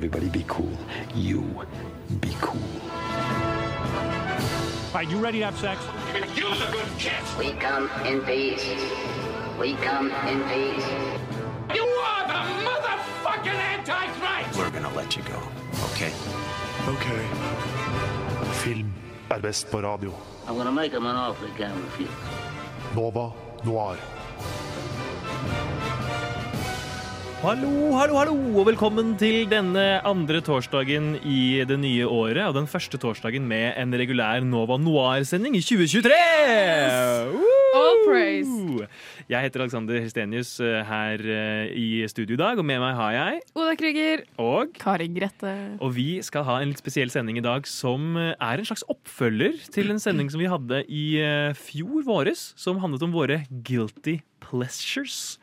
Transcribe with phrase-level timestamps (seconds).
[0.00, 0.72] Everybody be cool.
[1.14, 1.42] You
[2.22, 2.58] be cool.
[4.88, 5.78] All right, you ready to have sex?
[7.38, 8.64] We come in peace.
[9.60, 10.86] We come in peace.
[11.74, 14.58] You are the motherfucking Antichrist!
[14.58, 15.42] We're gonna let you go,
[15.92, 16.12] okay?
[16.88, 17.06] Ok.
[18.64, 18.94] Film
[19.30, 20.14] er best på radio.
[20.48, 22.08] I'm gonna make him an offer he can't refuse.
[22.94, 23.32] Nova
[23.64, 24.19] Noir.
[27.40, 32.42] Hallo, hallo, hallo, og velkommen til denne andre torsdagen i det nye året.
[32.50, 36.12] Og den første torsdagen med en regulær Nova Noir-sending i 2023!
[36.12, 37.56] Yes!
[37.80, 38.84] All praise.
[39.30, 43.16] Jeg heter Alexander Hestenius eh, her eh, i studio i dag, og med meg har
[43.16, 44.26] jeg Oda Krüger.
[44.42, 45.56] og Kari Grette.
[45.80, 48.84] og vi skal ha en litt spesiell sending i dag som eh, er en slags
[48.92, 51.06] oppfølger til en sending som vi hadde i
[51.56, 55.38] fjor våres, som handlet om våre guilty pleasures.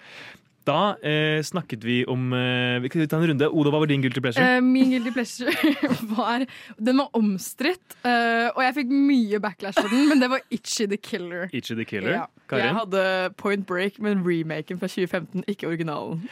[0.68, 3.48] Da eh, snakket vi om eh, Vi kan ta en runde.
[3.48, 4.44] Oda, hva var din guilty pleasure?
[4.44, 5.54] Eh, min guilty pleasure
[6.18, 6.44] var
[6.78, 10.90] Den var omstridt, eh, og jeg fikk mye backlash for den, men det var Itchy
[10.92, 11.48] the Killer.
[11.54, 12.20] Itchy the Killer.
[12.20, 12.26] Ja.
[12.48, 12.66] Karin?
[12.66, 13.04] Jeg hadde
[13.40, 16.24] Point Break, men remaken fra 2015, ikke originalen.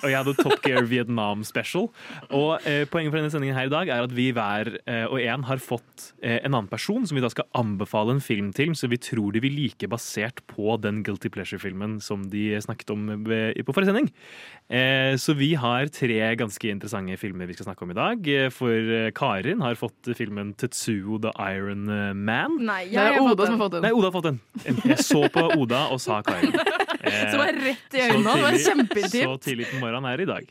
[0.00, 1.90] Og jeg hadde Top Gear Vietnam Special.
[2.34, 5.20] Og eh, Poenget for denne sendingen her i dag er at vi hver eh, og
[5.20, 8.72] en har fått eh, en annen person som vi da skal anbefale en film til,
[8.74, 13.06] så vi tror de vil like basert på den Guilty Pleasure-filmen som de snakket om
[13.20, 14.12] på forrige sending.
[14.70, 18.28] Eh, så vi har tre ganske interessante filmer vi skal snakke om i dag.
[18.30, 21.88] Eh, For eh, Karin har fått filmen Tetsuo the Iron
[22.20, 22.60] Man.
[22.62, 23.82] Nei, Det er Oda som har fått den.
[23.88, 24.38] Nei, Oda har fått den.
[24.92, 26.54] Jeg så på Oda og sa Karin.
[27.00, 28.32] Eh, Som var rett i så øynene.
[28.36, 29.22] Det var kjempeintimt.
[29.24, 30.50] Så tidlig på morgenen er det i dag.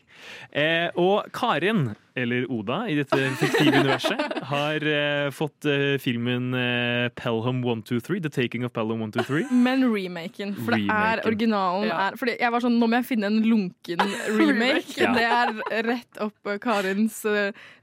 [0.49, 1.83] Eh, og Karin,
[2.21, 8.31] eller Oda i dette fiktive universet, har uh, fått uh, filmen uh, Pelham 123, The
[8.33, 9.45] Taking of Pelham 123.
[9.51, 10.55] Men remaken.
[10.59, 11.99] For det er originalen Ja.
[12.09, 14.03] er Fordi jeg var sånn, Nå må jeg finne en lunken
[14.39, 14.97] remake.
[14.99, 15.13] Ja.
[15.15, 17.21] Det er rett opp Karins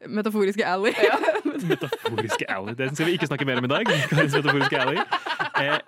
[0.07, 0.95] metaforiske alley.
[1.65, 2.75] Metaforiske alley.
[2.79, 3.91] Det skal vi ikke snakke mer om i dag.
[4.11, 4.99] Karins metaforiske alley.
[5.57, 5.79] Eh,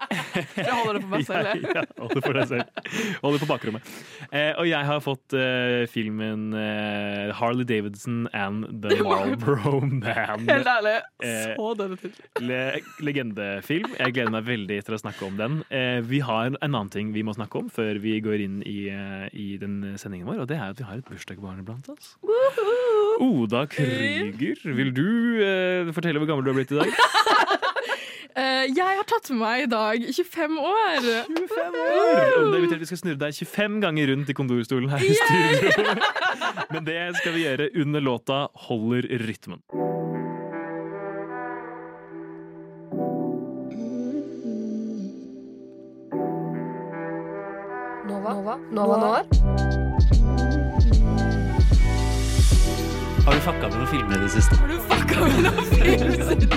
[0.56, 1.48] Jeg holder det for meg selv.
[1.52, 1.62] jeg.
[1.68, 2.82] Ja, ja, hold for deg selv.
[3.22, 3.90] Holder på bakrommet.
[4.32, 10.02] Eh, og jeg har fått eh, filmen eh, Harley Davidson and The Marlboro Man.
[10.48, 10.96] Helt ærlig,
[11.58, 12.48] så denne tittelen.
[12.48, 12.60] Le
[13.04, 13.92] legendefilm.
[13.98, 15.60] Jeg gleder meg veldig til å snakke om den.
[16.08, 18.78] Vi har en annen ting vi må snakke om før vi går inn i,
[19.36, 22.14] i den sendingen vår, og det er at vi har et bursdagsbarn blant oss.
[23.18, 25.08] Oda Krüger, vil du
[25.42, 26.92] eh, fortelle hvor gammel du har blitt i dag?
[28.38, 31.08] Uh, jeg har tatt med meg i dag 25 år.
[31.26, 32.36] 25 år!
[32.38, 35.16] Og det betyr at vi skal snurre deg 25 ganger rundt i kondorstolen her i
[35.18, 35.98] studio.
[36.74, 39.62] Men det skal vi gjøre under låta 'Holder rytmen'.
[48.08, 48.30] Nova?
[48.34, 48.58] Nova?
[48.72, 49.87] Nova Noir?
[53.28, 54.56] Har du fucka med noen filmer i det siste?
[54.56, 56.48] Har du fucka med noen film det siste?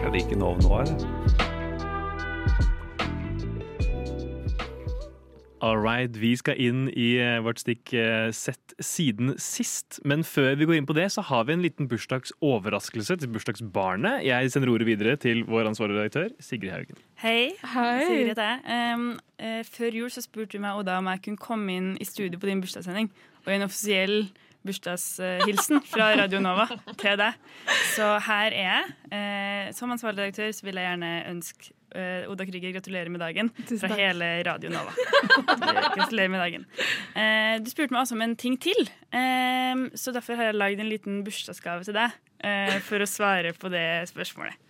[0.00, 1.15] Jeg liker Nov Noir.
[5.64, 10.02] All right, vi skal inn i eh, vårt stikk eh, sett siden sist.
[10.04, 14.20] Men før vi går inn på det, så har vi en liten bursdagsoverraskelse til bursdagsbarnet.
[14.26, 17.00] Jeg sender ordet videre til vår ansvarlige redaktør, Sigrid Haugen.
[17.22, 17.54] Hei.
[17.72, 18.04] Hei.
[18.04, 18.92] Sigrid heter jeg.
[18.98, 19.06] Um,
[19.40, 22.42] uh, før jul så spurte du meg Oda, om jeg kunne komme inn i studio
[22.42, 23.08] på din bursdagssending
[23.46, 24.18] og en offisiell
[24.66, 26.68] bursdagshilsen fra Radio Nova
[27.00, 27.40] til deg.
[27.94, 28.94] Så her er jeg.
[29.08, 33.50] Uh, som ansvarlig redaktør så vil jeg gjerne ønske eh, Oda Krüger gratulerer med dagen
[33.68, 34.94] fra hele Radio Nova.
[35.96, 36.66] Gratulerer med dagen.
[37.14, 40.82] Uh, du spurte meg også om en ting til, uh, så derfor har jeg lagd
[40.82, 42.22] en liten bursdagsgave til deg
[42.84, 44.60] for å svare på det spørsmålet.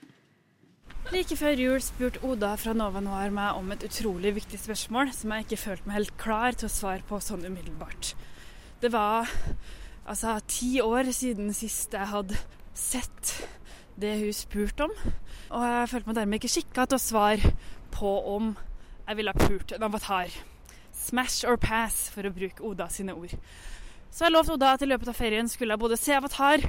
[1.12, 5.34] Like før jul spurte Oda fra Nova Noir meg om et utrolig viktig spørsmål som
[5.34, 8.15] jeg ikke følte meg helt klar til å svare på sånn umiddelbart.
[8.82, 9.31] Det var
[10.06, 12.38] altså ti år siden sist jeg hadde
[12.75, 13.37] sett
[14.00, 14.93] det hun spurte om,
[15.50, 17.54] og jeg følte meg dermed ikke skikka til å svare
[17.94, 18.52] på om
[19.06, 20.34] jeg ville ha pult en avatar.
[20.96, 23.32] Smash or pass, for å bruke Oda sine ord.
[24.10, 26.62] Så jeg lovte Oda at i løpet av ferien skulle jeg både se Avatar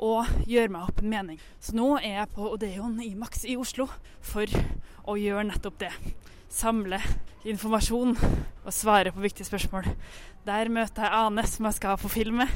[0.00, 1.40] og gjøre meg opp en mening.
[1.60, 3.88] Så nå er jeg på Odeon i Max i Oslo
[4.24, 4.48] for
[5.04, 5.92] å gjøre nettopp det.
[6.48, 7.02] Samle
[7.46, 9.90] informasjon og svare på viktige spørsmål.
[10.46, 12.54] Der møter jeg Ane, som jeg skal på film med.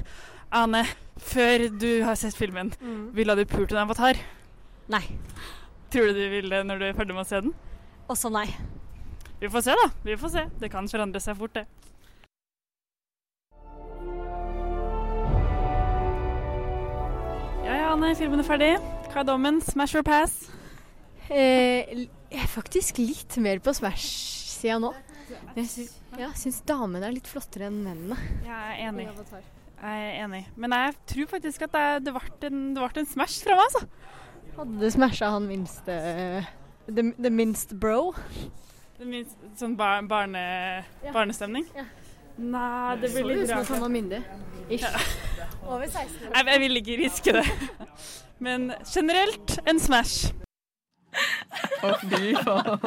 [0.50, 0.82] Ane,
[1.23, 2.73] før du har sett filmen,
[3.14, 4.19] ville du pult en avatar?
[4.91, 5.05] Nei.
[5.94, 7.52] Tror du du vil det når du er ferdig med å se den?
[8.11, 8.49] Også nei.
[9.41, 9.87] Vi får se, da.
[10.05, 10.43] Vi får se.
[10.58, 11.67] Det kan forandre seg fort, det.
[17.64, 18.11] Ja ja, Anne.
[18.19, 18.73] Filmen er ferdig.
[19.12, 19.62] Hva er dommen?
[19.62, 20.35] Smash or pass?
[21.31, 24.91] Eh, jeg er faktisk litt mer på Smash-sida nå.
[25.55, 28.19] Jeg syns, ja, syns damene er litt flottere enn mennene.
[28.43, 29.06] Jeg er enig.
[29.81, 30.43] Jeg er enig.
[30.61, 33.87] Men jeg tror faktisk at det ble en, en Smash fra meg, altså.
[34.59, 35.94] Hadde du smasha han minste
[36.91, 38.12] the, the minst bro?
[38.99, 40.43] Det minst, sånn bar, barne,
[41.15, 41.65] barnestemning.
[42.41, 43.65] Nei, det blir litt ut som rart.
[43.65, 44.21] at han var myndig.
[44.71, 44.85] Ish.
[45.65, 46.35] Over 16 år.
[46.35, 47.47] Jeg, jeg vil ikke riske det.
[48.41, 50.35] Men generelt en Smash.
[51.11, 52.79] Å, fy faen.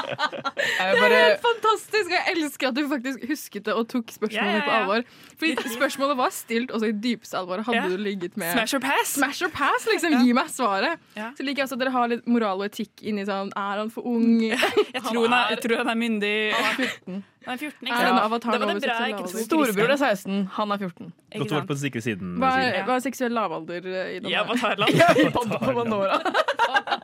[0.60, 2.10] Det er bare helt fantastisk!
[2.12, 5.04] Jeg elsker at du faktisk husket det og tok spørsmålet Ja, ja, mitt på alvor.
[5.40, 7.62] Fordi spørsmålet var stilt også i dypeste alvor.
[7.66, 7.86] Hadde Ja.
[7.88, 9.14] du ligget med Smash or pass?
[9.16, 10.18] Smash or pass, liksom.
[10.20, 11.00] Gi meg svaret.
[11.16, 11.30] Ja.
[11.38, 13.90] Så liker jeg også at dere har litt moral og etikk inni sånn Er han
[13.94, 14.40] for ung?
[14.50, 16.34] Jeg tror han er, jeg tror han er myndig.
[16.52, 17.20] Han er 14.
[17.46, 18.10] Han er 14 ikke Er sant?
[18.10, 21.06] en avatar Da var det bra jeg ikke tok Storebror er 16, han er 14.
[21.30, 21.68] Ikke Godt å være sant?
[21.70, 22.34] på den sikre siden.
[22.42, 24.76] Hva er, hva er seksuell lavalder eh, i den Ja, her?
[24.76, 25.32] Avatarland.
[25.32, 25.86] På, på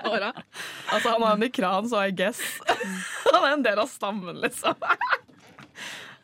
[0.06, 0.32] Manora.
[0.88, 2.40] Altså, han har en ikran, så I guess.
[3.32, 4.74] Han er en del av stammen, liksom.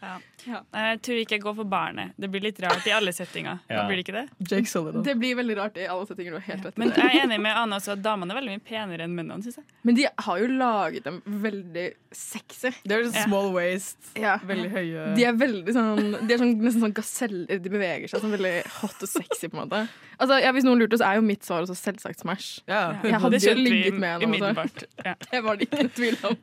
[0.00, 0.16] Ja.
[0.46, 2.12] Jeg tror ikke jeg går for barnet.
[2.20, 3.60] Det blir litt rart i alle settinger.
[3.70, 3.84] Ja.
[3.88, 4.24] Blir det ikke det?
[4.50, 5.02] Jake Sullivan.
[5.06, 6.34] Det blir veldig rart i alle settinger.
[6.34, 6.78] Du har helt rett.
[6.80, 9.42] Men jeg er enig med Anne også at damene er veldig mye penere enn mennene,
[9.42, 9.64] Synes jeg.
[9.82, 12.70] Men de har jo laget dem veldig sexy.
[12.84, 13.24] Det er Ja.
[13.26, 14.36] small waist, Ja.
[14.38, 17.62] veldig høye De er veldig sånn De er sånn, nesten sånn gaseller.
[17.62, 19.88] De beveger seg sånn veldig hot og sexy, på en måte.
[20.20, 22.60] Altså, ja, Hvis noen lurte, så er jo mitt svar også selvsagt Smash.
[22.68, 23.00] Ja.
[23.02, 24.22] Jeg hadde jo ligget med henne.
[24.22, 24.28] Altså.
[24.28, 24.84] umiddelbart.
[25.04, 25.14] Ja.
[25.32, 26.36] Det var det ikke tvil om.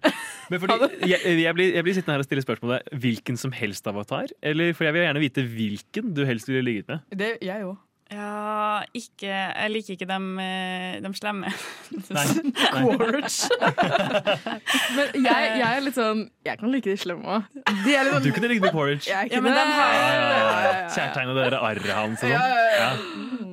[0.50, 3.86] Men fordi, jeg, jeg, blir, jeg blir sittende her og stille spørsmålet hvilken som helst
[3.92, 4.32] avatar.
[4.42, 7.06] Eller, for jeg vil gjerne vite hvilken du helst ville ligget med.
[7.20, 7.78] Det, jeg òg.
[8.10, 11.52] Ja, ikke Jeg liker ikke dem, eh, dem slemme.
[12.16, 12.26] Nei.
[14.96, 17.60] Men jeg, jeg er litt sånn Jeg kan like de slemme òg.
[17.86, 20.16] De er Du sånn kunne like er ikke Ja, men de har- Ja,
[20.66, 20.88] ja.
[20.96, 22.34] Kjærtegnet det der arret hans og sånn.
[22.34, 22.70] ja, ja.
[22.80, 22.92] Ja.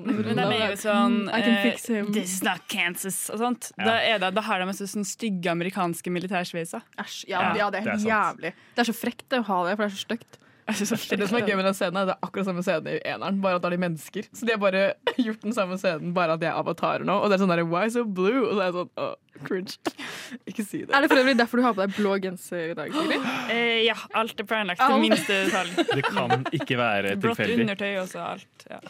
[0.06, 2.10] Men de er jo sånn I can fix him.
[2.14, 3.70] This is not Kansas og sånt.
[3.76, 3.84] Ja.
[3.84, 6.84] Da, er det, da har de så, sånn stygge amerikanske militærsveiser.
[7.02, 7.24] Æsj.
[7.28, 8.52] Ja, Ja, ja, det er det er helt jævlig.
[8.76, 10.38] Det er så frekt å ha det, for det er så stygt.
[10.66, 13.36] Det som er gøy med den scenen, er det er akkurat samme scene i eneren,
[13.44, 14.26] bare at da er de mennesker.
[14.34, 14.80] Så de har bare
[15.26, 17.14] gjort den samme scenen, bare at de er avatarer nå.
[17.22, 18.42] Og det er sånn der, why so blue?
[18.48, 19.14] Og så er jeg sånn, åh,
[19.46, 19.76] cringe.
[20.50, 20.90] Ikke si det.
[20.90, 22.90] Er det for øvrig derfor du har på deg blå genser i dag?
[22.98, 23.30] Sigrid?
[23.56, 25.70] Eh, ja, alt er planlagt til minste detalj.
[25.94, 27.62] Det kan ikke være Blått tilfeldig.
[27.68, 28.24] undertøy også.
[28.34, 28.66] Alt.
[28.72, 28.80] Ja.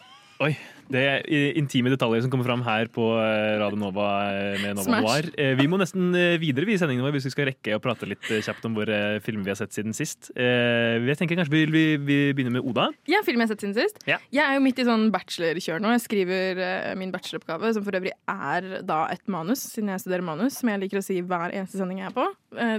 [0.46, 0.54] Oi,
[0.92, 1.24] det er
[1.58, 5.00] intime detaljer som kommer fram her på eh, Radio Nova eh, med Nova.
[5.02, 5.28] Noir.
[5.34, 8.22] Eh, Vi må nesten videre i sendingen vår hvis vi skal rekke å prate litt
[8.46, 10.30] kjapt om våre filmer vi har sett siden sist.
[10.36, 12.88] Jeg tenker kanskje vi, vi, vi begynner med Oda.
[13.10, 13.98] Ja, film jeg har sett siden sist.
[14.08, 14.20] Ja.
[14.34, 15.92] Jeg er jo midt i sånn bachelorkjør nå.
[15.96, 16.62] Jeg skriver
[17.00, 20.84] min bacheloroppgave, som for øvrig er da et manus, siden jeg studerer manus, som jeg
[20.84, 22.28] liker å si hver eneste sending jeg er på.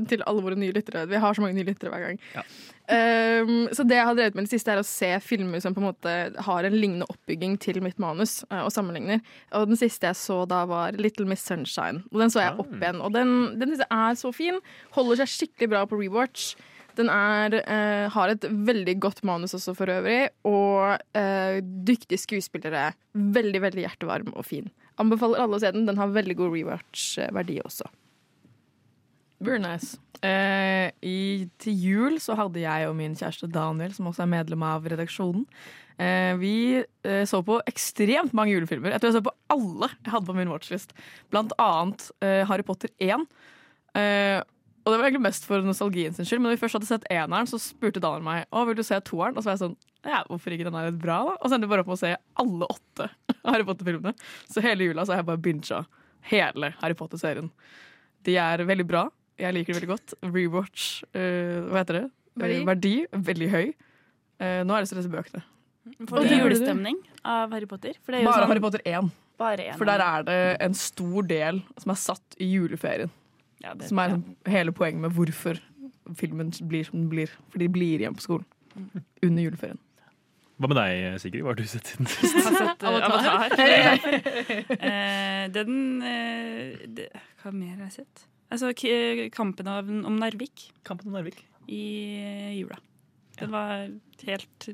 [0.09, 1.05] til alle våre nye lyttere.
[1.11, 2.19] Vi har så mange nye lyttere hver gang.
[2.35, 2.43] Ja.
[2.87, 5.73] Um, så det jeg har drevet med i det siste, er å se filmer som
[5.75, 6.13] på en måte
[6.45, 9.19] har en lignende oppbygging til mitt manus, uh, og sammenligner.
[9.57, 12.05] Og den siste jeg så da, var Little Miss Sunshine.
[12.13, 13.03] Og den så jeg opp igjen.
[13.03, 14.61] Og den, den er så fin.
[14.95, 16.53] Holder seg skikkelig bra på rewatch.
[16.97, 22.89] Den er, uh, har et veldig godt manus også for øvrig, og uh, dyktige skuespillere.
[23.13, 24.71] Veldig, veldig hjertevarm og fin.
[24.97, 25.85] Anbefaler alle å se den.
[25.89, 27.91] Den har veldig god rewatch-verdi også.
[29.43, 29.97] Very nice.
[30.25, 34.63] Eh, i, til jul så hadde jeg og min kjæreste Daniel, som også er medlem
[34.65, 35.43] av redaksjonen,
[36.01, 38.95] eh, vi eh, så på ekstremt mange julefilmer.
[38.95, 40.95] Jeg tror jeg så på alle jeg hadde på min watchlist.
[41.33, 43.27] Blant annet eh, Harry Potter 1.
[43.97, 44.39] Eh,
[44.87, 47.07] og det var egentlig mest for nostalgien sin skyld, men når vi først hadde sett
[47.11, 49.35] eneren, så spurte Daniel meg å, vil du se toeren.
[49.35, 51.33] Og så var jeg sånn ja, hvorfor ikke den er litt bra, da?
[51.35, 53.09] Og så endte vi bare opp med å se alle åtte
[53.49, 54.15] Harry Potter-filmene.
[54.47, 55.81] Så hele jula så har jeg bare bincha
[56.31, 57.51] hele Harry Potter-serien.
[58.25, 59.03] De er veldig bra.
[59.37, 60.15] Jeg liker det veldig godt.
[60.33, 62.07] Rewatch, uh, hva heter det?
[62.37, 62.57] Verdi.
[62.57, 62.95] Eh, Verdi.
[63.29, 63.69] Veldig høy.
[64.41, 65.43] Uh, nå er det så disse bøkene.
[66.09, 67.95] Får Og du julestemning av Harry Potter?
[68.03, 69.13] For det er jo Bare sånn, Harry Potter 1.
[69.39, 73.13] bare en For der er det en stor del som er satt i juleferien.
[73.63, 74.17] ja, det, Som er ja.
[74.17, 75.61] liksom hele poenget med hvorfor
[76.17, 77.31] filmen blir som den blir.
[77.51, 78.45] For de blir igjen på skolen
[79.23, 79.79] under juleferien.
[80.57, 81.43] Hva med deg, Sigrid?
[81.45, 82.33] Hva har du sett siden sist?
[82.33, 84.01] Jeg har sett uh, Avatar.
[84.87, 87.11] Eh, den uh, det,
[87.43, 88.25] Hva mer har jeg sett?
[88.47, 91.41] Altså, k Kampen om Narvik Kampen om Narvik.
[91.67, 91.81] i
[92.23, 92.77] eh, jula.
[93.37, 93.87] Den var
[94.25, 94.69] helt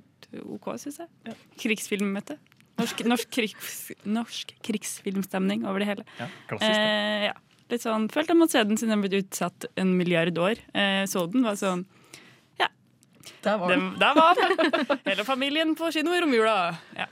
[0.46, 1.10] OK, syns jeg.
[1.28, 1.34] Ja.
[1.60, 2.38] Krigsfilmmøte.
[2.80, 6.06] Norsk, norsk, krigs, norsk krigsfilmstemning over det hele.
[6.18, 6.78] Ja, klassisk.
[6.78, 7.34] Eh, ja.
[7.72, 10.62] Litt sånn, Følte jeg måtte se den siden den ble utsatt en milliard år.
[10.78, 11.86] Eh, så den, var sånn
[13.44, 14.98] Der var den, Der var den!
[15.08, 16.56] Hele familien på kino i romjula.
[16.98, 17.08] Ja.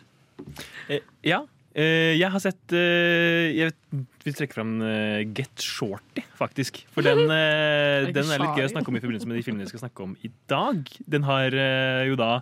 [0.88, 1.41] Eh, ja.
[1.72, 6.84] Eh, jeg har sett eh, Jeg vet, vil trekke fram eh, Get Shorty, faktisk.
[6.94, 9.68] For den, eh, den er litt gøy å snakke om i forbindelse med de filmene
[9.68, 10.84] vi skal snakke om i dag.
[11.10, 12.38] Den har eh, jo da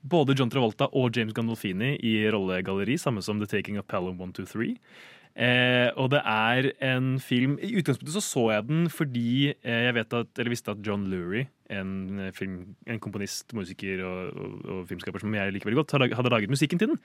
[0.00, 4.74] både John Travolta og James Gandolfini i rollegalleri, samme som The Taking of Palom 123.
[5.30, 9.94] Eh, og det er en film I utgangspunktet så så jeg den fordi eh, jeg
[9.94, 14.80] vet at, eller visste at John Lurie, en, film, en komponist, musiker og, og, og
[14.90, 17.00] filmskaper som jeg liker veldig godt, hadde laget musikken til den.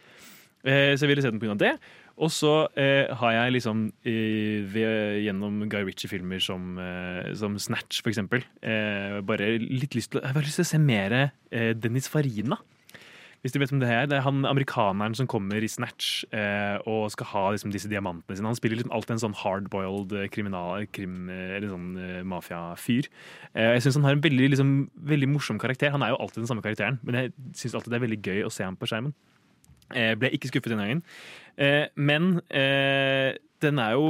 [0.65, 1.53] Eh, så jeg ville se den pga.
[1.61, 1.75] det.
[2.15, 7.99] Og så eh, har jeg liksom eh, ved, gjennom Guy Ritchie-filmer som, eh, som Snatch,
[7.99, 11.73] for eksempel, eh, bare litt lyst til, jeg har lyst til å se mer eh,
[11.75, 12.61] Dennis Farina.
[13.43, 16.79] Hvis du vet om det her, det er han amerikaneren som kommer i Snatch eh,
[16.89, 18.47] og skal ha liksom, disse diamantene sine.
[18.49, 21.91] Han spiller liksom alltid en sånn hardboiled kriminal, krim, eller sånn
[22.31, 23.11] mafiafyr.
[23.53, 24.73] Jeg syns han har en veldig, liksom,
[25.11, 25.93] veldig morsom karakter.
[25.93, 28.47] Han er jo alltid den samme karakteren, men jeg syns alltid det er veldig gøy
[28.47, 29.13] å se ham på skjermen.
[29.93, 31.03] Eh, ble ikke skuffet denne gangen.
[31.57, 34.07] Eh, men eh, den er jo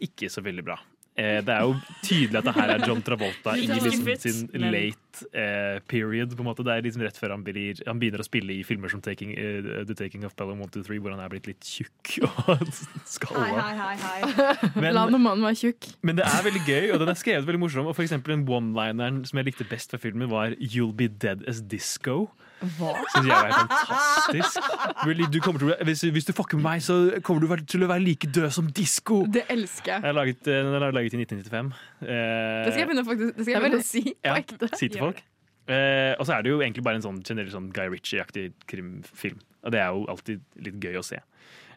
[0.00, 0.78] ikke så veldig bra.
[1.18, 1.72] Eh, det er jo
[2.06, 6.30] tydelig at det her er John Travolta i liksom sin late eh, period.
[6.36, 6.62] på en måte.
[6.62, 9.32] Det er liksom rett før han, blir, han begynner å spille i filmer som Taking,
[9.34, 12.62] uh, The Taking of Pelham 1, 2, 3, hvor han er blitt litt tjukk og
[13.10, 13.66] skalla.
[13.66, 14.70] hei, hei.
[14.78, 15.90] Men- La nå mannen være tjukk.
[16.06, 17.90] Men det er veldig gøy, og den er skrevet veldig morsom.
[17.90, 21.42] Og for eksempel en one-lineren som jeg likte best fra filmen, var 'You'll be dead
[21.50, 22.28] as disco'.
[22.58, 22.92] Hva?
[23.14, 24.68] Synes jeg er fantastisk.
[25.06, 27.84] Really, Du kommer til, å- hvis, hvis du fucker med meg, så kommer du til
[27.86, 29.20] å være like død som disko.
[29.30, 30.02] Det elsker jeg.
[30.02, 31.72] Den har laget, eh, Den er laget i 1995.
[32.02, 34.70] Eh, Det skal jeg begynne, faktisk, det skal jeg begynne å si på ja, ekte.
[34.76, 35.22] Si til folk.
[35.68, 39.38] Eh, og så er det jo egentlig bare en sånn generell sånn Guy Ritchie-aktig krimfilm.
[39.64, 41.18] Og det er jo alltid litt gøy å se.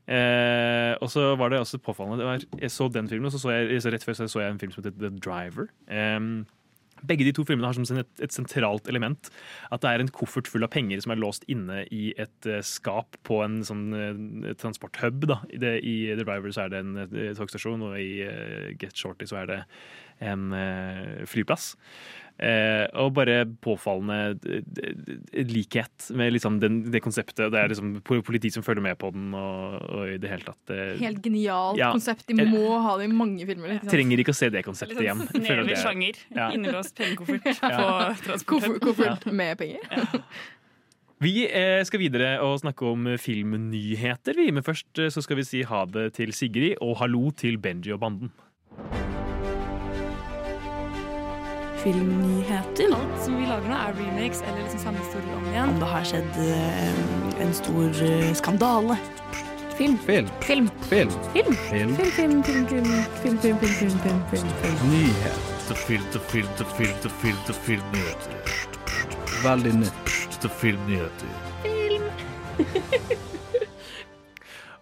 [0.07, 3.39] Eh, og så var det også påfallende det var, Jeg så den filmen, og så
[3.43, 5.67] så jeg, så rett før så så jeg en film som heter The Driver.
[5.87, 6.45] Em,
[7.07, 9.31] begge de to filmene har som et, et sentralt element
[9.71, 12.59] at det er en koffert full av penger som er låst inne i et uh,
[12.65, 15.25] skap på en sånn uh, transporthub.
[15.29, 15.41] Da.
[15.51, 18.25] Det, I The Driver så er det en uh, togstasjon, og i
[18.81, 19.61] Get Shorty så er det
[20.21, 20.51] en
[21.25, 21.71] flyplass.
[22.41, 24.15] Eh, og bare påfallende
[24.49, 27.51] eh, eh, likhet med liksom den, det konseptet.
[27.53, 30.73] Det er liksom politi som følger med på den, og, og i det hele tatt
[31.01, 31.91] Helt genialt Ja.
[31.93, 32.25] konsept.
[32.31, 33.75] De må ha det i mange filmer.
[33.77, 33.91] Ikke?
[33.93, 35.21] Trenger ikke å se det konseptet igjen.
[35.35, 36.17] Snevre er- sjanger.
[36.33, 36.49] Ja.
[36.55, 38.15] Innelåst pengekoffert Ja.
[38.47, 40.09] Koffert, med penger.
[41.21, 44.49] Vi eh, skal videre og snakke om filmnyheter, vi.
[44.49, 48.01] Men først så skal vi si ha det til Sigrid, og hallo til Benji og
[48.01, 48.33] banden.
[51.83, 52.93] Filmnyheter.
[52.95, 55.69] Alt som vi lager nå, er remakes eller liksom samme historie om igjen.
[55.75, 58.97] Om det har skjedd eh, en stor eh, skandale.
[59.77, 59.97] Film.
[60.05, 60.27] Film.
[60.41, 60.69] Film.
[60.89, 61.09] Film.
[61.33, 61.55] Film.
[61.69, 61.95] Film.
[61.95, 62.85] Film, film, film, film, film,
[63.23, 64.91] film, film, film, film, film, film.
[64.91, 65.41] Nyheter.
[65.71, 66.47] Film filter, film
[66.77, 68.33] filter, film film filmnyheter.
[69.43, 70.49] Veldig nytt Filmnyheter.
[70.61, 71.27] filmnyheter.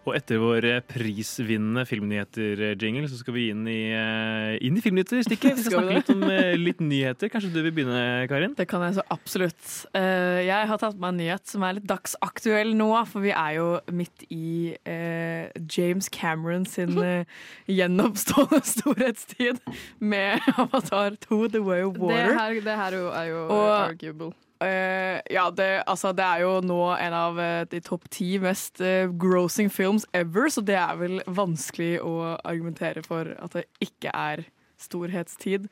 [0.10, 5.60] Og etter vår eh, prisvinnende filmnyheter-jingle, så skal vi inn i, eh, inn i filmnyheter-stikket.
[5.60, 7.30] Vi skal snakke litt om eh, litt nyheter.
[7.30, 8.00] Kanskje du vil begynne,
[8.32, 8.56] Karin?
[8.58, 9.68] Det kan jeg så absolutt.
[9.94, 13.60] Eh, jeg har tatt med en nyhet som er litt dagsaktuell nå, for vi er
[13.60, 17.26] jo midt i eh, James Cameron sin gjennomstående
[17.80, 19.60] gjenoppstående storhetstid
[20.02, 22.34] med Avatar 2 The Way of Det Water.
[22.40, 24.32] her, det her er jo, er jo Og- arguable.
[24.60, 28.82] Eh, ja, det, altså, det er jo nå en av eh, de topp ti mest
[28.84, 34.12] uh, grossing films ever, så det er vel vanskelig å argumentere for at det ikke
[34.12, 34.44] er
[34.80, 35.70] storhetstid.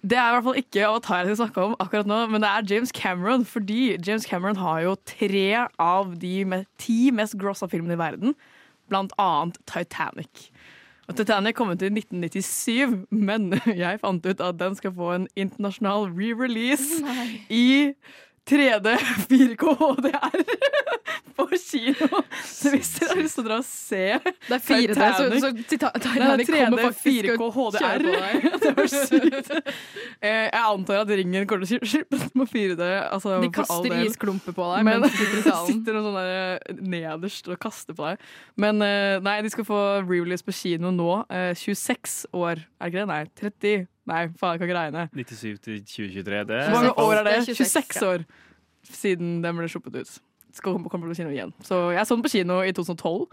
[0.00, 2.48] Det er i hvert fall ikke Avatar jeg skal snakke om akkurat nå, men det
[2.48, 3.42] er James Cameron.
[3.44, 8.38] Fordi James Cameron har jo tre av de me ti mest grossa filmene i verden,
[8.88, 10.48] blant annet Titanic.
[11.10, 13.50] Og Titanic kom ut i 1997, men
[13.82, 17.02] jeg fant ut at den skal få en internasjonal re-release
[17.50, 17.90] i
[18.48, 18.96] 3D
[19.30, 20.40] 4K HDR
[21.36, 22.20] på kino.
[22.44, 24.00] Så hvis dere har lyst til å dra og se
[24.48, 28.02] Det er 4D, så, så Tita- Titanic kommer faktisk 4K HDR.
[28.64, 29.52] Det var sykt.
[30.20, 32.88] Eh, Jeg antar at ringen kommer til å slippe på 4D.
[33.12, 35.70] Altså, De kaster isklumper på deg Men mens du sitter i salen.
[35.70, 38.26] sitter noen sånne nederst og kaster på deg.
[38.60, 41.10] Men eh, nei, de skal få re-release på kino nå.
[41.30, 43.08] eh, 26 år, er det ikke det?
[43.14, 43.88] Nei, 30.
[44.10, 45.04] Nei, faen, jeg kan ikke regne.
[45.16, 46.40] 97 til 2023.
[46.50, 47.34] Det Hvor mange år er det?
[47.46, 48.24] Det er 26, 26 år
[48.90, 50.16] siden den ble sluppet ut.
[50.56, 51.52] Skal komme, komme på kino igjen.
[51.62, 53.26] Så jeg så den på kino i 2012.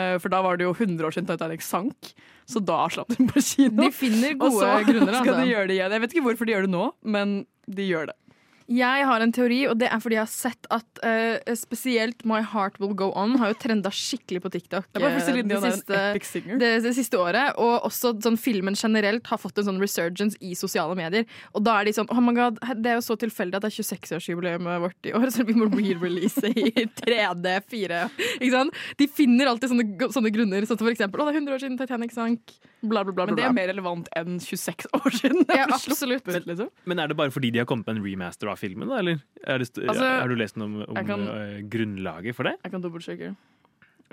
[0.00, 2.14] eh, For da var det jo 100 år siden Titanic sank,
[2.48, 3.82] så da slapp den på kino.
[3.84, 5.40] De finner Og gode så grunner, skal altså.
[5.44, 5.92] de gjøre det igjen.
[5.98, 7.34] Jeg vet ikke hvorfor de gjør det nå, men
[7.68, 8.16] de gjør det.
[8.64, 12.40] Jeg har en teori, og det er fordi jeg har sett at uh, spesielt My
[12.40, 15.02] Heart Will Go On har jo trenda skikkelig på TikTok Det
[15.50, 17.58] det, siste, det, det siste året.
[17.60, 21.28] Og også sånn filmen generelt har fått en sånn resurgence i sosiale medier.
[21.52, 23.72] Og da er de sånn Oh my god, det er jo så tilfeldig at det
[23.74, 28.04] er 26-årsjubileet vårt i år, så vi må re-release i 3D, 4
[28.38, 28.84] Ikke sant?
[28.96, 30.64] De finner alltid sånne, sånne grunner.
[30.68, 32.56] Sånn for eksempel, å, det er 100 år siden Titanic sank.
[32.84, 33.26] Bla, bla, bla.
[33.30, 35.46] Men det er mer relevant enn 26 år siden.
[35.48, 36.28] Ja, absolutt.
[36.28, 36.68] Liksom.
[36.90, 39.00] Men er det bare fordi de har kommet med en remaster av filmen, da?
[39.00, 42.56] Eller er det Altså, har du lest noe om, om kan- uh, grunnlaget for det?
[42.64, 43.34] Jeg kan dobbeltsjekke.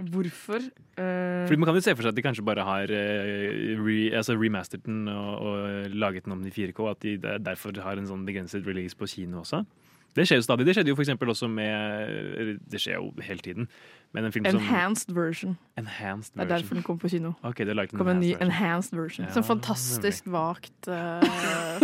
[0.02, 0.64] Hvorfor?
[0.96, 1.46] Uh...
[1.50, 4.38] Fordi Man kan jo se for seg at de kanskje bare har uh, re, altså
[4.40, 6.88] remastert den og, og laget den om i 4K.
[6.94, 9.66] At de derfor har en sånn begrenset release på kino også.
[10.16, 10.66] Det skjer jo stadig.
[10.68, 13.68] Det skjedde jo for eksempel også med Det skjer jo hele tiden.
[14.14, 15.58] Men en film som enhanced version.
[15.80, 17.32] Enhanced Det er derfor den kom på kino.
[17.44, 19.26] Okay, det kom en ny enhanced version.
[19.26, 21.24] Ja, Sånn fantastisk vagt uh,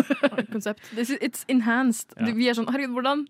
[0.53, 0.83] konsept.
[0.91, 2.11] This is, it's enhanced.
[2.19, 2.33] Ja.
[2.35, 3.27] Vi er sånn Herregud, hvordan?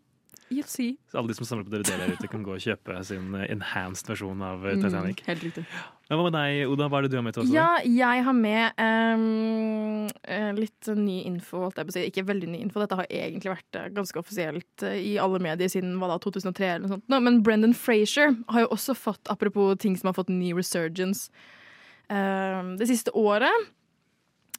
[0.50, 0.96] You'll see.
[1.12, 3.50] Så alle de som samler på DVD der ute, kan gå og kjøpe sin eh,
[3.51, 4.77] enhanced versjon av Titanic.
[4.80, 5.24] Mm, Titanic.
[5.27, 5.63] helt riktig.
[6.08, 6.88] Men hva med deg, Oda?
[6.88, 7.51] Hva er det du har med til oss?
[7.51, 12.06] Ja, jeg har med eh, litt ny info, holdt jeg på å si.
[12.08, 15.72] Ikke veldig ny info, dette har egentlig vært eh, ganske offisielt eh, i alle medier
[15.72, 17.08] siden hva da, 2003 eller noe sånt.
[17.12, 21.27] Nå, men Brendan Frazier har jo også fått, apropos ting som har fått ny resurgence
[22.08, 23.68] um, det siste året.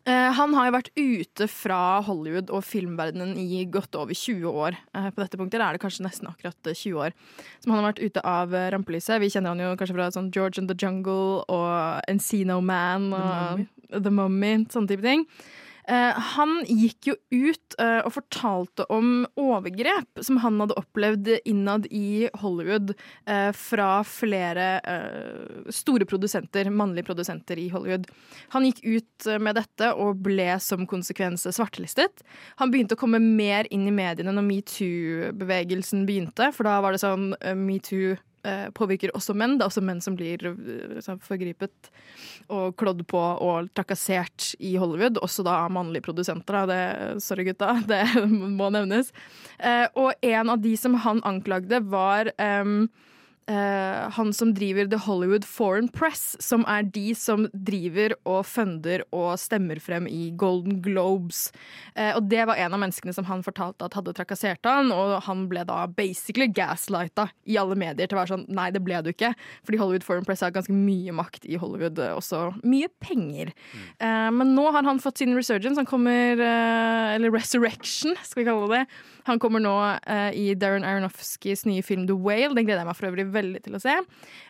[0.09, 4.79] Eh, han har jo vært ute fra Hollywood og filmverdenen i godt over 20 år.
[4.97, 7.17] Eh, på dette punktet er det kanskje nesten akkurat eh, 20 år
[7.59, 9.19] som han har vært ute av eh, rampelyset.
[9.21, 13.67] Vi kjenner han jo kanskje fra sånn George and the Jungle og Encino Man og
[13.93, 15.27] The Mummy, sånne type ting.
[15.89, 21.87] Eh, han gikk jo ut eh, og fortalte om overgrep som han hadde opplevd innad
[21.89, 22.93] i Hollywood
[23.25, 24.67] eh, fra flere
[25.73, 28.05] store produsenter, mannlige produsenter i Hollywood.
[28.53, 32.23] Han gikk ut med dette og ble som konsekvens svartelistet.
[32.61, 37.03] Han begynte å komme mer inn i mediene når metoo-bevegelsen begynte, for da var det
[37.03, 38.17] sånn metoo
[38.77, 39.57] påvirker også menn.
[39.59, 41.91] Det er også menn som blir eh, sånn forgripet
[42.53, 45.21] og klådd på og trakassert i Hollywood.
[45.25, 46.61] Også da av mannlige produsenter.
[46.71, 46.81] Det,
[47.25, 49.13] sorry, gutta, det må nevnes.
[49.59, 52.89] Eh, og en av de som han anklagde, var em,
[53.49, 59.05] eh, han som driver The Hollywood Foreign Press, som er de som driver og funder
[59.15, 61.49] og stemmer frem i Golden Globes.
[61.97, 65.19] Uh, og det var en av menneskene som han fortalte at hadde trakassert han, og
[65.27, 69.01] han ble da basically gaslighta i alle medier til å være sånn nei, det ble
[69.05, 69.33] du ikke.
[69.67, 73.53] Fordi Hollywood Foreign Press har ganske mye makt i Hollywood, eh, også mye penger.
[73.99, 78.69] Eh, men nå har han fått sin resurgence, han kommer Eller resurrection, skal vi kalle
[78.73, 78.83] det.
[79.29, 82.55] Han kommer nå uh, i Darren Aronofskys nye film The Whale.
[82.57, 83.95] Den gleder jeg meg for øvrig veldig til å se.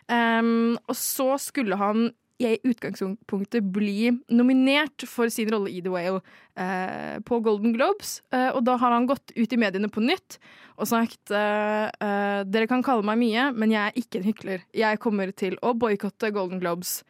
[0.07, 6.21] Um, og så skulle han i utgangspunktet bli nominert for sin rolle i The Whale
[6.21, 8.21] uh, på Golden Globes.
[8.31, 10.39] Uh, og da har han gått ut i mediene på nytt
[10.79, 14.61] og sagt Dere kan kalle meg mye, men jeg er ikke en hykler.
[14.71, 17.01] Jeg kommer til å boikotte Golden Globes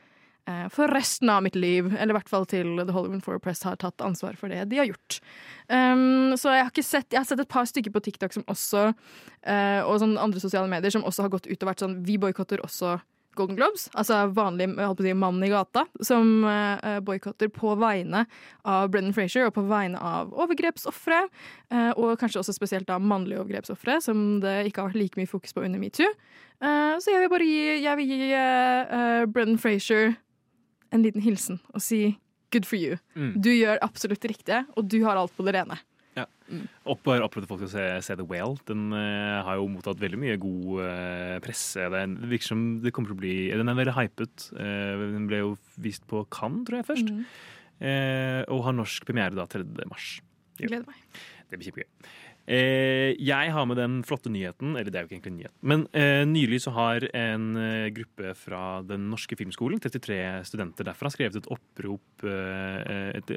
[0.74, 1.92] for resten av mitt liv.
[1.94, 4.82] Eller i hvert fall til The Hollywood Foreign Press har tatt ansvar for det de
[4.82, 5.20] har gjort.
[5.68, 8.88] Um, så jeg har sett Jeg har sett et par stykker på TikTok som også
[8.90, 12.18] eh, og sånn andre sosiale medier som også har gått ut og vært sånn Vi
[12.22, 12.98] boikotter også
[13.38, 13.88] Golden Globes.
[13.94, 18.26] Altså vanlig si, mann i gata som uh, boikotter på vegne
[18.68, 21.22] av Brendan Frazier og på vegne av overgrepsofre.
[21.72, 25.30] eh, og kanskje også spesielt da mannlige overgrepsofre, som det ikke har vært like mye
[25.30, 26.10] fokus på under metoo.
[26.60, 30.18] Uh, så jeg vil bare gi, jeg vil gi eh, eh, Brendan Frazier
[30.96, 32.18] en liten hilsen og si
[32.54, 32.98] good for you.
[33.14, 33.36] Mm.
[33.42, 35.78] Du gjør absolutt det riktige, og du har alt på det rene.
[36.18, 36.26] Ja.
[36.90, 38.58] Opp, bare oppfordrer folk til å se, se The Whale.
[38.68, 41.86] Den uh, har jo mottatt veldig mye god uh, presse.
[41.94, 44.48] Det, er- det virker som det kommer til å bli Den er veldig hypet.
[44.58, 47.14] Uh, den ble jo vist på Cannes, tror jeg, først.
[47.80, 49.62] Eh, og har norsk premiere da 3.
[49.88, 50.18] mars.
[50.60, 50.68] Ja.
[50.68, 51.22] Gleder meg.
[51.50, 52.10] Det blir kjempegøy.
[52.50, 55.56] Eh, jeg har med den flotte nyheten, eller det er jo ikke egentlig en nyhet,
[55.62, 60.18] men eh, nylig så har en eh, gruppe fra Den norske filmskolen, 33
[60.50, 63.30] studenter derfra, skrevet et opprop et,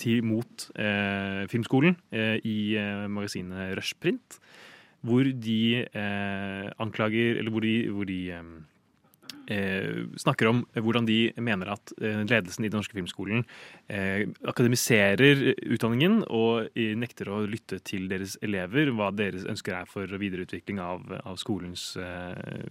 [0.00, 0.64] til, mot
[1.52, 1.96] filmskolen
[2.46, 2.56] i
[3.12, 4.38] magasinet Rushprint,
[5.04, 5.84] hvor de
[6.80, 8.20] anklager Eller hvor de, hvor de
[10.20, 13.42] snakker om hvordan de mener at eh, ledelsen i Den norske filmskolen
[13.90, 15.42] eh, akademiserer
[15.74, 20.78] utdanningen og eh, nekter å lytte til deres elever, hva deres ønsker er for videreutvikling
[20.84, 22.62] av, av skolens, eh,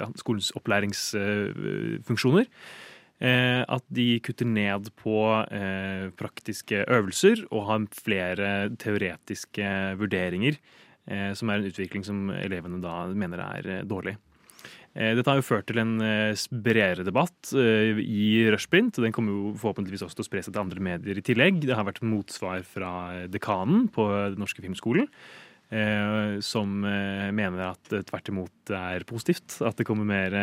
[0.00, 2.50] ja, skolens opplæringsfunksjoner.
[3.16, 10.58] Eh, at de kutter ned på eh, praktiske øvelser og har flere teoretiske vurderinger,
[11.08, 14.18] eh, som er en utvikling som elevene da mener er eh, dårlig.
[14.96, 18.96] Eh, Dette har jo ført til en eh, bredere debatt eh, i Rushprint.
[19.02, 21.60] Den kommer jo forhåpentligvis også til å spre seg til andre medier i tillegg.
[21.66, 22.92] Det har vært motsvar fra
[23.28, 25.10] dekanen på Den norske filmskolen.
[26.46, 29.56] Som mener at det tvert imot er positivt.
[29.66, 30.36] At det kommer mer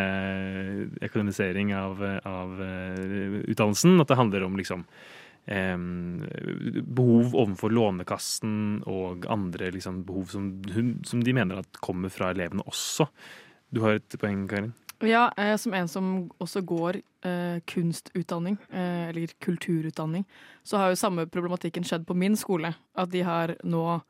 [0.99, 4.01] økonomisering av, av utdannelsen.
[4.03, 4.83] At det handler om liksom
[5.45, 5.77] eh,
[6.99, 10.51] behov overfor Lånekassen og andre liksom, behov som,
[11.07, 13.07] som de mener at kommer fra elevene også.
[13.73, 14.73] Du har et poeng, Karin?
[15.03, 20.25] Ja, eh, som en som også går eh, kunstutdanning, eh, eller kulturutdanning,
[20.63, 22.73] så har jo samme problematikken skjedd på min skole.
[22.95, 24.01] At de har nå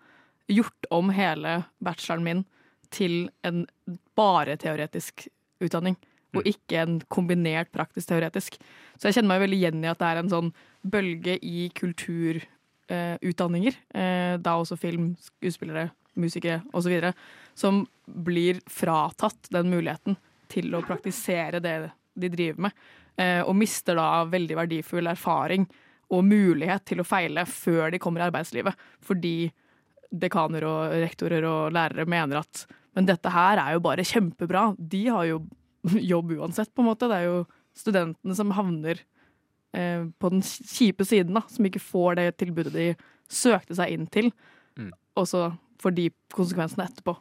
[0.51, 2.45] gjort om hele bacheloren min
[2.93, 3.65] til en
[4.15, 5.27] bare teoretisk
[5.63, 5.95] utdanning.
[6.33, 8.57] og ikke en kombinert praktisk-teoretisk.
[8.97, 10.49] Så jeg kjenner meg veldig igjen i at det er en sånn
[10.81, 17.13] bølge i kulturutdanninger, eh, da også film, skuespillere, musikere osv.,
[17.55, 20.17] som blir fratatt den muligheten
[20.51, 21.77] til å praktisere det
[22.19, 22.77] de driver med,
[23.17, 25.65] eh, og mister da veldig verdifull erfaring
[26.13, 29.51] og mulighet til å feile før de kommer i arbeidslivet, fordi
[30.13, 34.67] dekaner og rektorer og lærere mener at men dette her er jo bare kjempebra.
[34.77, 35.41] De har jo
[36.13, 37.09] jobb uansett, på en måte.
[37.09, 37.39] Det er jo
[37.77, 39.01] studentene som havner
[39.73, 42.87] eh, på den kjipe siden, da, som ikke får det tilbudet de
[43.33, 44.29] søkte seg inn til.
[44.77, 44.91] Mm.
[45.19, 45.47] Og så
[45.81, 47.17] får de konsekvensene etterpå.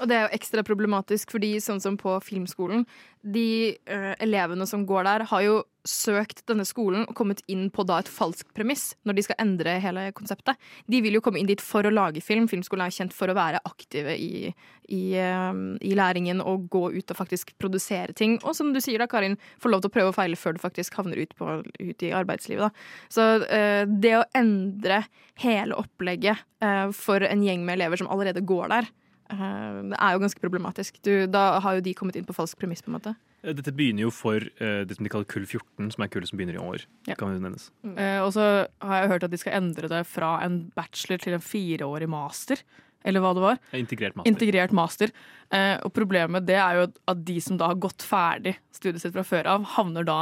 [0.00, 2.82] Og det er jo ekstra problematisk, fordi sånn som på filmskolen,
[3.24, 7.84] de uh, elevene som går der, har jo søkt denne skolen og kommet inn på
[7.84, 10.56] da et falskt premiss når de skal endre hele konseptet.
[10.88, 12.48] De vil jo komme inn dit for å lage film.
[12.48, 14.48] Filmskolen er kjent for å være aktive i,
[14.88, 18.38] i, eh, i læringen og gå ut og faktisk produsere ting.
[18.48, 20.64] Og som du sier da, Karin, få lov til å prøve og feile før du
[20.64, 22.64] faktisk havner ut, på, ut i arbeidslivet.
[22.64, 22.88] Da.
[23.12, 25.04] Så uh, det å endre
[25.44, 26.48] hele opplegget
[26.96, 28.86] for en gjeng med elever som allerede går der,
[29.30, 30.98] det er jo ganske problematisk.
[31.06, 33.14] Du, da har jo de kommet inn på falsk premiss, på en måte.
[33.44, 36.30] Eh, Dette begynner jo for uh, det som de kaller kull 14, som er kullet
[36.30, 36.86] som begynner i år.
[37.08, 37.18] Ja.
[37.18, 37.68] Kan jo nevnes.
[37.92, 38.46] Eh, og så
[38.84, 42.64] har jeg hørt at de skal endre det fra en bachelor til en fireårig master.
[43.04, 43.60] Eller hva det var.
[43.76, 44.30] Integrert master.
[44.32, 45.12] Integrert master.
[45.52, 49.14] Uh, og problemet det er jo at de som da har gått ferdig studiet sitt
[49.16, 50.18] fra før av, havner da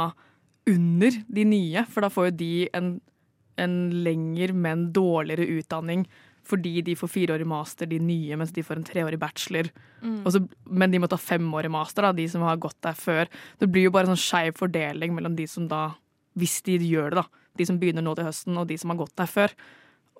[0.69, 1.85] under de nye.
[1.87, 2.93] For da får jo de en,
[3.63, 6.03] en lengre, men dårligere utdanning.
[6.43, 9.69] Fordi de får fireårig master, de nye, mens de får en treårig bachelor.
[10.01, 10.17] Mm.
[10.27, 13.31] Så, men de må ta femårig master, da, de som har gått der før.
[13.61, 15.93] Det blir jo bare en sånn skeiv fordeling mellom de som da,
[16.39, 17.47] hvis de gjør det, da.
[17.59, 19.55] De som begynner nå til høsten, og de som har gått der før.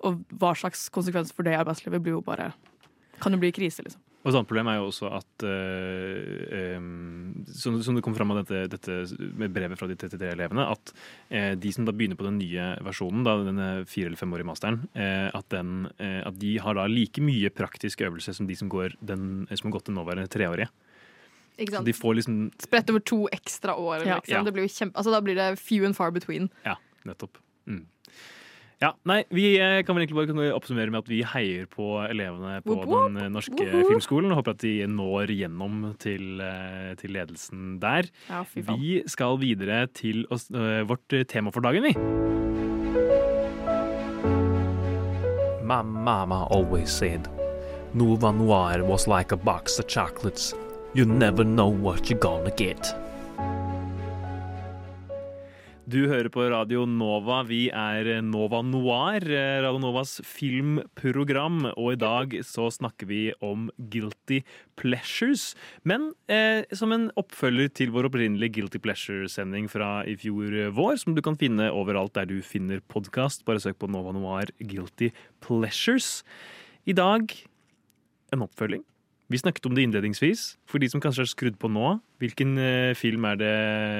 [0.06, 2.52] Og hva slags konsekvens for det i arbeidslivet blir jo bare
[3.22, 4.00] Kan jo bli krise, liksom.
[4.24, 8.32] Og Et annet problem er jo også at uh, um, som, som det kom fram
[8.32, 12.16] av dette, dette med brevet fra de 33 elevene, at uh, de som da begynner
[12.16, 16.54] på den nye versjonen, da, denne fire- eller femårige masteren, uh, at, den, at de
[16.64, 20.00] har da like mye praktisk øvelse som de som, går den, som har gått den
[20.00, 20.70] nåværende treårige.
[21.58, 21.84] Ikke sant?
[21.84, 24.06] Så de får liksom Spredt over to ekstra år.
[24.08, 24.22] Ja.
[24.22, 24.38] Liksom.
[24.40, 24.42] Ja.
[24.46, 26.48] Det blir jo kjempe, altså, da blir det few and far between.
[26.64, 27.36] Ja, nettopp.
[27.68, 27.84] Mm.
[28.84, 32.58] Ja, nei, Vi eh, kan vel egentlig bare oppsummere med at vi heier på elevene
[32.64, 33.14] på Woop, woop.
[33.14, 33.88] den norske Woop.
[33.88, 34.32] filmskolen.
[34.34, 38.10] og Håper at de når gjennom til, eh, til ledelsen der.
[38.28, 38.82] Ja, fy faen.
[38.82, 41.94] Vi skal videre til oss, eh, vårt tema for dagen, vi.
[45.64, 47.26] My mama always said,
[47.94, 50.52] Nova Noir was like a box of chocolates.
[50.94, 52.94] You never know what you're gonna get.
[55.84, 57.42] Du hører på Radio Nova.
[57.44, 61.74] Vi er Nova Noir, eh, Radio Novas filmprogram.
[61.76, 64.40] Og i dag så snakker vi om Guilty
[64.80, 65.54] Pleasures.
[65.84, 71.12] Men eh, som en oppfølger til vår opprinnelige Guilty Pleasure-sending fra i fjor vår, som
[71.14, 73.44] du kan finne overalt der du finner podkast.
[73.44, 75.12] Bare søk på Nova Noir Guilty
[75.44, 76.24] Pleasures.
[76.88, 77.28] I dag
[78.32, 78.88] en oppfølging.
[79.34, 80.42] Vi snakket om det innledningsvis.
[80.70, 83.50] For de som kanskje har skrudd på nå, hvilken eh, film er det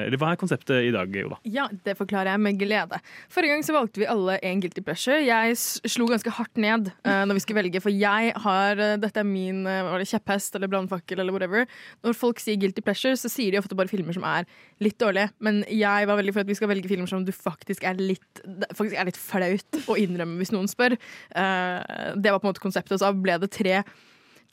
[0.06, 1.40] Eller hva er konseptet i dag, Oda?
[1.50, 3.00] Ja, det forklarer jeg med glede.
[3.32, 5.18] Forrige gang så valgte vi alle en guilty pleasure.
[5.26, 5.58] Jeg
[5.90, 9.26] slo ganske hardt ned uh, når vi skulle velge, for jeg har eh, Dette er
[9.26, 11.66] min var det kjepphest eller brannfakkel eller whatever.
[12.06, 14.46] Når folk sier guilty pleasure, så sier de ofte bare filmer som er
[14.84, 15.34] litt dårlige.
[15.42, 18.44] Men jeg var veldig for at vi skal velge filmer som du faktisk er litt
[18.70, 20.94] faktisk er litt flaut å innrømme hvis noen spør.
[21.34, 23.80] Uh, det var på en måte konseptet, og så ble det tre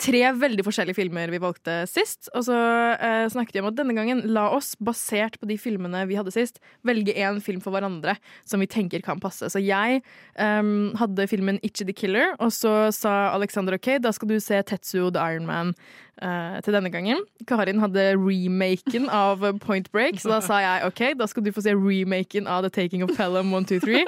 [0.01, 2.29] tre veldig forskjellige filmer vi valgte sist.
[2.35, 2.57] Og så
[2.95, 6.33] eh, snakket vi om at denne gangen la oss, basert på de filmene vi hadde
[6.33, 9.51] sist, velge én film for hverandre som vi tenker kan passe.
[9.53, 10.01] Så jeg
[10.35, 14.61] um, hadde filmen Itchy the Killer, og så sa Alexander OK, da skal du se
[14.67, 15.75] Tetsuo the Iron Man
[16.61, 17.23] til denne gangen.
[17.49, 21.63] Karin hadde remaken av Point Break, så da sa jeg OK, da skal du få
[21.65, 24.03] se remaken av The Taking of Pelham 1, 2, 3.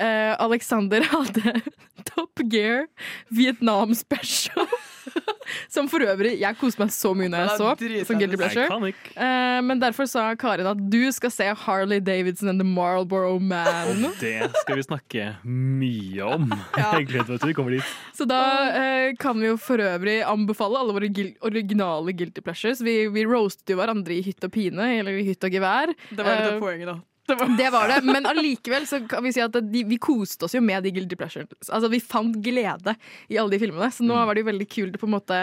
[0.00, 1.60] Eh, Alexander hadde
[2.10, 2.86] Top Gear
[3.28, 4.66] Vietnam Special.
[5.68, 7.70] Som for øvrig jeg koste meg så mye når jeg så.
[8.06, 8.92] Som guilty pleasure.
[9.16, 14.04] Eh, men derfor sa Karin at du skal se Harley Davidson and The Marlboro Man.
[14.06, 16.50] Og Det skal vi snakke mye om.
[16.76, 17.94] Jeg gleder meg til vi kommer dit.
[18.16, 18.40] Så da
[18.76, 21.10] uh, kan vi jo for øvrig anbefale alle våre
[21.50, 22.80] originale guilty pleasures.
[22.86, 25.94] Vi, vi roastet jo hverandre i hytt og pine, eller i hytt og gevær.
[26.10, 26.98] Det var litt Eh, av poenget, da.
[27.30, 30.60] det var det, men allikevel så kan vi si at de, vi koste oss jo
[30.66, 31.68] med de guilty pleasures.
[31.70, 32.96] Altså Vi fant glede
[33.30, 35.38] i alle de filmene, så nå var det jo veldig kult på en måte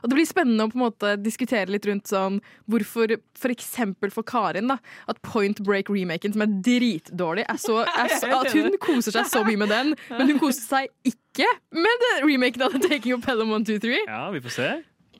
[0.00, 2.38] Og det blir spennende å på en måte diskutere litt rundt sånn
[2.72, 4.78] hvorfor for eksempel for Karin da
[5.12, 9.44] at Point Break-remaken, som er dritdårlig, er så, er så At hun koser seg så
[9.44, 11.44] mye med den, men hun koser seg ikke
[11.76, 14.04] med remaken av The Taking of Pelham 1, 2, 3.
[14.08, 14.70] Ja, vi får se.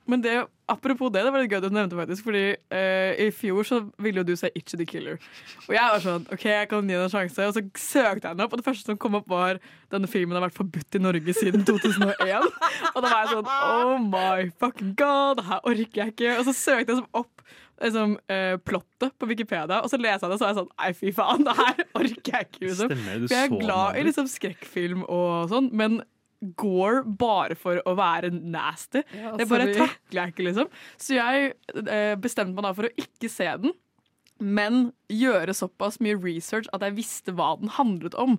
[0.06, 0.36] Men det
[0.70, 4.22] apropos det, det var litt gøy du nevnte faktisk, fordi uh, i fjor så ville
[4.22, 5.20] jo du se Itchy the Killer.
[5.66, 7.46] Og jeg var sånn OK, jeg kan gi den en sjanse.
[7.46, 9.60] Og så søkte jeg den opp, og det første som kom opp, var
[9.94, 12.50] denne filmen har vært forbudt i Norge siden 2001.
[12.94, 16.34] og da var jeg sånn Oh my fucking god, det her orker jeg ikke.
[16.40, 17.46] Og så søkte jeg sånn opp
[17.82, 20.74] liksom, eh, plottet på Wikipedia, og så leser jeg det, og så er jeg sånn
[20.74, 22.64] Nei, fy faen, det her orker jeg ikke.
[22.66, 22.92] Liksom.
[22.92, 26.00] Stemmer, For jeg er glad i liksom skrekkfilm og sånn, men
[26.60, 29.02] Gore bare for å være nasty.
[29.16, 30.70] Ja, det bare takler jeg ikke, liksom.
[31.00, 31.54] Så jeg
[31.86, 33.74] eh, bestemte meg da for å ikke se den.
[34.36, 38.34] Men gjøre såpass mye research at jeg visste hva den handlet om.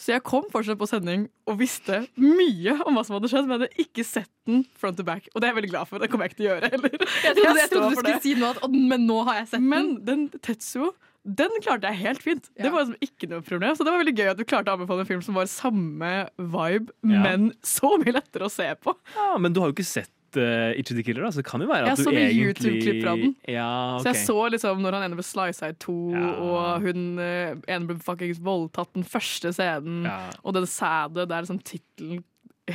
[0.00, 3.58] Så jeg kom fortsatt på sending og visste mye om hva som hadde skjedd, men
[3.58, 5.28] jeg hadde ikke sett den front to back.
[5.34, 6.00] Og det er jeg veldig glad for.
[6.00, 6.96] Det kommer jeg ikke til å gjøre heller.
[6.96, 9.68] Jeg trodde, jeg trodde du skulle si noe, men nå har jeg sett den.
[9.74, 12.48] Men den Tetsuo den klarte jeg helt fint.
[12.58, 14.78] Det var liksom ikke noe problem Så det var veldig gøy at du klarte å
[14.78, 17.20] anbefale en film som var samme vibe, Ja.
[17.22, 18.96] men så mye lettere å se på.
[19.14, 21.60] Ja, men du har jo ikke sett uh, Itchy the Killer, da, så det kan
[21.62, 23.36] jo være Jeg at du så mye YouTube-klipp fra den.
[23.46, 23.68] Ja,
[24.02, 27.86] Så jeg så liksom når han ene ble sliced i to, og hun uh, ene
[27.86, 30.08] ble fuckings voldtatt den første scenen,
[30.42, 32.24] og den sæde der liksom tittelen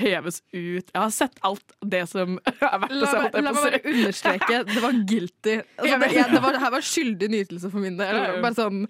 [0.02, 0.88] heves ut.
[0.94, 3.22] Jeg har sett alt det som er verdt å La, se.
[3.26, 5.56] holdt la meg bare understreke, det var guilty.
[5.78, 8.22] Altså, det, jeg, det, var, det her var skyldig nytelse for min del.
[8.46, 8.84] Bare sånn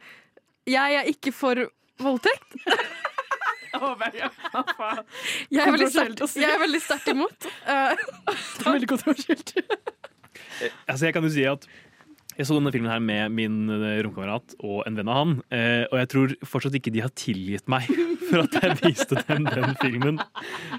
[0.67, 1.63] Jeg er ikke for
[2.04, 2.58] voldtekt.
[3.78, 7.48] Jeg er veldig sterkt jeg er veldig sterkt imot.
[7.67, 8.06] Eh,
[8.58, 9.54] Det er veldig kontroversielt.
[10.88, 11.67] Altså, jeg kan jo si at
[12.38, 15.86] jeg så denne filmen her med min eh, romkamerat og en venn av han, eh,
[15.89, 17.88] og jeg tror fortsatt ikke de har tilgitt meg
[18.28, 20.21] for at jeg viste dem den filmen.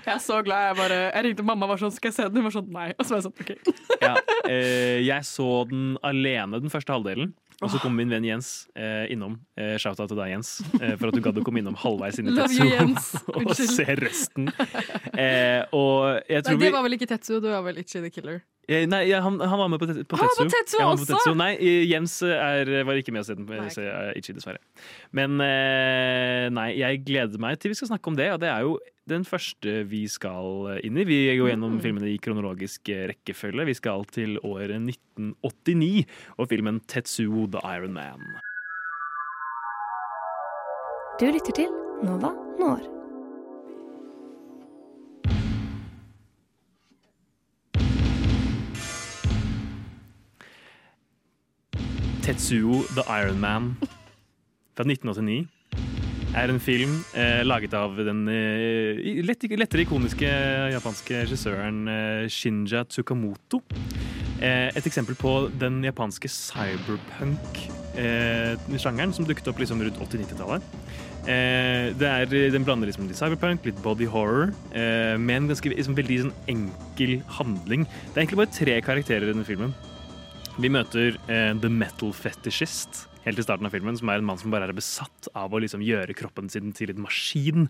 [0.04, 0.68] Jeg er så glad.
[0.68, 2.38] Jeg bare Jeg ringte mamma og var sånn Skal jeg se den?
[2.38, 2.88] Hun var sånn nei.
[2.94, 3.98] Og så var jeg sånn OK.
[4.04, 4.14] Ja,
[4.50, 7.32] eh, jeg så den alene den første halvdelen.
[7.58, 9.32] Og så kom min venn Jens eh, innom.
[9.58, 12.30] Eh, Shout-out til deg, Jens, eh, for at du gadd å komme innom halvveis inn
[12.30, 14.46] i Tetsuo og se resten.
[15.18, 18.38] Eh, og jeg Nei, det var vel ikke Tetsuo, det var vel Itchy the Killer.
[18.68, 20.44] Eh, Nei, ja, han, han var med på, på Han var Tetsu.
[20.44, 21.16] på Tetsu Ja, han var også?
[21.16, 21.34] Tetsu.
[21.40, 23.74] Nei, eh, Jens er, var ikke med oss.
[23.74, 24.62] Se, eh, Ichi, dessverre.
[25.18, 28.68] Men eh, nei, jeg gleder meg til vi skal snakke om det, og det er
[28.68, 31.04] jo den første vi skal inn i.
[31.08, 31.80] Vi går gjennom Mm.
[31.84, 33.66] filmene i kronologisk rekkefølge.
[33.66, 36.06] Vi skal til året 1989
[36.38, 38.20] og filmen Tetsuo the Iron Man.
[41.18, 41.68] Du lytter til
[42.04, 42.86] Nova Når.
[52.22, 53.76] Tetsuo the Iron Man
[54.76, 55.46] fra 1989
[56.36, 60.28] er en film eh, laget av den eh, lett, lettere ikoniske
[60.74, 63.62] japanske regissøren eh, Shinja Tsukamoto.
[64.38, 70.62] Eh, et eksempel på den japanske cyberpunk-sjangeren som dukket opp liksom rundt 80-90-tallet.
[71.28, 75.94] Eh, er, den blander liksom litt cyberpunk, litt body horror, eh, med en ganske liksom,
[75.98, 77.82] veldig sånn, enkel handling.
[77.84, 79.72] Det er egentlig bare tre karakterer i denne filmen.
[80.58, 84.40] Vi møter eh, The Metal Fetishist helt i starten av filmen, som er en mann
[84.40, 87.68] som bare er besatt av å liksom gjøre kroppen sin til en maskin.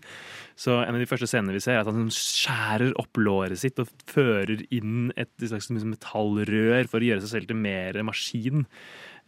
[0.59, 3.79] Så en av de første scenene vi ser, er at han skjærer opp låret sitt
[3.81, 8.65] og fører inn et slags liksom metallrør for å gjøre seg selv til mer maskin.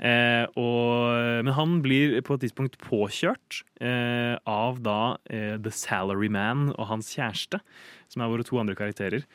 [0.02, 6.72] Eh, og, men han blir på et tidspunkt påkjørt eh, av da eh, The Salaryman
[6.74, 7.62] og hans kjæreste,
[8.10, 9.28] som er våre to andre karakterer.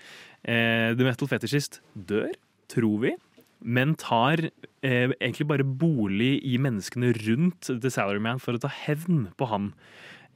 [0.43, 2.35] Eh, The Metal Fetishist dør,
[2.73, 3.15] tror vi
[3.61, 4.49] men tar
[4.85, 9.73] eh, egentlig bare bolig i menneskene rundt The Salaryman for å ta hevn på han.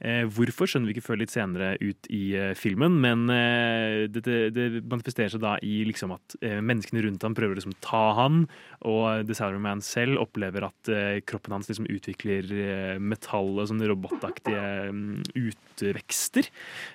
[0.01, 4.23] Eh, hvorfor skjønner vi ikke før litt senere ut i eh, filmen, men eh, det,
[4.55, 8.45] det, manifesterer seg da i liksom at menneskene rundt ham prøver å liksom ta han,
[8.89, 10.89] og The Salaryman selv opplever at
[11.29, 16.49] kroppen hans liksom utvikler metall og sånne robotaktige mm, utvekster.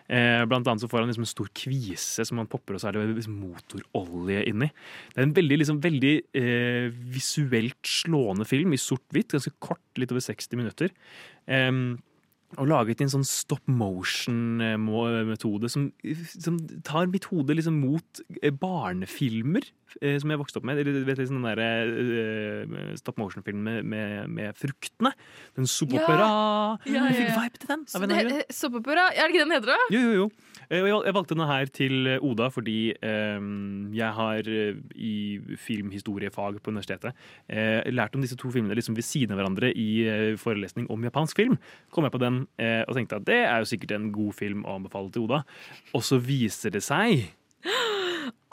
[0.08, 2.98] Blant annet så får han liksom en stor kvise som han popper, og så er
[2.98, 4.70] det liksom motorolje inni.
[5.12, 10.12] Det er en veldig, liksom, veldig eh, visuelt slående film i sort-hvitt, ganske kort, litt
[10.14, 10.94] over 60 minutter.
[11.46, 11.98] Em,
[12.54, 15.88] og laget en sånn stop motion-metode som,
[16.30, 19.64] som tar mitt hode liksom mot eh, barnefilmer
[20.00, 20.78] eh, som jeg vokste opp med.
[20.82, 25.10] Eller vet du, sånn der, eh, stop motion-filmen med, med, med fruktene.
[25.58, 26.26] Den soppopera.
[26.26, 26.30] Ja,
[26.86, 27.36] ja, Jeg fikk ja.
[27.42, 27.82] vibe til den.
[27.90, 29.04] Av en eller annen Soppopera?
[29.12, 29.70] Er det ikke den heter?
[29.74, 29.78] da?
[29.92, 30.26] Jo, jo, jo.
[30.70, 31.94] Eh, Jeg valgte denne her til
[32.26, 33.40] Oda fordi eh,
[33.96, 35.14] jeg har eh, i
[35.62, 37.12] filmhistoriefag på universitetet
[37.50, 41.00] eh, lært om disse to filmene liksom ved siden av hverandre i eh, forelesning om
[41.06, 41.56] japansk film.
[41.94, 44.64] Kom jeg på den eh, og tenkte at det er jo sikkert en god film
[44.66, 45.42] å anbefale til Oda.
[45.96, 47.26] Og så viser det seg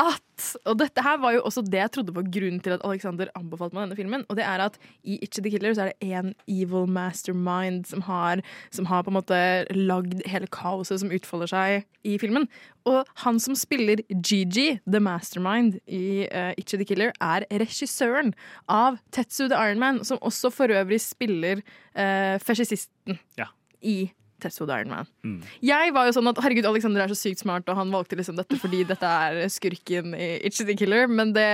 [0.02, 0.22] At
[0.67, 3.78] Og dette her var jo også det jeg trodde var grunnen til at Alexander anbefalte
[3.78, 4.26] meg denne filmen.
[4.28, 8.04] Og det er at i Itchy the Killer så er det én evil mastermind som
[8.08, 8.41] har,
[8.74, 9.39] som har på en måte
[9.78, 12.50] lagd hele kaoset som utfolder seg i filmen.
[12.89, 18.34] Og han som spiller Gigi, the mastermind i uh, Itchy the Killer, er regissøren
[18.67, 21.63] av Tetsu the Iron Man, som også for øvrig spiller
[21.96, 23.54] uh, fascisisten Ja.
[23.84, 23.98] I
[24.43, 25.10] Tetsu the Iron Man.
[25.24, 25.41] Mm.
[25.63, 28.38] Jeg var jo sånn at herregud, Alexander er så sykt smart, og han valgte liksom
[28.39, 31.48] dette fordi dette er skurken i Itchy the Killer, men det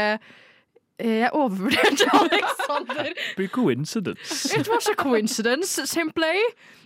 [0.97, 3.11] eh, Jeg overvurderte Alexander.
[3.37, 4.49] Big coincidence.
[4.57, 6.33] It was a coincidence, simply.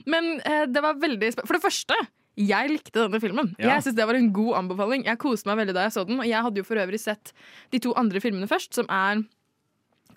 [0.06, 1.98] Men eh, det var veldig For det første,
[2.40, 3.54] jeg likte denne filmen.
[3.60, 3.76] Ja.
[3.76, 5.06] Jeg synes Det var en god anbefaling.
[5.06, 6.20] Jeg koste meg veldig da jeg så den.
[6.20, 7.34] Og jeg hadde jo for øvrig sett
[7.72, 9.24] de to andre filmene først, som er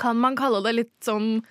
[0.01, 1.45] Kan man kalle det litt sånn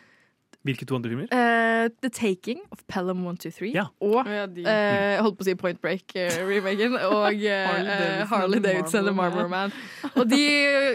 [0.65, 1.27] Hvilke to andre filmer?
[1.29, 3.85] Uh, The Taking of Pelham 123 Ja.
[4.01, 9.07] og Ja, de- uh, holdt på å si Point Break-remaken og eh, Harley Davidson og
[9.07, 10.15] and the Marlboro Marlboro Man.
[10.15, 10.41] Og de,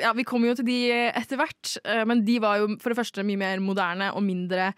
[0.02, 0.80] ja, vi kom jo til de
[1.14, 1.76] etter hvert,
[2.10, 4.72] men de var jo for det første mye mer moderne og mindre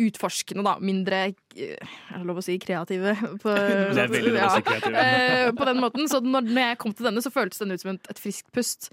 [0.00, 0.76] utforskende, da.
[0.80, 1.76] Mindre Er
[2.16, 3.12] det lov å si kreative?
[3.42, 3.52] På,
[3.92, 5.02] Det er veldig lov å si kreative.
[5.02, 6.08] Eh, på den måten.
[6.08, 8.48] Så når, når jeg kom til denne, så føltes den ut som et, et friskt
[8.56, 8.88] pust.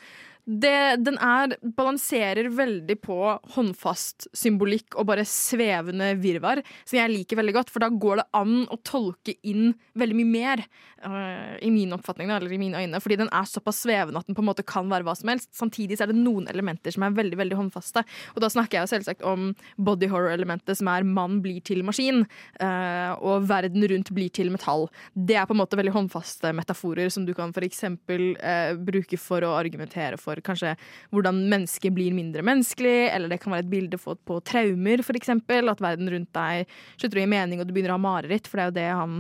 [0.46, 3.18] Det, den er, balanserer veldig på
[3.54, 8.26] håndfast symbolikk og bare svevende virvar, som jeg liker veldig godt, for da går det
[8.40, 10.64] an å tolke inn veldig mye mer,
[11.06, 14.38] uh, i min oppfatning, eller i mine øyne, fordi den er såpass svevende at den
[14.38, 15.52] på en måte kan være hva som helst.
[15.58, 19.26] Samtidig er det noen elementer som er veldig veldig håndfaste, og da snakker jeg selvsagt
[19.28, 22.26] om body horror-elementet, som er mann blir til maskin,
[22.62, 24.88] uh, og verden rundt blir til metall.
[25.14, 29.18] Det er på en måte veldig håndfaste metaforer som du kan for eksempel eh, bruke
[29.20, 30.76] for å argumentere for kanskje
[31.14, 35.18] hvordan mennesket blir mindre menneskelig, eller det kan være et bilde fått på traumer, for
[35.20, 35.72] eksempel.
[35.72, 38.60] At verden rundt deg slutter å gi mening, og du begynner å ha mareritt, for
[38.60, 39.20] det er jo det han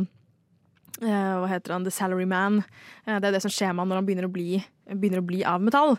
[1.01, 2.61] eh, hva heter han, The Salary Man.
[3.05, 5.27] Eh, det er det som skjer med han når han begynner å bli, begynner å
[5.29, 5.95] bli av metall.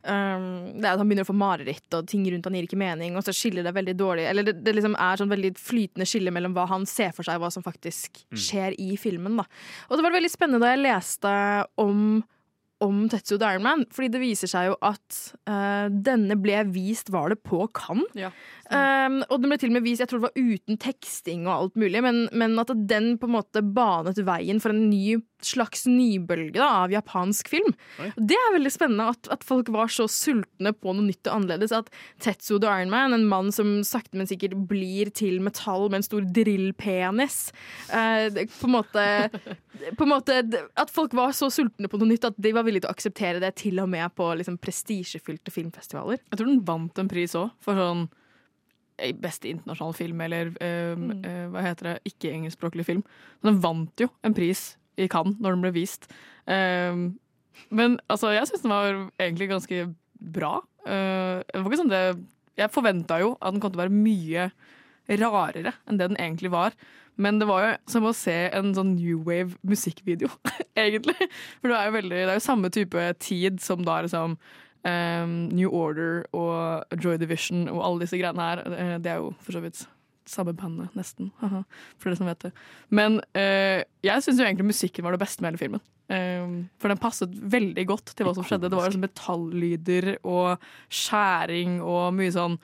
[0.00, 2.80] Um, det er at Han begynner å få mareritt, og ting rundt han gir ikke
[2.80, 3.18] mening.
[3.18, 6.32] Og så skiller det veldig dårlig Eller det, det liksom er sånn veldig flytende skille
[6.34, 9.40] mellom hva han ser for seg, og hva som faktisk skjer i filmen.
[9.40, 9.46] Da.
[9.88, 11.34] Og det var veldig spennende da jeg leste
[11.80, 12.22] om
[12.84, 13.48] om Tetsu the
[13.92, 15.18] fordi det viser seg jo at
[15.50, 18.08] uh, denne ble vist Var det på Cannes?
[18.70, 21.54] Um, og den ble til og med vist, jeg tror det var uten teksting og
[21.54, 25.86] alt mulig, men, men at den på en måte banet veien for en ny slags
[25.88, 27.72] nybølge da, av japansk film.
[27.98, 28.10] Oi.
[28.14, 31.74] Det er veldig spennende at, at folk var så sultne på noe nytt og annerledes.
[31.74, 31.90] At
[32.22, 36.06] Tetsu the Iron Man, en mann som sakte, men sikkert blir til metall med en
[36.06, 37.40] stor drillpenis
[37.96, 39.06] eh, på en måte
[39.96, 40.38] på en måte,
[40.78, 43.42] At folk var så sultne på noe nytt at de var villige til å akseptere
[43.42, 46.20] det til og med på liksom, prestisjefylte filmfestivaler.
[46.28, 48.08] Jeg tror den vant en pris òg, for sånn
[49.22, 51.24] beste internasjonale film, eller um, Mm.
[51.24, 53.02] uh, hva heter det, ikke-engelskspråklig film.
[53.42, 56.08] Men den vant jo en pris i Cannes når den ble vist.
[56.46, 57.18] Um,
[57.70, 59.82] men altså, jeg syns den var egentlig ganske
[60.20, 60.60] bra.
[60.86, 62.04] Uh, det var ikke sånn det
[62.60, 64.50] Jeg forventa jo at den kom til å være mye
[65.20, 66.74] rarere enn det den egentlig var.
[67.20, 70.28] Men det var jo som å se en sånn new wave musikkvideo,
[70.78, 71.16] egentlig.
[71.60, 74.36] For det er jo veldig, det er jo samme type tid som da liksom
[74.86, 78.62] um, New Order og Joy Division og alle disse greiene her.
[78.66, 79.86] Eh, Det er jo for så vidt
[80.30, 81.32] samme bandet, nesten.
[81.40, 82.52] For dere som vet det.
[82.90, 85.82] Men uh, jeg syns egentlig musikken var det beste med hele filmen.
[86.10, 88.70] Um, for den passet veldig godt til hva som skjedde.
[88.70, 92.60] Det var liksom metallyder og skjæring og mye sånn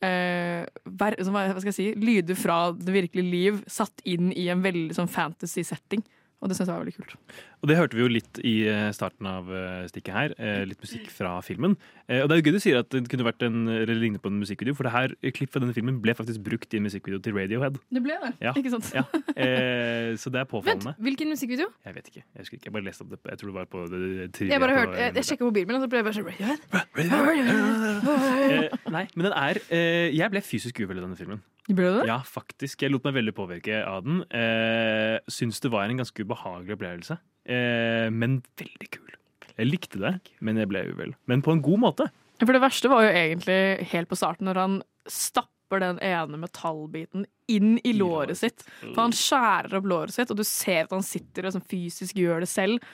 [0.00, 4.62] Uh, sånn, hva skal jeg si, lyder fra det virkelige liv satt inn i en
[4.64, 6.00] veldig sånn fantasy-setting.
[6.40, 7.16] Og det syns jeg var veldig kult.
[7.60, 10.34] Og det hørte vi jo litt i eh, starten av eh, stikket her.
[10.40, 11.74] eh, Litt musikk fra filmen.
[12.10, 14.30] Og det er jo gøy du sier at det kunne vært en, eller lignet på
[14.32, 16.86] en musikkvideo, for det her klippet klipp fra denne filmen ble faktisk brukt i en
[16.88, 17.76] musikkvideo til Radiohead.
[17.92, 18.50] Det ble det, Ja.
[18.58, 18.88] ikke sant?
[18.96, 19.04] Ja.
[19.36, 21.68] Eh, så det er Vent, hvilken musikkvideo?
[21.86, 22.24] Jeg vet ikke.
[22.24, 22.66] Jeg husker ikke.
[22.66, 23.20] Jeg bare leste opp det.
[23.30, 24.00] Jeg tror det var på det,
[24.34, 26.28] det, Jeg bare hørte, jeg, jeg sjekka mobilen min, og så ble jeg bare sånn
[26.30, 27.70] Radiohead.
[27.70, 31.40] Eh, nei, men den er eh, Jeg ble fysisk uvel i denne filmen.
[31.70, 32.06] Ble du det?
[32.10, 32.82] Ja, faktisk.
[32.82, 34.22] Jeg lot meg veldig påvirke av den.
[34.34, 37.18] Eh, syns det var en ganske ubehagelig opplevelse,
[37.50, 39.14] men veldig kul.
[39.56, 41.14] Jeg likte det, men jeg ble uvel.
[41.28, 42.06] Men på en god måte.
[42.40, 44.76] For det verste var jo egentlig helt på starten, når han
[45.10, 48.64] stapper den ene metallbiten inn i låret sitt.
[48.80, 52.18] For han skjærer opp låret sitt, og du ser at han sitter og sånn fysisk
[52.18, 52.86] gjør det selv.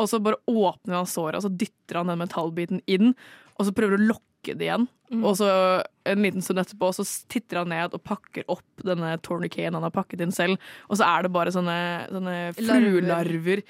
[0.00, 3.12] Og så bare åpner han såret, og så dytter han den metallbiten inn,
[3.58, 4.88] og så prøver du å lokke det igjen.
[5.20, 5.48] Og så
[6.08, 9.92] en liten stund etterpå så titter han ned og pakker opp denne tourniqueten han har
[9.94, 11.76] pakket inn selv, og så er det bare sånne,
[12.10, 13.62] sånne fluelarver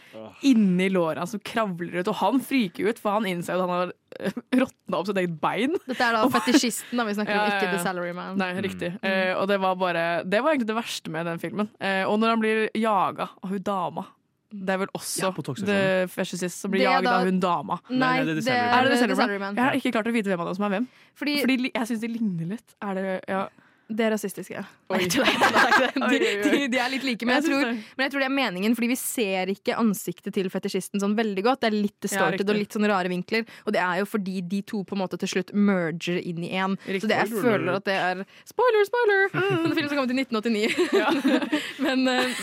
[0.46, 3.92] inni låra som kravler ut, og han friker ut, for han innser at han har
[4.20, 5.76] eh, råtna opp sitt eget bein.
[5.88, 7.74] Dette er da fetisjisten, da vi snakker Ja, om, ja, ikke.
[7.74, 8.40] The Salary Man.
[8.40, 8.94] Nei, riktig.
[9.02, 11.68] Eh, og det var bare Det var egentlig det verste med den filmen.
[11.82, 14.06] Uh, og når han blir jaga av hun dama
[14.52, 15.30] Det er vel også Ja.
[15.66, 17.80] The Fascist som blir jaget da- av hun dama.
[17.88, 18.96] Nei, Nei, det er er?
[18.96, 19.54] Salaryman.
[19.56, 20.86] Jeg har ikke klart å vite hvem av dem som er hvem.
[21.16, 22.74] Fordi, Fordi jeg syns de ligner litt.
[22.82, 23.46] Er det ja.
[23.92, 24.62] Det er rasistiske.
[24.92, 24.98] Oi.
[25.04, 28.22] Nei, er er De, de, de er litt like, men jeg, tror, men jeg tror
[28.24, 31.62] det er meningen, fordi vi ser ikke ansiktet til fetisjisten sånn veldig godt.
[31.64, 33.44] Det er litt Ja, distorted ja, og litt sånn rare vinkler.
[33.66, 36.52] Og det er jo fordi de to på en måte til slutt merger inn i
[36.56, 36.78] én.
[36.88, 39.28] Så det jeg føler at det er Spoiler, spoiler!
[39.66, 41.82] En film som kom ut i 1989.
[41.84, 42.42] men eh,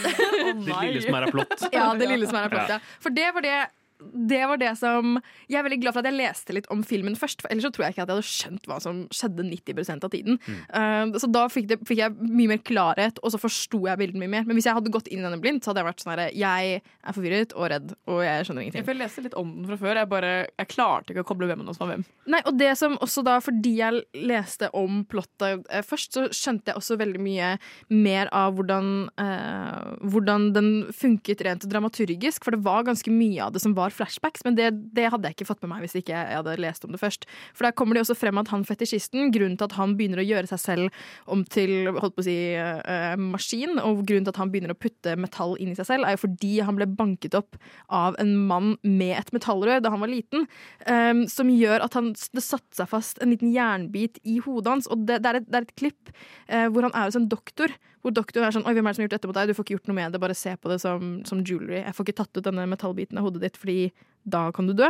[0.66, 1.68] Det lille som er av plott.
[1.74, 2.80] Ja, det lille som er av plott, Ja.
[2.80, 2.98] ja.
[3.04, 3.58] For det var det
[4.00, 5.18] det var det som
[5.50, 7.72] Jeg er veldig glad for at jeg leste litt om filmen først, for ellers så
[7.76, 10.40] tror jeg ikke at jeg hadde skjønt hva som skjedde 90% av tiden.
[10.72, 14.22] Uh, så da fikk, det, fikk jeg mye mer klarhet, og så forsto jeg bildet
[14.22, 14.48] mye mer.
[14.48, 16.28] Men hvis jeg hadde gått inn i denne blindt, så hadde jeg vært sånn herre
[16.38, 18.84] Jeg er forvirret og redd, og jeg skjønner ingenting.
[18.84, 20.02] Jeg føler jeg leste litt om den fra før.
[20.02, 22.06] Jeg, bare, jeg klarte ikke å koble hvem av oss var hvem.
[22.30, 26.72] Nei, og det som også da, fordi jeg leste om plottet uh, først, så skjønte
[26.72, 27.52] jeg også veldig mye
[27.92, 33.56] mer av hvordan, uh, hvordan den funket rent dramaturgisk, for det var ganske mye av
[33.56, 36.16] det som var flashbacks, men det, det hadde jeg ikke fått med meg hvis ikke
[36.16, 37.28] jeg hadde lest om det først.
[37.58, 40.28] For der kommer det også frem at han fetisjisten, grunnen til at han begynner å
[40.28, 44.42] gjøre seg selv om til holdt på å si eh, maskin, og grunnen til at
[44.42, 47.38] han begynner å putte metall inn i seg selv, er jo fordi han ble banket
[47.38, 47.60] opp
[47.94, 50.48] av en mann med et metallrør da han var liten,
[50.86, 54.90] um, som gjør at han, det satte seg fast en liten jernbit i hodet hans.
[54.92, 56.12] Og det, det, er, et, det er et klipp
[56.48, 58.96] eh, hvor han er hos en doktor, hvor doktor er sånn Oi, hvem er det
[58.96, 59.50] som har gjort dette mot deg?
[59.50, 61.82] Du får ikke gjort noe med det, bare se på det som, som jewelry.
[61.84, 63.92] Jeg får ikke tatt ut denne metallbiten av hodet ditt, fordi
[64.30, 64.88] da kan du dø.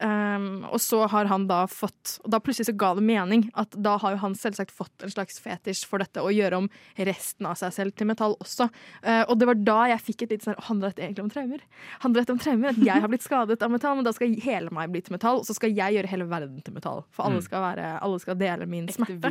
[0.00, 3.76] Um, og så har han da fått Og da plutselig så ga det mening at
[3.76, 7.46] da har jo han selvsagt fått en slags fetisj for dette, å gjøre om resten
[7.46, 8.70] av seg selv til metall også.
[9.04, 11.64] Uh, og det var da jeg fikk et litt sånn Handler dette egentlig om traumer?
[12.04, 12.72] Handler dette om traumer?
[12.72, 15.42] At jeg har blitt skadet av metall, men da skal hele meg bli til metall,
[15.42, 17.04] og så skal jeg gjøre hele verden til metall.
[17.14, 17.46] For alle Mm.
[17.48, 19.30] skal, være, alle skal dele min smerte.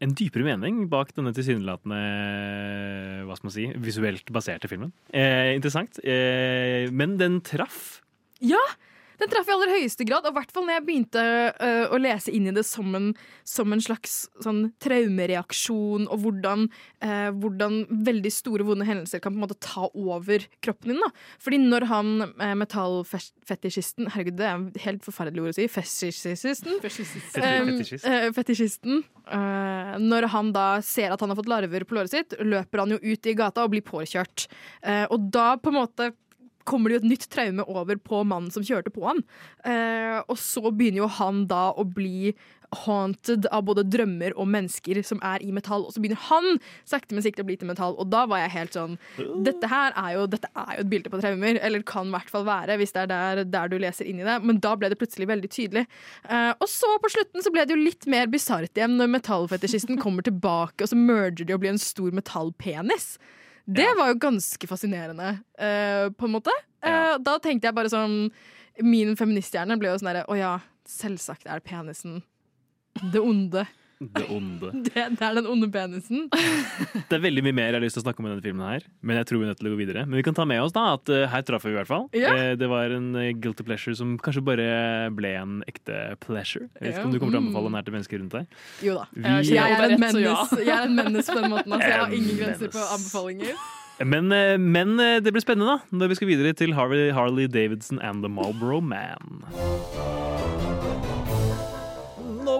[0.00, 1.98] En dypere mening bak denne tilsynelatende
[3.28, 4.94] hva skal man si, visuelt baserte filmen.
[5.12, 6.00] Eh, interessant.
[6.00, 8.00] Eh, men den traff.
[8.40, 8.60] Ja!
[9.20, 11.22] Den traff i aller høyeste grad, og i hvert fall når jeg begynte
[11.60, 13.10] uh, å lese inn i det som en,
[13.44, 16.64] som en slags sånn traumereaksjon, og hvordan,
[17.04, 21.02] uh, hvordan veldig store, vonde hendelser kan på en måte ta over kroppen din.
[21.04, 21.10] da.
[21.42, 25.68] Fordi når han uh, metallfetisjisten Herregud, det er et helt forferdelig ord å si.
[25.68, 26.78] Fetisjisten.
[26.80, 28.08] Um, Fetisjist.
[28.36, 29.04] fetisjisten.
[29.36, 32.96] øh, når han da ser at han har fått larver på låret sitt, løper han
[32.96, 34.46] jo ut i gata og blir påkjørt.
[35.12, 36.10] Og da på en måte
[36.70, 39.24] kommer det jo et nytt traume over på mannen som kjørte på han.
[39.66, 42.32] Eh, og så begynner jo han da å bli
[42.84, 47.16] haunted av både drømmer og mennesker som er i metall, og så begynner han sakte,
[47.16, 47.96] men sikkert å bli til metall.
[47.98, 48.96] Og da var jeg helt sånn
[49.46, 52.46] Dette her er jo, er jo et bilde på traumer, eller kan i hvert fall
[52.46, 54.38] være, hvis det er der, der du leser inn i det.
[54.46, 55.86] Men da ble det plutselig veldig tydelig.
[56.28, 60.00] Eh, og så på slutten så ble det jo litt mer bisart igjen når metallfetisjisten
[60.00, 63.16] kommer tilbake, og så merger de og blir en stor metallpenis.
[63.70, 66.54] Det var jo ganske fascinerende, uh, på en måte.
[66.80, 68.30] Eh, da tenkte jeg bare sånn
[68.80, 70.52] Min feministhjerne ble jo sånn derre Å ja,
[70.88, 72.22] selvsagt er penisen
[73.12, 73.66] det onde.
[74.00, 74.70] Det onde.
[74.86, 76.22] Det, det er den onde penisen.
[77.10, 78.62] Det er veldig mye mer jeg har lyst til å snakke om i denne filmen,
[78.64, 80.04] her Men jeg tror vi er nødt til å gå videre.
[80.08, 82.06] Men vi kan ta med oss da at eh, her traff vi i hvert fall.
[82.16, 82.30] Ja.
[82.32, 84.68] Eh, det var en eh, guilty pleasure som kanskje bare
[85.12, 86.70] ble en ekte pleasure.
[86.80, 86.96] Jeg vet Ja.
[87.02, 88.56] ikke om du kommer til å anbefale den her til mennesker rundt deg.
[88.88, 89.04] Jo da.
[89.12, 90.00] Vi- Jeg, Ja, er en ja.
[90.06, 91.72] mennes, jeg er en mennes på den måten.
[91.76, 91.90] Altså.
[91.92, 93.60] Jeg har ingen grenser på anbefalinger.
[94.00, 94.32] Men,
[94.72, 98.32] men det blir spennende da når vi skal videre til Harley, Harley Davidson and the
[98.32, 99.44] Marlboro Man.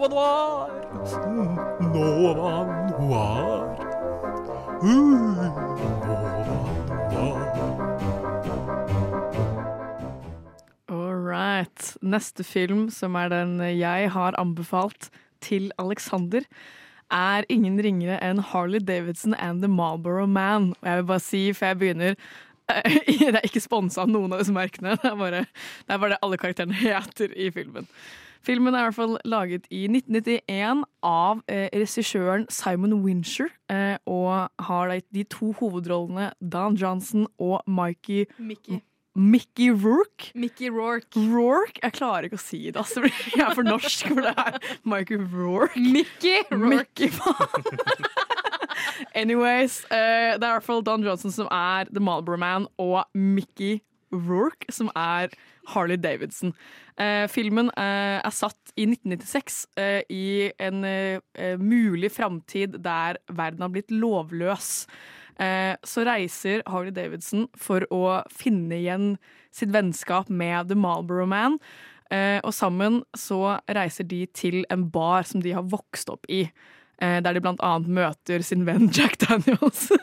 [0.01, 0.70] Nova Noir.
[1.92, 2.64] Nova
[2.96, 3.76] Noir.
[10.88, 11.96] All right.
[12.01, 15.11] Neste film, som er den jeg har anbefalt
[15.44, 16.40] til Alexander,
[17.12, 20.72] er ingen ringere enn Harley Davidson and The Marlboro Man.
[20.80, 22.14] Og jeg vil bare si, før jeg begynner
[23.20, 24.96] Det er ikke sponsa av noen av disse merkene.
[24.96, 25.44] Det er, bare,
[25.84, 27.88] det er bare det alle karakterene heter i filmen.
[28.43, 34.49] Filmen er i hvert fall laget i 1991 av eh, regissøren Simon Wincher, eh, og
[34.64, 38.80] har de, to hovedrollene Don Johnson og Mikey Mickey.
[39.14, 40.30] Mickey Rourke.
[40.34, 41.18] Mickey Rourke.
[41.18, 41.80] Rourke?
[41.82, 43.03] Jeg klarer ikke å si det, altså.
[43.34, 44.59] Jeg er for norsk for det her.
[44.88, 45.76] Mikey Rourke.
[45.76, 46.76] Mickey Rourke.
[46.78, 47.66] Mickey, faen.
[49.20, 53.05] Anyways, eh, det er i hvert fall Don Johnson som er The Marlboro Man, og
[53.14, 53.80] Mickey
[54.12, 55.32] Rourke som er
[55.70, 56.54] Harley Davidson.
[57.00, 60.26] Eh, filmen eh, er satt i 1996 eh, i
[60.62, 64.86] en eh, mulig framtid der verden har blitt lovløs.
[65.40, 69.14] Eh, så reiser Harley Davidson for å finne igjen
[69.54, 71.58] sitt vennskap med The Marlboro Man.
[72.11, 76.44] Eh, og sammen så reiser de til en bar som de har vokst opp i.
[77.00, 79.88] Eh, der de blant annet møter sin venn Jack Daniels.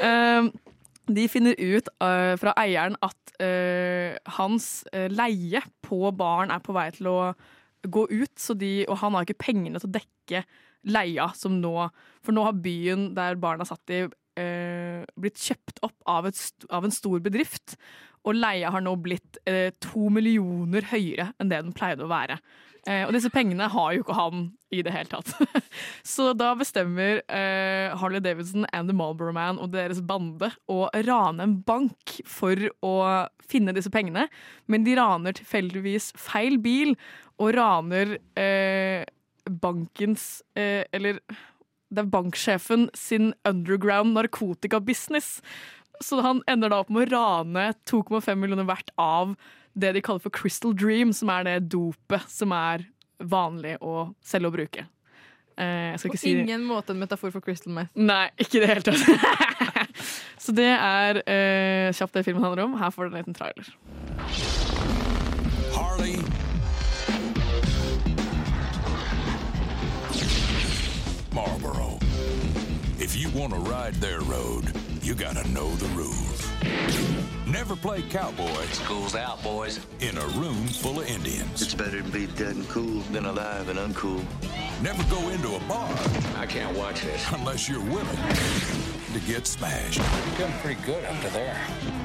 [0.00, 0.46] Eh,
[1.08, 6.74] De finner ut uh, fra eieren at uh, hans uh, leie på baren er på
[6.76, 7.18] vei til å
[7.80, 10.44] gå ut, de, og han har ikke pengene til å dekke
[10.90, 11.88] leia som nå
[12.24, 14.02] For nå har byen der barna satt i,
[15.16, 16.38] blitt kjøpt opp av, et,
[16.68, 17.74] av en stor bedrift.
[18.28, 19.40] Og leia har nå blitt
[19.80, 22.36] to millioner høyere enn det den pleide å være.
[22.88, 25.32] Eh, og disse pengene har jo ikke han i det hele tatt.
[26.14, 31.44] Så da bestemmer eh, Harley Davidson and The Marlboro Man og deres bande å rane
[31.44, 32.94] en bank for å
[33.50, 34.28] finne disse pengene.
[34.70, 36.96] Men de raner tilfeldigvis feil bil,
[37.40, 39.06] og raner eh,
[39.48, 41.22] bankens eh, Eller
[41.90, 45.40] det er banksjefen sin underground narkotikabusiness.
[46.00, 49.34] Så han ender da opp med å rane 2,5 millioner hvert av
[49.76, 52.86] det de kaller for Crystal Dream, som er det dopet som er
[53.20, 54.86] vanlig å selge og bruke.
[55.60, 57.92] Eh, jeg skal På ikke si ingen måte en metafor for crystal meth.
[57.94, 59.90] Nei, ikke i det hele tatt.
[60.40, 62.78] Så det er eh, kjapt det filmen handler om.
[62.80, 63.68] Her får du en liten trailer.
[65.76, 66.16] Harley.
[71.36, 71.98] Marlboro.
[72.98, 74.72] If you want to ride their road,
[75.10, 76.48] you gotta know the rules.
[77.44, 78.64] Never play cowboy.
[78.66, 79.84] School's out, boys.
[79.98, 81.62] In a room full of Indians.
[81.62, 84.24] It's better to be dead and cool than alive and uncool.
[84.80, 85.90] Never go into a bar.
[86.36, 87.26] I can't watch this.
[87.32, 88.06] Unless you're willing
[89.12, 89.98] to get smashed.
[89.98, 91.60] You're doing pretty good under there.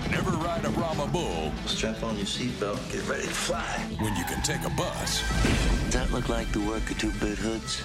[0.09, 1.51] Never ride a Brahma bull.
[1.67, 3.85] Strap on your seatbelt, get ready to fly.
[3.99, 5.21] When you can take a bus.
[5.83, 7.83] Does that look like the work of two-bit hoods?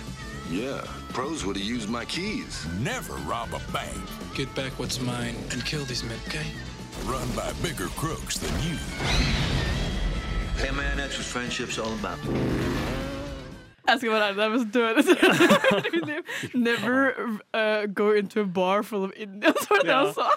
[0.51, 2.67] Yeah, pros would have used my keys.
[2.81, 3.97] Never rob a bank.
[4.35, 6.47] Get back what's mine and kill these men, okay?
[7.05, 8.77] Run by bigger crooks than you.
[10.57, 12.19] Hey man, that's what friendship's all about.
[13.91, 16.11] Jeg skal være ærlig, det er mest døde
[16.67, 17.13] Never
[17.55, 20.29] uh, go into a bar full of Indians, var det det han sa?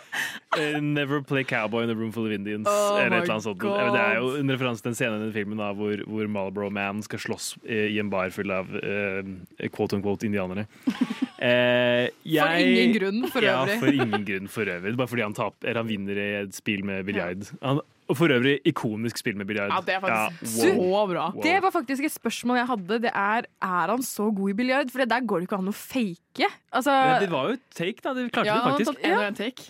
[0.58, 2.68] Eh, Never play cowboy in a room full of Indians.
[2.70, 3.60] Oh eller et eller annet sånt.
[3.62, 3.78] God.
[3.80, 6.28] Eh, Det er jo en referanse til en scene i den filmen da, hvor, hvor
[6.30, 9.22] Marlboro Man skal slåss eh, i en bar full av uh,
[9.74, 10.68] quote unquote indianere.
[11.44, 12.06] Eh,
[12.40, 13.74] For ingen grunn, for øvrig.
[13.74, 14.94] Ja, for ingen grunn for øvrig.
[14.96, 17.50] Bare fordi han, taper, eller han vinner i et spill med biljard.
[17.60, 17.82] Han-
[18.12, 19.72] Og for øvrig ikonisk spill med biljard.
[19.72, 20.94] Ja, det er faktisk Ja, wow.
[20.94, 21.26] så bra.
[21.32, 21.44] Wow.
[21.44, 23.00] Det var faktisk et spørsmål jeg hadde.
[23.06, 24.92] Det er er han så god i biljard?
[24.92, 26.50] For det der går det ikke an å fake.
[26.74, 28.14] Altså, Ja, det var jo et take, da.
[28.14, 29.70] Det klarte Ja, vi han har tatt en og en take.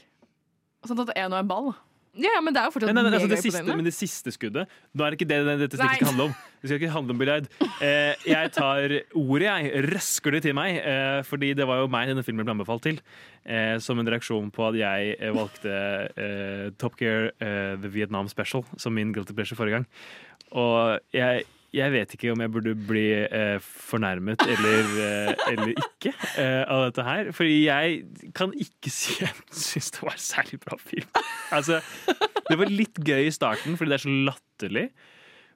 [0.81, 1.73] Og så har han tatt én og en ball.
[2.13, 4.33] Ja, men det er jo fortsatt Nei, nei, nei, altså det siste, men det siste
[4.35, 6.35] skuddet Nå er det ikke det dette stikket skal handle om.
[6.61, 7.47] Det skal ikke handle om biljard.
[7.83, 9.71] Eh, jeg tar ordet, jeg.
[9.89, 10.77] Røsker det til meg.
[10.79, 13.01] Eh, fordi det var jo meg denne filmen ble anbefalt til.
[13.43, 15.73] Eh, som en reaksjon på at jeg eh, valgte
[16.15, 19.89] eh, Top Gear eh, The Vietnam Special som min guilty pleasure forrige gang.
[20.53, 21.43] Og jeg,
[21.73, 26.83] jeg vet ikke om jeg burde bli eh, fornærmet eller, eh, eller ikke eh, av
[26.85, 27.31] dette her.
[27.33, 28.03] Fordi jeg
[28.37, 31.09] kan ikke si jeg syns det var en særlig bra film.
[31.53, 31.81] Altså,
[32.49, 34.85] det var litt gøy i starten fordi det er så latterlig.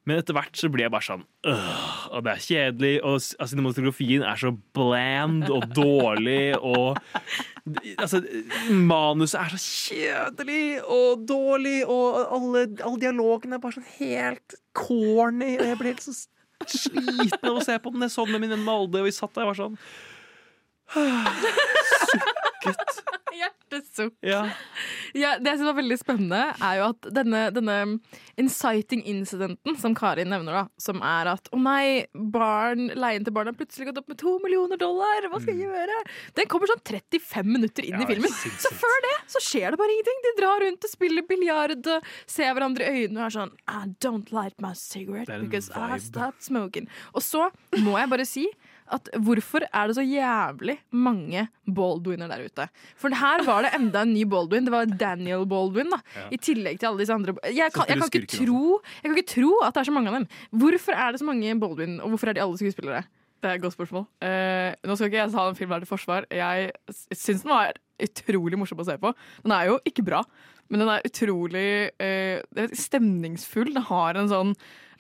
[0.08, 1.80] Men etter hvert så blir jeg bare sånn øh,
[2.16, 6.98] Og det er kjedelig, og altså, cinematografien er så bland og dårlig, og
[8.00, 8.22] Altså,
[8.72, 15.58] manuset er så kjedelig og dårlig, og alle, alle dialogene er bare sånn helt corny,
[15.60, 16.16] og jeg ble helt så
[16.64, 18.06] sliten av å se på den.
[18.08, 19.76] Jeg så den med min venn Malde, og vi satt der og var sånn
[22.08, 23.04] Sukket.
[23.36, 24.14] Hjertesukk.
[24.26, 24.44] Ja.
[25.18, 27.78] Ja, det som var veldig spennende, er jo at denne, denne
[28.40, 33.50] inciting incidenten som Karin nevner, da, som er at å nei, barn, leien til barn
[33.52, 36.00] har plutselig gått opp med to millioner dollar, hva skal jeg gjøre?
[36.38, 38.34] Den kommer sånn 35 minutter inn Ja, i filmen.
[38.62, 40.24] Så før det så skjer det bare ingenting.
[40.28, 41.90] De drar rundt og spiller biljard
[42.30, 45.98] ser hverandre i øynene og er sånn I don't light my cigarette because vibe.
[45.98, 46.88] I stopped smoking.
[47.16, 47.48] Og så
[47.84, 48.46] må jeg bare si
[48.94, 52.68] at hvorfor er det så jævlig mange Baldwiner der ute?
[53.00, 54.68] For her var det enda en ny Baldwin.
[54.68, 56.00] Det var Daniel Baldwin, da.
[56.16, 56.28] Ja.
[56.32, 59.34] I tillegg til alle disse andre jeg kan, jeg, kan ikke tro, jeg kan ikke
[59.36, 60.28] tro at det er så mange av dem.
[60.64, 63.04] Hvorfor er det så mange Baldwin, og hvorfor er de alle skuespillere?
[63.38, 64.08] Det er et godt spørsmål.
[64.24, 66.26] Uh, nå skal ikke jeg ta den filmen her til forsvar.
[66.34, 66.72] Jeg
[67.14, 69.14] syns den var utrolig morsom å se på.
[69.44, 70.24] Den er jo ikke bra,
[70.72, 71.70] men den er utrolig
[72.02, 73.76] uh, stemningsfull.
[73.76, 74.56] Den har en sånn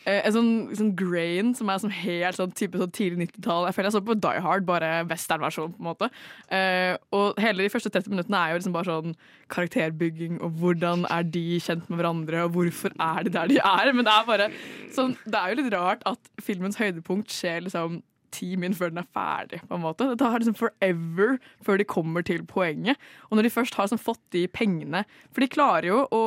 [0.05, 3.65] en sånn, sånn grain som er sånn helt sånn type sånn tidlig 90-tall.
[3.67, 5.73] Jeg føler jeg så på Die Hard, bare western-versjon.
[5.75, 6.09] på en måte.
[6.53, 9.15] Eh, og hele de første 30 minuttene er jo liksom bare sånn
[9.53, 13.93] karakterbygging, og hvordan er de kjent med hverandre, og hvorfor er de der de er.
[13.93, 14.51] Men det er bare
[14.95, 18.01] sånn, det er jo litt rart at filmens høydepunkt skjer liksom
[18.37, 19.61] ti min før den er ferdig.
[19.67, 20.09] på en måte.
[20.11, 22.97] Det tar liksom forever før de kommer til poenget.
[23.29, 26.23] Og når de først har sånn fått de pengene For de klarer jo å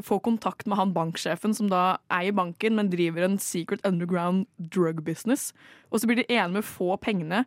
[0.00, 5.02] få kontakt med han banksjefen som da eier banken, men driver en secret underground drug
[5.04, 5.50] business.
[5.90, 7.44] Og så blir de enige med å få pengene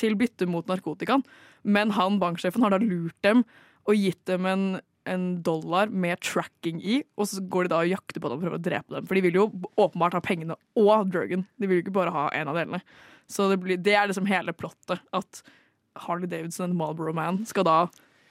[0.00, 1.24] til bytte mot narkotikaen.
[1.64, 3.44] Men han banksjefen har da lurt dem
[3.88, 4.70] og gitt dem en
[5.08, 8.44] en dollar med tracking i, og så går de da og jakter på dem og
[8.44, 9.06] prøver å drepe dem.
[9.08, 9.46] For de vil jo
[9.80, 11.46] åpenbart ha pengene og drugen.
[11.56, 12.82] De vil jo ikke bare ha en av delene.
[13.30, 15.02] Så det, blir, det er liksom hele plottet.
[15.16, 15.42] At
[16.04, 17.78] Harley Davidson en Marlboro Man skal da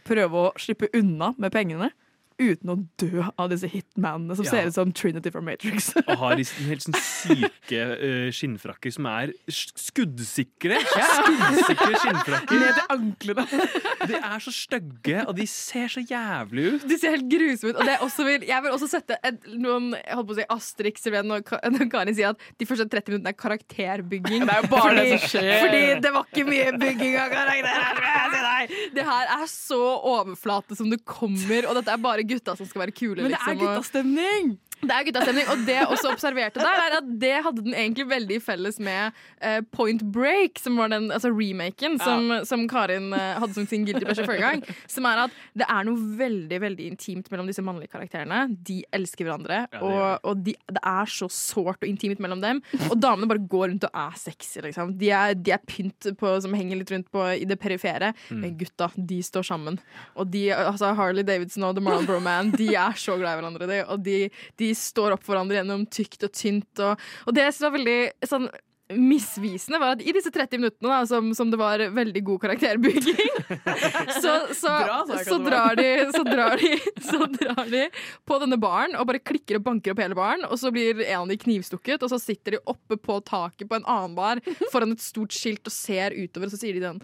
[0.08, 1.92] prøve å slippe unna med pengene.
[2.40, 4.52] Uten å dø av disse hitmanene som Ja.
[4.52, 5.92] ser ut som Trinity from Matrix.
[6.08, 10.80] Og har helt sånn syke uh, skinnfrakker som er skuddsikre.
[10.80, 12.62] Skuddsikre skinnfrakker.
[12.64, 13.46] Ned til anklene.
[14.10, 16.86] De er så stygge, og de ser så jævlig ut.
[16.90, 17.92] De ser helt grusomme ut.
[18.06, 21.28] Og vil, jeg vil også sette et, noen jeg holdt på å si Asterix ved
[21.28, 21.44] når,
[21.76, 24.46] når Karin sier at de første 30 minuttene er karakterbygging.
[24.48, 25.52] Det er jo bare fordi, det som skjer.
[25.66, 28.74] Fordi det var ikke mye bygging av karakterer.
[28.96, 29.82] Det her er så
[30.14, 33.22] overflate som det kommer, og dette er bare gutta som skal være kule.
[33.22, 34.58] Men det liksom, er guttastemning!
[34.80, 38.06] Det er guttastemning, og det jeg også observerte der, er at det hadde den egentlig
[38.10, 43.40] veldig felles med eh, Point Break, som var den altså remaken som, som Karin eh,
[43.42, 44.64] hadde som sin guilty pleasure forrige gang.
[44.90, 48.46] Som er at det er noe veldig veldig intimt mellom disse mannlige karakterene.
[48.66, 52.44] De elsker hverandre, Ja, det og, og de, det er så sårt og intimt mellom
[52.44, 52.62] dem.
[52.90, 54.96] Og damene bare går rundt og er sexy, liksom.
[55.00, 58.14] De er, de er pynt på, som henger litt rundt på, i det perifere.
[58.30, 58.42] Mm.
[58.44, 59.80] Men gutta, de står sammen.
[60.16, 63.70] Og de, altså Harley Davidson og The Marlboro Man, de er så glad i hverandre.
[63.70, 64.18] De, og de,
[64.62, 66.72] de står opp for hverandre gjennom tykt og tynt.
[66.84, 68.50] Og, og det som var veldig sånn
[68.90, 73.36] misvisende var at i disse 30 minuttene da, som, som det var veldig god karakterbygging,
[74.24, 76.72] så, så, Bra, så, så, drar de, så, drar de,
[77.06, 77.84] så drar de
[78.26, 80.48] på denne baren og bare klikker og banker opp hele baren.
[80.50, 83.78] Og så blir en av de knivstukket, og så sitter de oppe på taket på
[83.78, 84.42] en annen bar
[84.74, 87.04] foran et stort skilt og ser utover, og så sier de sånn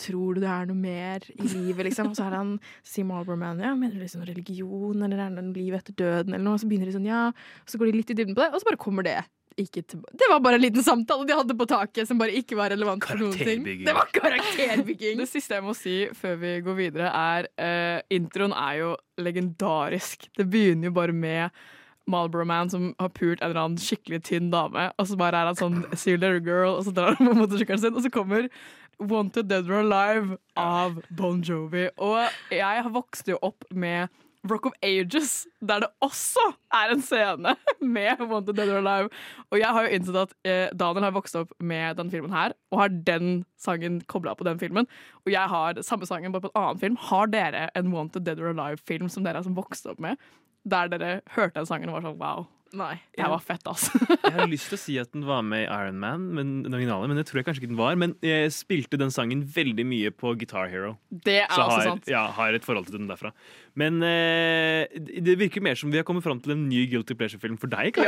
[0.00, 2.10] Tror du det er noe mer i livet, liksom?
[2.12, 5.56] Og så er han, Sim Marlboro ja, mener du liksom religion, eller er det noe
[5.56, 6.58] liv etter døden, eller noe?
[6.58, 7.30] Og så begynner de sånn, ja.
[7.32, 9.20] Og så går de litt i dybden på det, og så bare kommer det
[9.56, 9.82] ikke.
[10.12, 13.04] Det var bare en liten samtale de hadde på taket som bare ikke var relevant
[13.08, 13.64] for noen ting.
[13.64, 15.16] Det var karakterbygging.
[15.22, 18.92] Det siste jeg må si før vi går videre, er uh, introen er jo
[19.22, 20.28] legendarisk.
[20.36, 21.64] Det begynner jo bare med
[22.06, 25.50] Marlboro Man som har pult en eller annen skikkelig tynn dame, og så bare er
[25.50, 28.50] han sånn See girl, og så drar han på motorsykkelen sin, og så kommer
[28.98, 31.88] Wanted Dead or Alive av Bon Jovi.
[31.98, 32.22] Og
[32.54, 34.08] jeg har vokst jo opp med
[34.46, 36.42] Rock of Ages, der det også
[36.74, 37.56] er en scene
[37.96, 39.10] med Wanted Dead or Alive.
[39.50, 42.54] Og jeg har jo innsett at eh, Daniel har vokst opp med den filmen her,
[42.70, 44.88] og har den sangen kobla på den filmen.
[45.26, 46.98] Og jeg har samme sangen, bare på en annen film.
[47.10, 50.20] Har dere en Wanted Dead or Alive-film som dere har som vokste opp med?
[50.66, 52.46] Der dere hørte den sangen og var sånn wow.
[52.76, 52.96] Nei.
[53.14, 53.94] Det var fett, altså.
[54.10, 56.74] Jeg har lyst til å si at den var med i Iron Man, men, den
[56.74, 57.94] originale, men det tror jeg kanskje ikke den var.
[58.00, 60.96] Men jeg spilte den sangen veldig mye på Guitar Hero.
[61.08, 62.10] Det er Så også har, sant.
[62.10, 63.30] Ja, har et forhold til den derfra.
[63.78, 67.56] Men eh, det virker mer som vi har kommet fram til en ny Guilty Pleasure-film
[67.60, 67.96] for deg,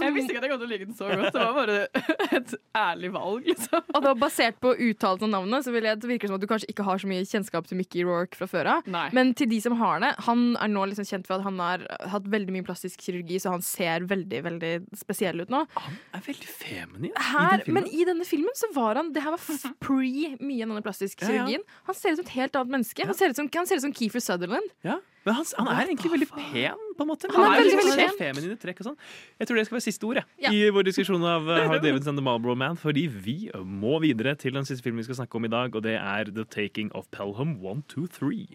[0.00, 0.08] Kari.
[0.08, 1.34] jeg visste ikke at jeg kom til å like den så godt.
[1.34, 1.78] Det var bare
[2.40, 3.84] et ærlig valg, liksom.
[3.94, 6.48] Og da Basert på uttalelsen av navnet Så vil jeg, det virker som at du
[6.50, 8.90] kanskje ikke har så mye kjennskap til Mickey Rourke fra før av.
[9.16, 11.86] Men til de som har det, han er nå liksom kjent for at han har
[12.12, 15.64] hatt veldig mye plastisk kirurgi, så han ser veldig veldig spesiell ut nå.
[15.78, 19.34] Han er veldig feminin Her, i men i denne filmen så var han Det her
[19.34, 21.64] var pre mye av denne plastiske kirurgien.
[21.88, 23.06] Han ser ut som et helt annet menneske.
[23.06, 24.70] Han ser ut som, han ser ut som Keefer Sutherland.
[24.86, 27.28] Ja, men han, han er egentlig veldig pen, på en måte.
[27.34, 28.18] Han er veldig, liksom veldig pen.
[28.20, 28.98] feminine trekk og sånn.
[29.40, 30.50] Jeg tror det skal være siste ord jeg, Ja.
[30.56, 34.52] i vår diskusjon av Harry Davids and The Marlboro Man, fordi vi må videre til
[34.56, 37.04] den siste filmen vi skal snakke om i dag, og det er The Taking of
[37.12, 38.48] Pelham 1, 2, 3.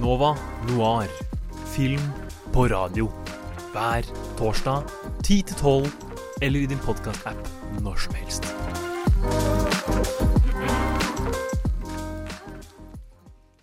[0.00, 0.34] Nova
[0.70, 1.08] Noir.
[1.74, 2.00] Film
[2.52, 3.08] på radio.
[3.74, 4.02] Hver
[4.38, 4.84] torsdag
[5.24, 5.86] 10 til 12,
[6.42, 7.48] eller i din podkast-app
[7.82, 8.44] når som helst.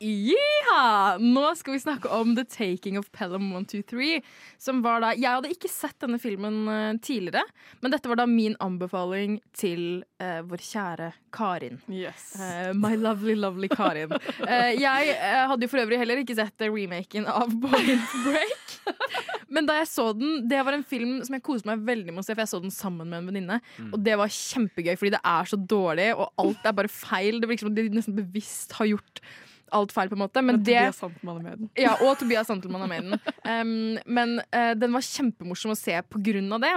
[0.01, 1.17] Jiha!
[1.21, 4.21] Nå skal vi snakke om The Taking of Pelham 123.
[4.57, 7.43] Som var da Jeg hadde ikke sett denne filmen eh, tidligere,
[7.81, 11.77] men dette var da min anbefaling til uh, vår kjære Karin.
[11.85, 14.13] Eh, my lovely, lovely Karin.
[14.41, 15.13] Uh, jeg
[15.51, 18.75] hadde jo for øvrig heller ikke sett remaken av Point Break.
[19.51, 22.23] Men da jeg så den, det var en film som jeg koste meg veldig med
[22.23, 23.61] å se, for jeg så den sammen med en venninne.
[23.77, 23.93] Mm.
[23.93, 27.37] Og det var kjempegøy, fordi det er så dårlig, og alt er bare feil.
[27.37, 29.25] Det blir liksom at de nesten bevisst har gjort
[29.77, 30.43] alt feil, på en måte.
[30.45, 31.69] Men det Tobias Santelmann er med den.
[31.79, 33.19] ja, og Tobias Santelmann er med den.
[33.51, 36.73] Um, men uh, den var kjempemorsom å se på grunn av det.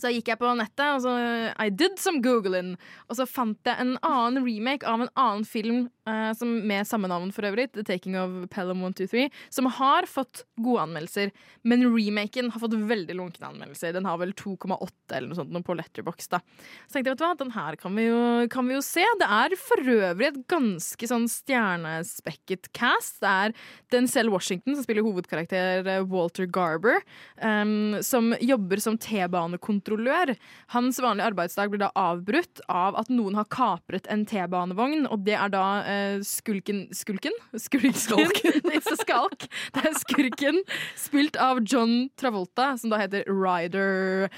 [0.00, 1.12] Så gikk jeg på nettet, og så
[1.54, 2.74] I did some googling.
[3.08, 7.30] Og så fant jeg en annen remake av en annen film uh, med samme navn
[7.34, 11.30] for øvrig, The Taking of Pelham 123, som har fått gode anmeldelser.
[11.62, 13.94] Men remaken har fått veldig lunkne anmeldelser.
[13.94, 16.42] Den har vel 2,8 eller noe sånt på Letterbox da.
[16.88, 18.20] Så tenkte jeg, vet du hva, den her kan vi, jo,
[18.52, 19.06] kan vi jo se.
[19.20, 23.20] Det er for øvrig et ganske sånn stjernespekket cast.
[23.22, 23.56] Det er
[23.94, 26.98] Denzel Washington som spiller hovedkarakter eh, Walter Garber,
[27.38, 30.34] um, som jobber som T-banekontrollør T-banekontrollør.
[30.72, 35.36] Hans vanlige arbeidsdag blir da avbrutt av at noen har kapret en T-banevogn, og det
[35.36, 37.32] er da eh, skulken Skulken?
[37.56, 38.60] Skulken?
[38.72, 39.46] It's a skalk.
[39.74, 40.62] Det er skurken,
[40.96, 44.28] spilt av John Travolta, som da heter Ryder.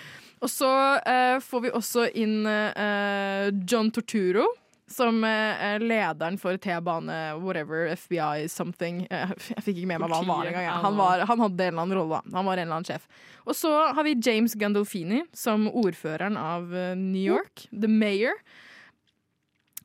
[0.43, 0.71] Og så
[1.07, 4.47] eh, får vi også inn eh, John Torturo.
[4.89, 9.01] Som eh, er lederen for T-bane, whatever, FBI, something.
[9.11, 10.69] Eh, Jeg fikk ikke med meg hva han var engang.
[10.85, 12.37] Han, var- han hadde en eller annen rolle, da.
[12.39, 13.09] Han var en eller annen sjef.
[13.47, 17.67] Og så har vi James Gandolfini som ordføreren av eh, New York.
[17.75, 18.39] The Mayor.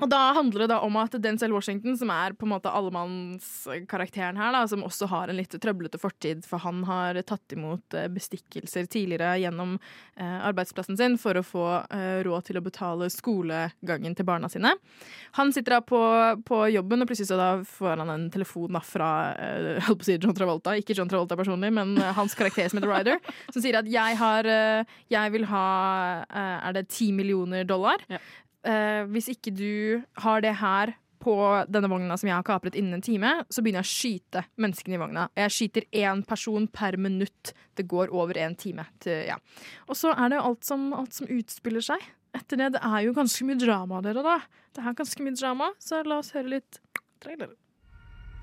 [0.02, 4.39] Og da handler det da om at Denzel Washington, som er på en måte allemannskarakteren
[4.39, 8.10] her, da, som også har en litt trøblete fortid, for han har tatt imot eh,
[8.10, 14.18] bestikkelser tidligere gjennom eh, arbeidsplassen sin for å få eh, råd til å betale skolegangen
[14.18, 14.74] til barna sine.
[15.38, 16.02] Han sitter da på,
[16.47, 20.08] på jobben, og plutselig så da får han en telefon da fra eh, holdt på
[20.08, 23.22] å si John Travolta, ikke John Travolta personlig, men eh, hans karakter som heter Ryder,
[23.54, 25.62] som sier at jeg har eh, Jeg vil ha
[26.32, 28.02] Er det ti millioner dollar?
[28.68, 31.36] Eh, hvis ikke du har det her på
[31.70, 34.97] denne vogna som jeg har kapret innen en time, så begynner jeg å skyte menneskene
[34.97, 35.28] i vogna.
[35.38, 37.53] Jeg skyter én person per minutt.
[37.78, 38.88] Det går over en time.
[39.03, 39.38] Til, ja.
[39.88, 42.05] Og så er det alt som, alt som utspiller seg.
[42.38, 44.39] Etter det, det er jo ganske mye drama, dere, da.
[44.74, 46.80] Det er ganske mye drama, så la oss høre litt
[47.22, 47.53] trailer.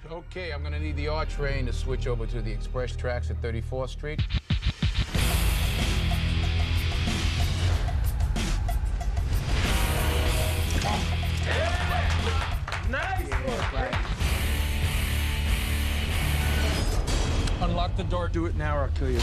[0.08, 3.42] Okay, I'm gonna need the R train to switch over to the express tracks at
[3.42, 4.22] 34th Street.
[17.68, 18.28] Unlock the door.
[18.28, 19.18] Do it now or I'll kill you.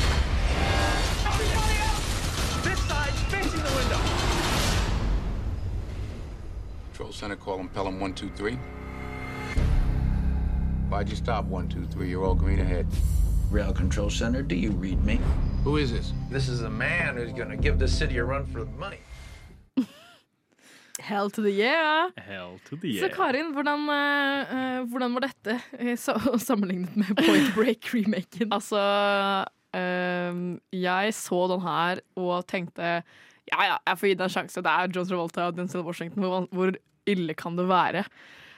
[2.63, 3.99] This side's facing the window.
[6.91, 8.57] Control center, call him Pelham 123.
[10.89, 12.09] Why'd you stop 123?
[12.09, 12.85] You're all green ahead.
[13.49, 15.19] Rail Control Center, do you read me?
[15.63, 16.13] Who is this?
[16.29, 18.99] This is a man who's going to give the city a run for the money.
[21.05, 22.09] Hell to the yeah!
[22.17, 26.15] Hell to the Så Karin, hvordan, eh, hvordan var dette eh, så,
[26.47, 28.49] sammenlignet med Point Break-remaken?
[28.55, 28.79] Altså,
[29.75, 33.03] um, jeg så den her og tenkte
[33.45, 34.63] ja, ja, jeg får gi det en sjanse.
[34.65, 36.23] Det er John Travolta og Denzel Washington.
[36.25, 36.71] Hvor, hvor
[37.05, 38.01] ille kan det være?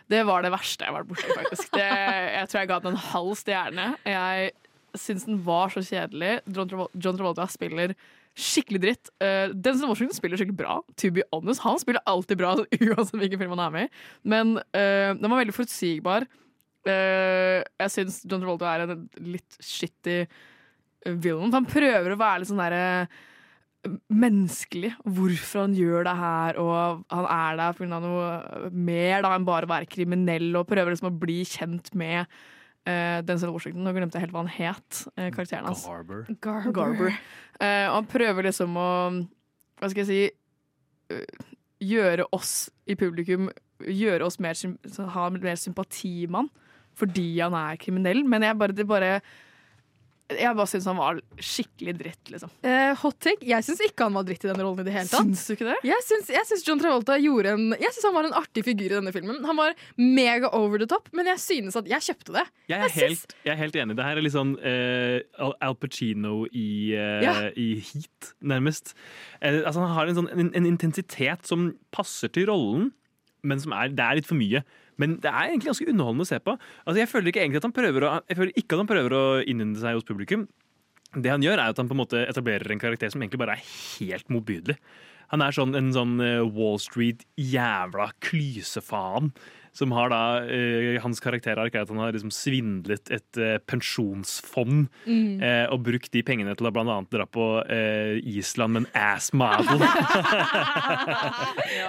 [0.08, 1.74] Det var det verste jeg har vært borti, faktisk.
[1.76, 3.88] Det, jeg tror jeg ga den en halv stjerne.
[4.08, 4.54] Jeg
[5.02, 6.40] syns den var så kjedelig.
[6.54, 7.94] John Travol- John Travolta spiller
[8.38, 9.12] skikkelig dritt.
[9.24, 10.80] Uh, Denzel Washington spiller skikkelig bra.
[11.02, 14.04] To be honest, Han spiller alltid bra, uansett hvilken film han er med i.
[14.30, 16.28] Men uh, den var veldig forutsigbar.
[16.88, 20.22] Uh, jeg syns John Travolta er en litt shitty
[21.08, 21.54] villain.
[21.56, 23.08] Han prøver å være litt sånn derre
[24.12, 24.92] menneskelig.
[25.06, 28.00] Hvorfor han gjør det her, og han er der pga.
[28.04, 32.26] noe mer da, enn bare å være kriminell, og prøver liksom å bli kjent med
[32.88, 33.84] uh, Denzel Washington.
[33.86, 35.84] Nå glemte jeg helt hva han het, Uh, karakteren hans.
[36.40, 36.72] Garber.
[36.74, 37.20] Garber.
[37.60, 38.90] Eh, og han prøver liksom å
[39.82, 41.48] Hva skal jeg si eh,
[41.82, 43.48] Gjøre oss i publikum
[43.82, 44.58] Gjøre oss mer,
[45.16, 46.52] ha mer sympati med han
[46.98, 48.24] fordi han er kriminell.
[48.26, 49.10] Men jeg bare, det bare
[50.28, 52.50] Jeg bare syns han var skikkelig dritt, liksom.
[52.68, 53.46] Eh, hot take.
[53.48, 55.24] Jeg syns ikke han var dritt i den rollen i det hele tatt.
[55.24, 55.78] Syns du ikke det?
[55.88, 58.90] Jeg syns, jeg syns John Travolta gjorde en Jeg syns han var en artig figur
[58.90, 59.40] i denne filmen.
[59.48, 62.44] Han var mega over the top, men jeg synes at jeg kjøpte det.
[62.68, 63.96] Jeg er, Jeg syns- helt, jeg er helt enig.
[64.02, 67.36] Det her er litt sånn uh, Al Al Pacino i, uh, Ja.
[67.56, 68.92] i Heat, nærmest.
[69.40, 72.92] Uh, altså, han har en, sånn, en, en intensitet som passer til rollen,
[73.48, 74.60] men som er, det er litt for mye.
[75.02, 76.56] Men det er egentlig ganske underholdende å se på.
[76.86, 79.18] Altså, jeg føler ikke egentlig at han prøver å, jeg føler ikke at han prøver
[79.18, 80.48] å innynde seg hos publikum.
[81.16, 83.58] Det han gjør, er at han på en måte etablerer en karakter som egentlig bare
[83.58, 84.78] er helt motbydelig.
[85.34, 89.34] Han er sånn, en sånn eh, Wall Street-jævla klysefaen.
[89.78, 94.88] Som har da, eh, Hans karakterark er at han har liksom svindlet et eh, pensjonsfond.
[95.06, 95.38] Mm.
[95.44, 96.98] eh, og brukt de pengene til å bl.a.
[97.14, 99.78] dra på eh, Island med en ass model.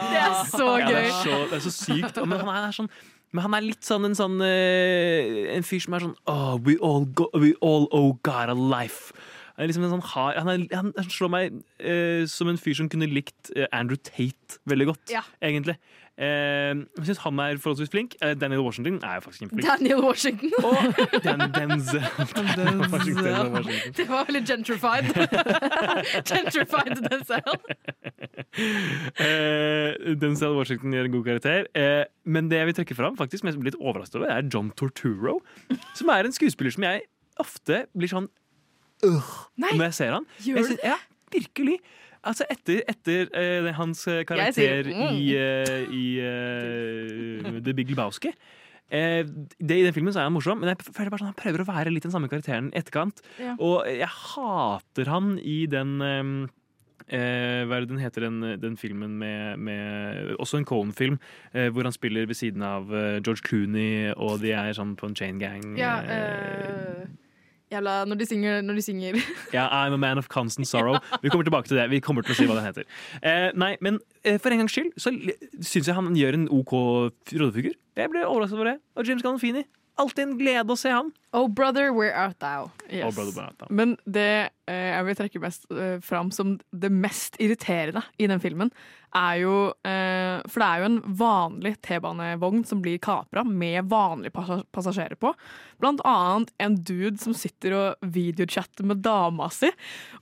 [0.09, 1.07] Det er så Ja, det, gøy.
[1.07, 2.21] er så, det er så sykt.
[2.29, 2.91] Men han er sånn
[3.29, 6.79] men han er litt sånn en sånn eh, En fyr som er sånn oh, we,
[6.81, 9.13] all go, we all owe God a life.
[9.59, 12.77] Han, er liksom en sånn hard, han, er, han, slår meg eh, som en fyr
[12.79, 15.25] som kunne likt eh, Andrew Tate veldig godt, Ja.
[15.43, 15.75] egentlig.
[16.19, 18.15] Eh, jeg syns han er forholdsvis flink.
[18.23, 19.67] Eh, Daniel Washington er faktisk ikke flink.
[19.67, 20.55] Daniel Washington.
[21.27, 22.01] Dan, Denzel.
[23.99, 25.11] Det var veldig gentrified.
[26.31, 27.59] gentrified Denzel.
[29.27, 31.71] Eh, Denzel Washington gjør en god karakter.
[31.75, 34.51] Eh, men det jeg vil trekke fram, faktisk, som jeg blir litt overrasket over, er
[34.55, 35.41] John Torturo.
[35.99, 37.07] Som er en skuespiller som jeg
[37.43, 38.31] ofte blir sånn
[39.05, 40.27] øh, når jeg ser han.
[40.43, 40.97] gjør Jeg synes- Ja,
[41.33, 41.79] virkelig.
[42.29, 45.13] Altså Etter, etter uh, hans eh, karakter sier, mm.
[45.15, 48.33] i, uh, i uh, The Big Lebowski
[48.91, 51.39] eh, det, I den filmen så er han morsom, men jeg føler bare sånn, han
[51.39, 53.23] prøver å være litt den samme karakteren i etterkant.
[53.39, 53.55] Ja.
[53.61, 56.33] Og jeg hater han i den um,
[57.07, 61.21] eh, hva er det den heter, den, den filmen med, med Også en Cohen-film,
[61.53, 65.07] eh, hvor han spiller ved siden av eh, George Clooney, og de er sånn på
[65.09, 65.65] en chain gang.
[65.79, 67.09] Ja, eh, eh,
[67.73, 69.19] jævla Når de synger, når de synger.
[69.57, 70.99] Ja, I'm a man of constant sorrow.
[71.23, 71.89] Vi kommer tilbake til det.
[71.91, 72.87] Vi kommer til å si hva den heter.
[73.23, 75.13] Eh, nei, men eh, for en gangs skyld så
[75.61, 76.73] syns jeg han gjør en OK
[77.35, 77.75] rollefigur.
[77.99, 78.79] Jeg ble overrasket over det.
[78.97, 79.65] Og James Gandolfini.
[79.99, 81.09] Alltid en glede å se han.
[81.37, 82.71] Oh brother, where art thou?
[82.89, 83.67] Oh, brother, where art thou?
[83.69, 88.41] Men det eh, jeg vil trekke mest eh, fram som det mest irriterende i den
[88.41, 88.71] filmen,
[89.17, 89.53] er jo
[89.89, 95.21] eh, For det er jo en vanlig T-banevogn som blir kapra med vanlige passa- passasjerer
[95.21, 95.35] på.
[95.81, 99.69] Blant annet en dude som sitter og videochatter med dama si.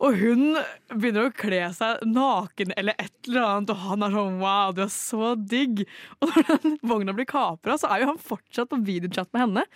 [0.03, 0.57] Og hun
[0.91, 4.83] begynner å kle seg naken eller et eller annet, og han er sånn wow, du
[4.87, 5.85] er så digg.
[6.19, 9.67] Og når den vogna blir kapra, så er jo han fortsatt på videochat med henne.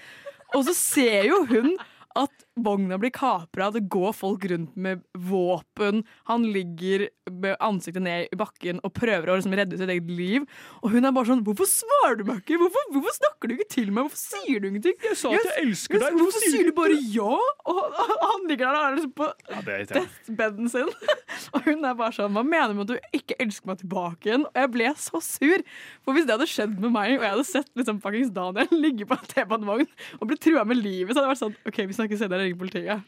[0.55, 1.77] Og så ser jo hun
[2.17, 8.27] at vogna blir kapra, det går folk rundt med våpen, han ligger med ansiktet ned
[8.33, 10.47] i bakken og prøver å liksom redde sitt eget liv.
[10.83, 12.59] Og hun er bare sånn 'Hvorfor svarer du meg ikke?
[12.59, 14.05] Hvorfor, hvorfor snakker du ikke til meg?
[14.05, 16.19] Hvorfor sier du ingenting?' Jeg sa at jeg elsker deg.
[16.19, 17.39] Hvorfor sier du bare ja?
[17.67, 20.89] Og han- ligger der og er liksom på Ja, det deathbeden sin.
[21.55, 24.27] Og hun er bare sånn Hva mener du med at du ikke elsker meg tilbake
[24.27, 24.45] igjen?
[24.49, 25.63] Og jeg ble så sur.
[26.05, 29.07] For hvis det hadde skjedd med meg, og jeg hadde sett liksom fuckings Daniel ligge
[29.07, 29.87] på en T-banevogn
[30.21, 32.59] og bli trua med livet, så hadde jeg vært sånn OK, vi snakkes senere, ringer
[32.61, 33.03] politiet.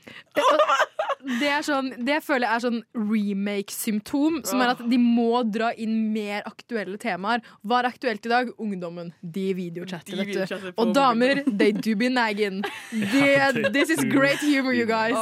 [1.22, 5.68] Det, er sånn, det jeg føler er sånn remake-symptom, som er at de må dra
[5.78, 7.44] inn mer aktuelle temaer.
[7.62, 8.50] Hva er aktuelt i dag?
[8.58, 9.12] Ungdommen.
[9.22, 10.72] De videochatter, De vet du.
[10.82, 12.62] Og damer, they do be nagging.
[13.14, 15.16] Det- This is great humor, you guys.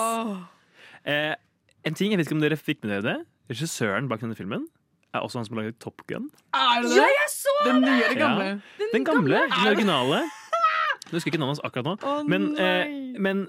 [1.05, 1.35] Eh,
[1.85, 3.17] en ting, Jeg vet ikke om dere fikk med dere det.
[3.53, 4.67] Regissøren bak denne filmen
[5.15, 6.29] er også han som har laget Top Gun.
[6.55, 8.05] Er det Ja, jeg så Den nye det!
[8.11, 8.45] eller gamle?
[8.79, 8.91] Ja.
[8.93, 10.21] Den gamle, den originale.
[11.11, 11.95] Jeg husker ikke navnet hans akkurat nå.
[12.07, 13.49] Oh, men, eh, men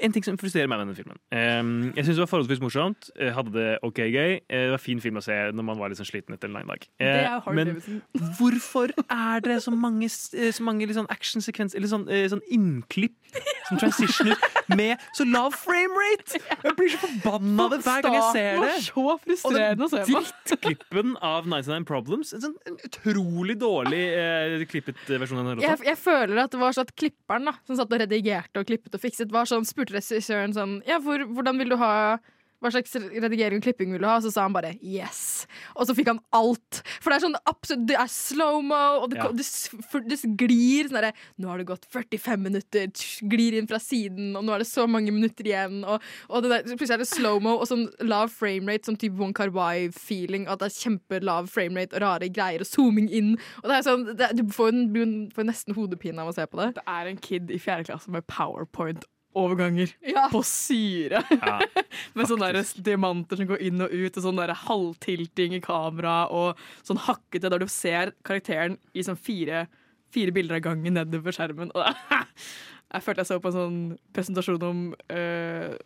[0.00, 1.20] en ting som frustrerer meg med denne filmen.
[1.96, 3.10] Jeg syns det var forholdsvis morsomt.
[3.16, 4.38] Eh, hadde det OK gøy.
[4.48, 6.58] Eh, det var fin film å se når man var litt sånn sliten etter en
[6.58, 6.86] lang dag.
[7.00, 7.76] Eh, men
[8.38, 13.16] hvorfor er det så mange, så mange litt sånn actionsekvenser Eller sånn, sånn innklipp
[13.68, 14.38] som transitioner
[14.76, 16.40] med så lav framerate?
[16.66, 18.70] Jeg blir så forbanna av det hver gang jeg ser det.
[18.76, 20.22] Og så frustrerende å se på.
[20.50, 22.32] Drittklippen av 99 Problems.
[22.34, 26.60] En sånn en utrolig dårlig eh, klippet versjon av den Jeg, jeg føler at det
[26.60, 29.66] var sånn at klipperen da, som satt og redigerte og klippet og fikset, var sånn,
[29.68, 31.92] spurte regissøren sånn Ja, hvor, hvordan vil du ha
[32.64, 34.16] hva slags redigering og klipping vil du ha?
[34.24, 35.44] Så sa han bare yes.
[35.76, 36.80] Og så fikk han alt.
[37.04, 39.28] For det er sånn absolutt, det er slow-mo, og det, Ja.
[39.28, 39.44] det,
[40.08, 42.88] det glir sånn derre Nå har det gått 45 minutter,
[43.28, 45.82] glir inn fra siden, og nå er det så mange minutter igjen.
[45.84, 49.36] Og, og det der, plutselig er det slow-mo og sånn lav framerate, sånn type One
[49.36, 50.48] Car Wai-feeling.
[50.48, 53.34] At det er kjempelav framerate og rare greier og zooming inn.
[53.62, 56.62] Og det er sånn, det, du får, en, får nesten hodepine av å se på
[56.62, 56.72] det.
[56.80, 58.24] Det er en kid i fjerde klasse med
[59.36, 60.28] powerpoint-overganger Ja.
[60.32, 61.22] på syre.
[61.30, 61.60] Ja,
[62.16, 66.26] med sånne der diamanter som går inn og ut, og sånn der halvtilting i kamera,
[66.30, 66.56] og
[66.86, 69.66] sånn hakkete der du ser karakteren i sånn fire,
[70.12, 71.70] fire bilder av gangen nedover skjermen.
[71.76, 71.84] Og
[72.94, 73.78] jeg følte jeg så på en sånn
[74.14, 75.76] presentasjon om øh,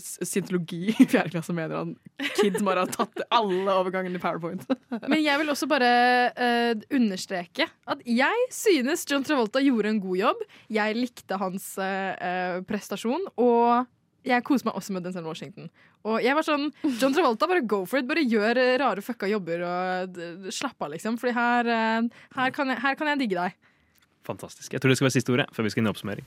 [0.00, 1.94] Syntologi i fjerde klasse, mener han.
[2.36, 4.64] Kid som bare har tatt alle overgangene i Powerpoint.
[5.10, 5.90] Men jeg vil også bare
[6.34, 10.46] uh, understreke at jeg synes John Travolta gjorde en god jobb.
[10.72, 13.84] Jeg likte hans eh, prestasjon, og
[14.24, 15.68] jeg koser meg også med Denzel Washington.
[16.08, 16.70] Og jeg var sånn
[17.00, 18.08] John Travolta, bare go for it.
[18.08, 20.18] Bare gjør rare fucka jobber og
[20.54, 21.20] slapp av, liksom.
[21.20, 21.70] Fordi her,
[22.36, 23.72] her, kan jeg, her kan jeg digge deg.
[24.24, 24.72] Fantastisk.
[24.72, 26.24] Jeg tror det skal være siste ordet før vi skal inn i oppsummering.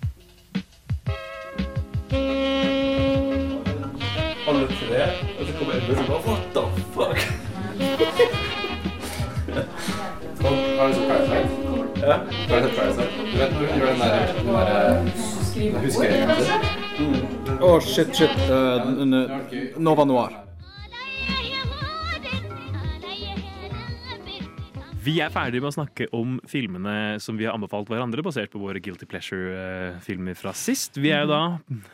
[4.87, 5.03] Tre,
[5.39, 6.61] og så kommer Edmund og bare What the
[6.93, 7.17] fuck?
[10.79, 11.49] Har du sett Parasite?
[12.07, 12.15] Ja.
[12.49, 13.09] Har du sett Parasite?
[13.31, 14.67] Du vet når hun gjør den der, den der
[15.55, 17.61] Jeg husker jeg ikke.
[17.61, 18.35] Å, shit, shit.
[18.49, 20.46] Uh, Nova Noir.
[25.07, 28.59] Vi er ferdige med å snakke om filmene som vi har anbefalt hverandre, basert på
[28.59, 30.97] våre Guilty Pleasure-filmer fra sist.
[30.99, 31.39] Vi er jo da,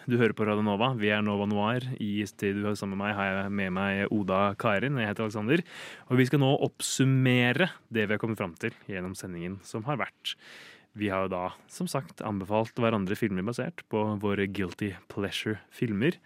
[0.09, 1.85] du hører på Radio Nova, vi er Nova Noir.
[2.01, 4.97] I studio sammen med meg har jeg med meg Oda Karin.
[4.97, 5.61] Jeg heter Alexander.
[6.09, 10.01] Og vi skal nå oppsummere det vi har kommet fram til gjennom sendingen som har
[10.01, 10.33] vært.
[10.97, 16.17] Vi har jo da, som sagt, anbefalt hverandre filmer basert på våre Guilty Pleasure-filmer.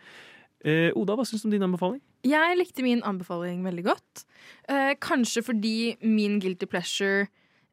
[0.64, 2.00] Eh, Oda, hva syns du om din anbefaling?
[2.28, 4.24] Jeg likte min anbefaling veldig godt.
[4.70, 7.28] Eh, kanskje fordi min guilty pleasure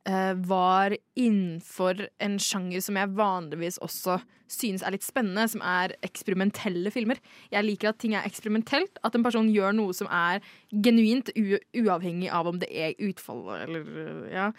[0.07, 4.21] eh, var innenfor en sjanger som jeg vanligvis også
[4.55, 7.19] synes er litt spennende, som er eksperimentelle filmer.
[7.51, 10.45] Jeg liker at ting er eksperimentelt, at en person gjør noe som er
[10.85, 14.51] genuint, uavhengig av om det er utfallet eller ja,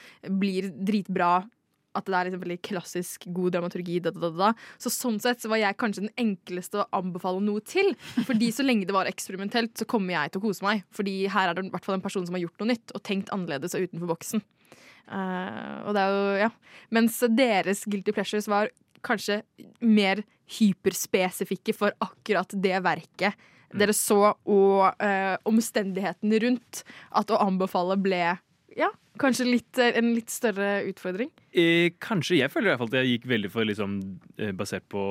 [0.41, 1.45] blir dritbra
[1.95, 3.99] at det er liksom veldig klassisk god dramaturgi.
[4.05, 4.51] Da, da, da.
[4.81, 7.93] Så sånn sett så var jeg kanskje den enkleste å anbefale noe til.
[8.27, 10.85] Fordi så lenge det var eksperimentelt, så kommer jeg til å kose meg.
[10.95, 13.05] Fordi her er det i hvert fall en person som har gjort noe nytt og
[13.07, 14.45] tenkt annerledes og utenfor boksen.
[15.05, 16.53] Uh, og det er jo, ja.
[16.95, 18.71] Mens deres guilty pleasures var
[19.05, 19.43] kanskje
[19.85, 20.23] mer
[20.57, 23.37] hyperspesifikke for akkurat det verket
[23.75, 26.83] dere så, og uh, omstendighetene rundt.
[27.15, 28.21] At å anbefale ble
[28.75, 28.89] ja,
[29.22, 31.30] kanskje litt, eh, en litt større utfordring.
[31.55, 32.39] Eh, kanskje.
[32.41, 35.03] Jeg føler i hvert fall at jeg gikk veldig for liksom, eh, basert på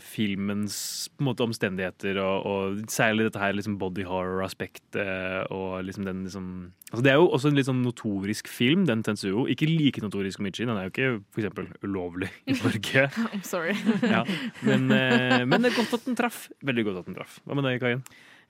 [0.00, 5.50] filmens på måte, omstendigheter, og, og særlig dette her liksom, body horror-aspektet.
[5.50, 9.02] og liksom den liksom altså, Det er jo også en litt sånn notorisk film, den
[9.02, 9.46] Tensuo.
[9.46, 10.64] Ikke like notorisk som Ichi.
[10.64, 13.08] Den er jo ikke for eksempel ulovlig i Norge.
[13.32, 13.76] I'm sorry.
[14.02, 14.24] ja.
[14.62, 16.48] men, eh, men det er godt at den traff.
[16.64, 17.40] Veldig godt at den traff.
[17.44, 18.02] Hva med deg, Kaien?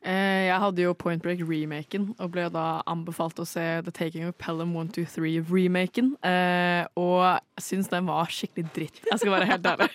[0.06, 4.36] Eh, jeg hadde jo Point Break-remaken, og ble da anbefalt å se The Taking of
[4.38, 6.12] Pelham 123-remaken.
[6.22, 9.00] Eh, og syns den var skikkelig dritt.
[9.10, 9.88] Jeg skal være helt ærlig.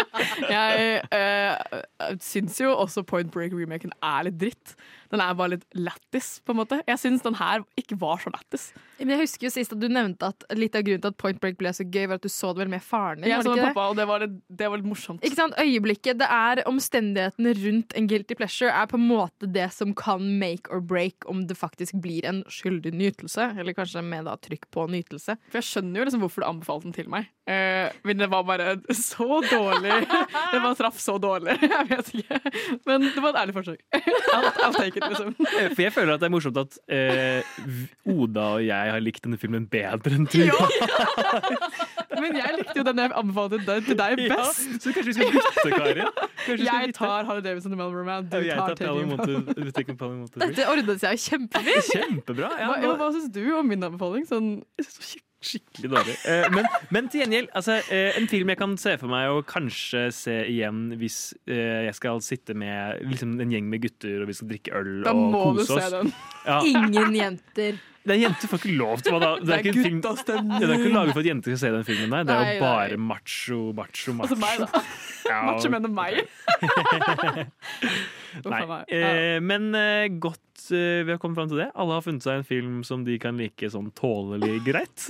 [0.56, 4.74] jeg eh, syns jo også Point Break-remaken er litt dritt.
[5.12, 6.80] Den er bare litt lættis, på en måte.
[6.88, 8.70] Jeg syns den her ikke var så lættis.
[8.98, 11.40] Men jeg husker jo sist at du nevnte at litt av grunnen til at Point
[11.42, 13.28] Break ble så gøy, var at du så det vel med faren din.
[13.30, 15.24] Jeg det så ikke med pappa, og det var litt, det var litt morsomt.
[15.26, 15.56] Ikke sant?
[15.60, 20.24] Øyeblikket, det er omstendighetene rundt en guilty pleasure er på en måte det som kan
[20.40, 23.50] make or break om det faktisk blir en skyldig nytelse.
[23.58, 25.36] Eller kanskje med da trykk på nytelse.
[25.50, 27.28] For jeg skjønner jo liksom hvorfor du anbefalte den til meg.
[27.50, 29.92] Eh, men det var bare så dårlig.
[30.52, 31.56] det var traff så dårlig.
[31.72, 32.38] Jeg vet ikke.
[32.86, 33.80] Men det var et ærlig forsøk.
[33.92, 35.34] I'll, I'll take it, liksom.
[35.74, 37.54] For jeg føler at det er morsomt at eh,
[38.12, 40.42] Oda og jeg har likt denne filmen bedre enn du.
[42.22, 44.66] Men jeg likte jo den jeg anbefalte deg- til deg Ja, best.
[44.84, 46.10] så kanskje vi skal bytte, Karin?
[46.44, 48.28] Kanskje Jeg tar Harry Davidson og Mel Roman.
[48.30, 49.06] Du jeg tar Three.
[50.44, 51.88] Dette ordnet seg kjempefint.
[51.90, 52.52] Kjempebra.
[52.60, 54.28] Ja, Hva, hva syns du om min anbefaling?
[54.28, 54.52] Sånn,
[55.42, 56.16] Skikkelig dårlig.
[56.30, 59.40] Eh, men, men til gjengjeld, altså, eh, en film jeg kan se for meg å
[59.46, 61.18] kanskje se igjen hvis
[61.50, 64.92] eh, jeg skal sitte med liksom, en gjeng med gutter og vi skal drikke øl
[65.06, 66.12] Da og må du se den.
[66.46, 66.60] Ja.
[66.66, 67.80] Ingen jenter.
[68.02, 69.28] Det er jenter får ikke lov til da?
[69.38, 70.56] Det er, ikke guttastemning.
[70.58, 72.10] Ja, det er ikke laget for at jenter skal se den filmen.
[72.10, 72.22] Nei.
[72.26, 74.26] Det er jo bare macho, macho, macho.
[74.26, 74.82] altså meg, da.
[75.28, 75.42] Ja.
[75.46, 76.14] Macho mener meg.
[78.52, 78.62] Nei.
[78.90, 81.68] Eh, men eh, godt eh, vi har kommet fram til det.
[81.78, 85.06] Alle har funnet seg en film som de kan like sånn tålelig greit.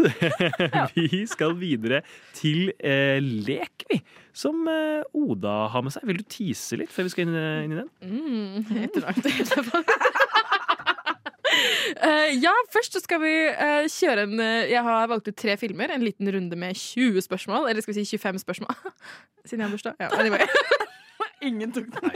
[0.99, 2.03] vi skal videre
[2.37, 4.03] til eh, lek, vi.
[4.37, 6.05] Som eh, Oda har med seg.
[6.09, 7.91] Vil du tise litt før vi skal inn, inn i den?
[8.05, 9.85] Mm, etterlangt etterpå.
[12.03, 15.55] Eh, ja, først så skal vi uh, kjøre en uh, Jeg har valgt ut tre
[15.61, 15.93] filmer.
[15.93, 17.69] En liten runde med 20 spørsmål.
[17.71, 18.75] Eller skal vi si 25 spørsmål?
[19.47, 19.95] Siden jeg har bursdag.
[20.01, 20.47] Ja, anyway.
[21.43, 22.11] Ingen tok den.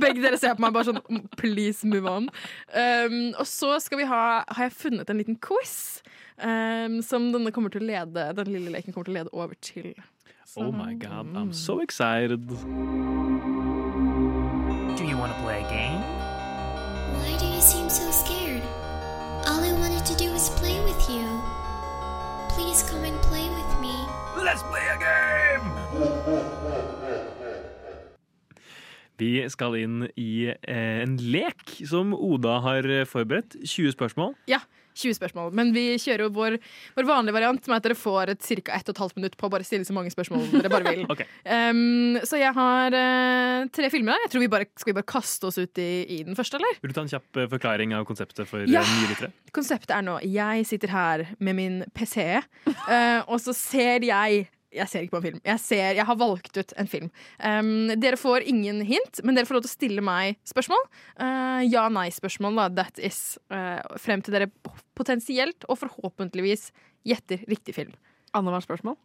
[0.00, 2.30] Begge dere ser på meg bare sånn "Mm, Please move on.
[2.72, 6.00] Um, og så skal vi ha Har jeg funnet en liten quiz
[6.40, 9.54] um, som denne kommer til å lede Den lille leken kommer til å lede over
[9.60, 9.92] til.
[10.56, 12.48] Oh my god, I'm so excited.
[12.48, 12.54] Do
[15.04, 16.19] you want to play a game?
[20.10, 21.26] To do is play with you.
[22.50, 23.94] Please come and play with me.
[24.36, 25.66] Let's play a game!
[29.20, 33.54] Vi skal inn i eh, en lek som Oda har forberedt.
[33.62, 34.34] 20 spørsmål.
[34.48, 34.58] Ja,
[34.94, 35.52] 20 spørsmål.
[35.56, 36.56] Men vi kjører jo vår,
[36.96, 38.80] vår vanlige variant med at dere får et ca.
[38.80, 41.04] 1 12 minutt på å bare stille så mange spørsmål dere bare vil.
[41.12, 41.28] okay.
[41.44, 44.26] um, så jeg har uh, tre filmer her.
[44.26, 46.80] Jeg tror vi bare, Skal vi bare kaste oss ut i, i den første, eller?
[46.82, 48.84] Vil du ta en kjapp eh, forklaring av konseptet for Ja.
[48.84, 49.32] eh, nye lyttere?
[49.56, 54.86] Konseptet er nå jeg sitter her med min PC, uh, og så ser jeg jeg
[54.88, 55.40] ser ikke på film.
[55.44, 57.08] Jeg, ser, jeg har valgt ut en film.
[57.42, 60.84] Um, dere får ingen hint, men dere får lov til å stille meg spørsmål.
[61.18, 62.68] Uh, Ja-nei-spørsmål, da.
[62.84, 63.38] That is.
[63.50, 64.50] Uh, frem til dere
[64.98, 66.70] potensielt og forhåpentligvis
[67.08, 67.94] gjetter riktig film.
[68.36, 68.98] Annethvert spørsmål?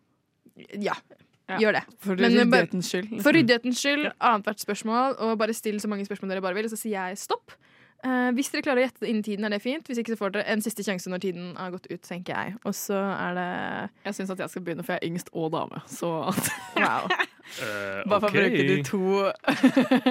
[0.77, 0.93] Ja.
[1.45, 1.83] Ja, Gjør det.
[2.01, 3.09] for bare- ryddighetens skyld.
[3.21, 6.77] For ryddighetens skyld, annethvert spørsmål, og bare still så mange spørsmål dere bare vil, så
[6.79, 7.53] sier jeg stopp.
[8.05, 9.87] Eh, hvis dere klarer å gjette det innen tiden, er det fint.
[9.87, 12.57] Hvis ikke så får dere en siste sjanse når tiden har gått ut, tenker jeg.
[12.65, 13.45] Og så er det
[14.05, 15.81] Jeg syns at jeg skal begynne, for jeg er yngst og dame.
[15.89, 16.11] Så
[16.75, 17.07] wow.
[17.61, 18.99] Eh, Bare for å bruke de to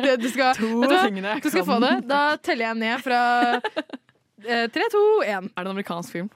[0.07, 1.67] Det- du skal, To du, tingene jeg du skal kan.
[1.67, 2.07] få det.
[2.07, 3.21] Da teller jeg ned fra
[3.59, 5.49] eh, tre, to, én.
[5.51, 6.29] Er det en amerikansk film?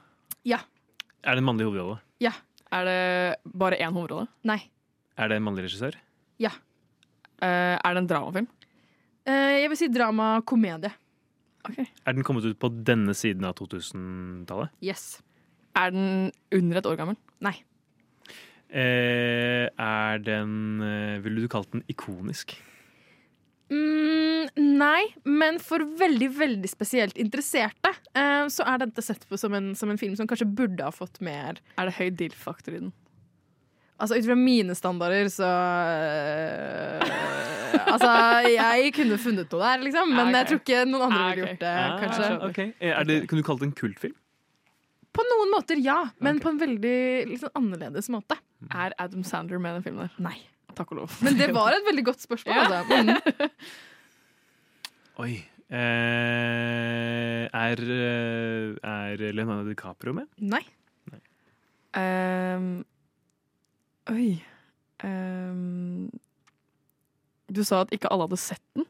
[0.43, 0.59] Ja.
[1.23, 2.01] Er det en mannlig hovedrolle?
[2.19, 2.33] Ja.
[2.75, 2.99] Er det
[3.47, 4.27] bare én hovedrolle?
[4.43, 4.59] Nei.
[5.17, 5.95] Er det en mannlig regissør?
[6.39, 6.51] Ja.
[7.39, 8.47] Uh, er det en dramafilm?
[9.23, 10.91] Eh, jeg vil si drama-komedie.
[11.67, 14.71] Er den kommet ut på denne siden av 2000-tallet?
[14.83, 15.19] Yes.
[15.77, 17.19] Er den under et år gammel?
[17.43, 17.55] Nei.
[18.69, 22.53] Eh, er den eh, Ville du kalt den ikonisk?
[23.69, 29.53] Mm, nei, men for veldig, veldig spesielt interesserte eh, så er dette sett på som
[29.57, 32.81] en, som en film som kanskje burde ha fått mer Er det høy deal-faktor i
[32.85, 32.93] den?
[33.99, 35.49] Altså ut fra mine standarder, så
[37.03, 37.38] øh,
[37.93, 38.11] Altså,
[38.53, 40.35] jeg kunne funnet noe der, liksom, men ok.
[40.39, 42.29] jeg tror ikke noen andre Ah, ville gjort det, Ah, kanskje.
[42.49, 42.59] ok.
[42.93, 44.15] Er det, kan du kalle det en kultfilm?
[45.19, 46.97] På noen måter, ja, men på en veldig
[47.31, 48.37] liksom, annerledes måte.
[48.69, 50.13] Er Adam Sandler med i den filmen der?
[50.21, 50.35] Nei.
[50.77, 51.15] Takk og lov.
[51.25, 52.55] Men det var et veldig godt spørsmål.
[52.55, 52.81] Ja.
[52.83, 52.99] Altså.
[53.03, 53.49] Mm.
[55.25, 55.33] Oi.
[55.69, 60.29] Eh, er, eh, er Leonardo DiCaprio med?
[60.41, 60.61] Nei.
[61.97, 62.71] Ehm,
[64.13, 64.29] oi
[64.99, 66.09] Ehm,
[67.51, 68.85] Du sa at ikke alle hadde sett den.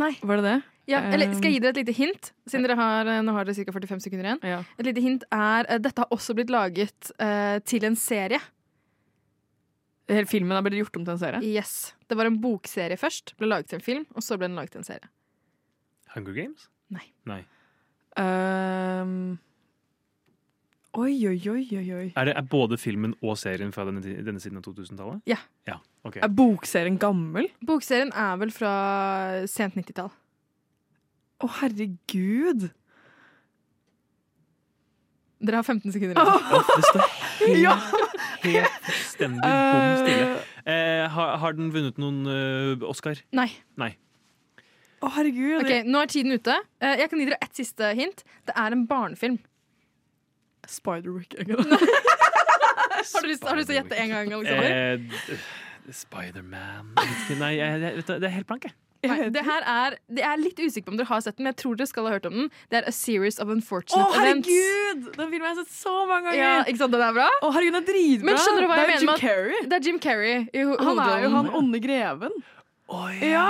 [0.00, 0.12] Nei.
[0.22, 0.58] Var det det?
[0.90, 2.30] Ja, eller Skal jeg gi Ehm, dere et lite hint?
[2.48, 3.72] Siden dere har, eh, Nå har dere ca.
[3.72, 4.40] 45 sekunder igjen.
[4.42, 4.62] Ja.
[4.78, 8.40] Et lite hint er eh, Dette har også blitt laget uh, til en serie.
[10.10, 11.40] Hele filmen har blitt gjort om til en serie?
[11.46, 11.94] Yes.
[12.10, 14.72] Det var en bokserie først, ble laget til en film, og så ble den laget
[14.74, 15.10] til en serie.
[16.16, 16.66] Hunger Games?
[16.90, 17.04] Nei.
[17.30, 17.44] Nei.
[18.18, 19.38] Ehm,
[20.98, 21.38] oi, oi,
[21.78, 22.08] oi, oi.
[22.18, 25.22] Er det er både filmen og serien fra denne, denne siden av 2000-tallet?
[25.30, 25.38] Ja.
[25.68, 25.78] ja.
[26.02, 26.22] okay.
[26.24, 27.50] Er bokserien gammel?
[27.66, 28.72] Bokserien er vel fra
[29.50, 30.10] sent 90-tall.
[31.40, 32.68] Å, herregud!
[35.40, 36.28] Dere har 15 sekunder igjen.
[36.28, 36.72] Oh.
[36.76, 37.06] det står
[37.40, 37.76] helt, Ja.
[38.44, 40.30] helt fullstendig bom stille.
[40.68, 43.22] Eh, har, har den vunnet noen uh, Oscar?
[43.36, 43.48] Nei.
[43.80, 43.94] Nei.
[45.00, 45.62] Å, herregud.
[45.62, 46.58] Okay, Nå er tiden ute.
[46.82, 48.20] Eh, jeg kan gi dere ett siste hint.
[48.44, 49.38] Det er en barnefilm.
[50.70, 51.34] Spiderwick.
[51.40, 54.32] har, du lyst, har du lyst til å gjette en gang?
[54.38, 54.70] Alexander?
[54.70, 56.92] Eh, Spiderman
[57.40, 58.76] Nei, jeg, jeg, vet du, det er helt blank, jeg.
[59.08, 61.54] Nei, det her er, det er litt usikker på om dere har sett den, men
[61.54, 62.50] jeg tror dere skal ha hørt om den.
[62.68, 64.44] Det er A Series of Unfortunate Events.
[64.44, 65.06] Å, herregud!
[65.16, 66.40] Den filmen jeg har jeg sett så mange ganger.
[66.42, 67.28] Ja, ikke sant, den er bra?
[67.40, 68.28] Å, herregud, den er dritbra.
[68.28, 69.62] Men skjønner du hva det er jeg mener Jim Carrey.
[69.72, 72.36] Det er Jim Carrey i ho- Han er jo han onde greven.
[73.24, 73.46] ja.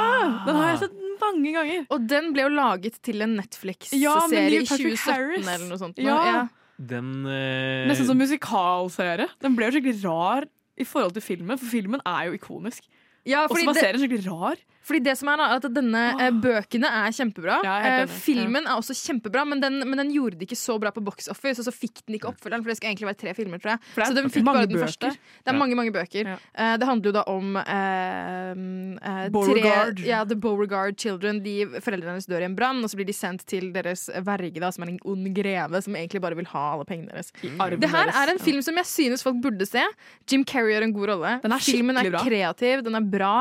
[0.47, 0.95] Den har jeg sett
[1.25, 1.83] mange ganger.
[1.91, 5.51] Og den ble jo laget til en Netflix-serie ja, i Patrick 2017 Harris.
[5.51, 5.99] eller noe sånt.
[5.99, 6.21] Ja.
[6.31, 6.41] Ja.
[6.81, 9.29] Den eh, Nesten som musikalserie.
[9.45, 10.47] Den ble jo skikkelig rar
[10.81, 12.87] i forhold til filmen, for filmen er jo ikonisk.
[13.29, 14.57] Ja, Og fordi så var det- serien skikkelig rar.
[14.83, 17.59] Fordi det som er da, at denne eh, Bøkene er kjempebra.
[17.65, 18.15] Ja, Eh, enig.
[18.25, 21.29] filmen er også kjempebra, men den, men den gjorde det ikke så bra på Box
[21.29, 23.75] Office, og så fikk den ikke oppfølgeren, for det skal egentlig være tre filmer, tror
[23.77, 23.81] jeg.
[23.95, 24.49] Det er så den fikk okay.
[24.53, 24.87] bare den bøker.
[24.87, 25.11] første.
[25.11, 25.59] Det er Ja.
[25.59, 26.31] mange, mange bøker.
[26.55, 29.97] Eh, det handler jo da om eh, eh, Beauregard.
[30.01, 31.43] Tre, ja, The Beauregard Children.
[31.45, 34.59] De Foreldrene deres dør i en brann, og så blir de sendt til deres verge,
[34.63, 37.33] da, som er en ond greve, som egentlig bare vil ha alle pengene deres.
[37.61, 39.83] arven Det her er en film som jeg synes folk burde se.
[40.31, 41.37] Jim Carrey gjør en god rolle.
[41.45, 42.25] Den er Filmen er bra.
[42.25, 43.35] kreativ, den er bra.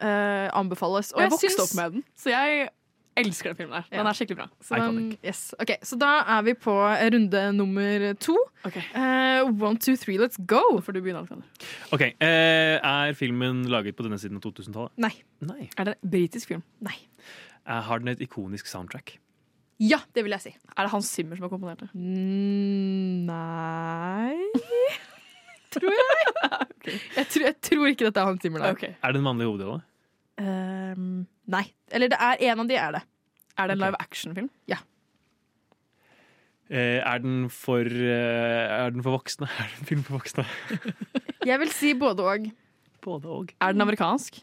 [0.00, 1.12] Eh, anbefales.
[1.12, 2.68] Og jeg jeg vokste syns- opp med den, så jeg
[3.16, 3.84] elsker den filmen der.
[3.90, 4.08] Den Ja.
[4.10, 4.46] er skikkelig bra.
[4.60, 5.54] Så, den, yes.
[5.58, 6.74] okay, så da er vi på
[7.14, 8.36] runde nummer to.
[8.66, 10.80] Eh, one, two, three, let's go!
[10.80, 11.44] Får du begynne, Alexander?
[11.92, 12.12] Okay.
[12.20, 14.92] Uh, Er filmen laget på denne siden av 2000-tallet?
[14.98, 15.14] Nei.
[15.40, 15.70] Nei.
[15.78, 16.62] Er det en britisk film?
[16.80, 16.98] Nei.
[17.66, 19.16] Har den et ikonisk soundtrack?
[19.80, 20.52] Ja, det vil jeg si.
[20.76, 21.88] Er det Hans Zimmer som har komponert det?
[21.94, 24.36] Mm, nei
[25.76, 26.16] Tror jeg.
[27.18, 28.66] jeg, tror, jeg tror ikke dette er Hans Zimmer.
[28.72, 28.94] Okay.
[29.02, 29.84] Er det en mannlig hovedrolle?
[30.36, 31.64] Um, nei.
[31.94, 33.02] Eller det er en av de er det.
[33.56, 34.50] Er det en live action-film?
[34.70, 34.80] Ja.
[36.66, 39.46] Uh, er, den for, uh, er den for voksne?
[39.60, 40.46] Er det en film for voksne?
[41.50, 42.50] Jeg vil si både og.
[43.04, 43.54] Både og.
[43.62, 44.40] Er den amerikansk?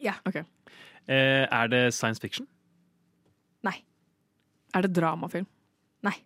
[0.00, 0.16] Ja.
[0.24, 0.46] Okay.
[1.04, 2.48] Uh, er det science fiction?
[3.66, 3.76] Nei.
[4.74, 5.48] Er det dramafilm?
[6.06, 6.16] Nei.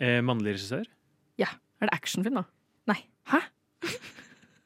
[0.00, 0.86] Eh, mannlig regissør?
[1.40, 1.50] Ja.
[1.80, 2.46] Er det actionfilm, da?
[2.86, 3.00] Nei.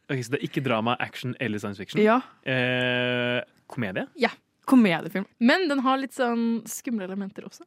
[0.05, 1.97] Ok, Så det er ikke drama, action eller science fiction?
[2.03, 2.19] Ja.
[2.45, 3.41] Eh,
[3.73, 4.05] komedie?
[4.21, 4.29] Ja.
[4.69, 5.25] Komediefilm.
[5.41, 7.65] Men den har litt sånn skumle elementer også.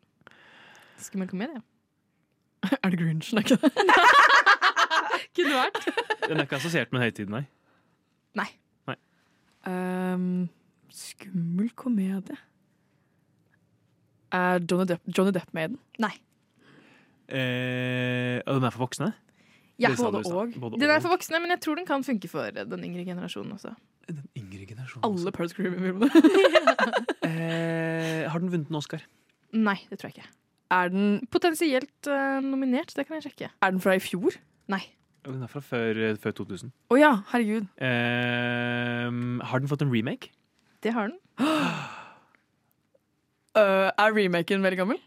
[1.02, 1.64] Skummel komedie.
[2.84, 3.72] Er det Grinch, Er ikke det?
[5.38, 5.84] Kunne vært.
[6.28, 7.44] Den er ikke assosiert med høytiden, nei?
[8.38, 8.48] Nei.
[8.90, 8.98] nei.
[9.66, 10.48] Um,
[10.94, 12.38] skummel komedie.
[14.34, 15.80] Er Johnny Depp, Johnny Depp med i den?
[16.06, 16.14] Nei.
[17.28, 19.12] Eh, og den er for voksne?
[19.78, 20.56] Ja, både og.
[20.58, 23.54] Både Den er for voksne, men jeg tror den kan funke for den yngre generasjonen
[23.54, 23.76] også.
[24.38, 26.10] Yngre generasjonen Alle Pearl Screaming-filmene.
[27.28, 29.02] Eh, har den vunnet en Oscar?
[29.52, 30.30] Nei, det tror jeg ikke.
[30.72, 33.50] Er den, Potensielt eh, nominert, det kan jeg sjekke.
[33.62, 34.38] er den fra i fjor?
[34.72, 34.80] Nei.
[35.28, 36.72] Den er fra før, eh, før 2000.
[36.90, 37.68] Å ja, herregud.
[37.84, 39.12] Eh,
[39.52, 40.32] har den fått en remake?
[40.84, 41.20] Det har den.
[43.58, 45.02] Uh, er remaken veldig gammel?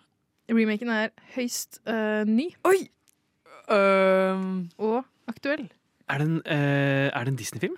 [0.50, 2.50] Remaken er høyst eh, ny.
[2.68, 2.90] Oi!
[3.70, 5.68] Um, og aktuell.
[6.10, 7.76] Er det en, uh, er det en Disney-film?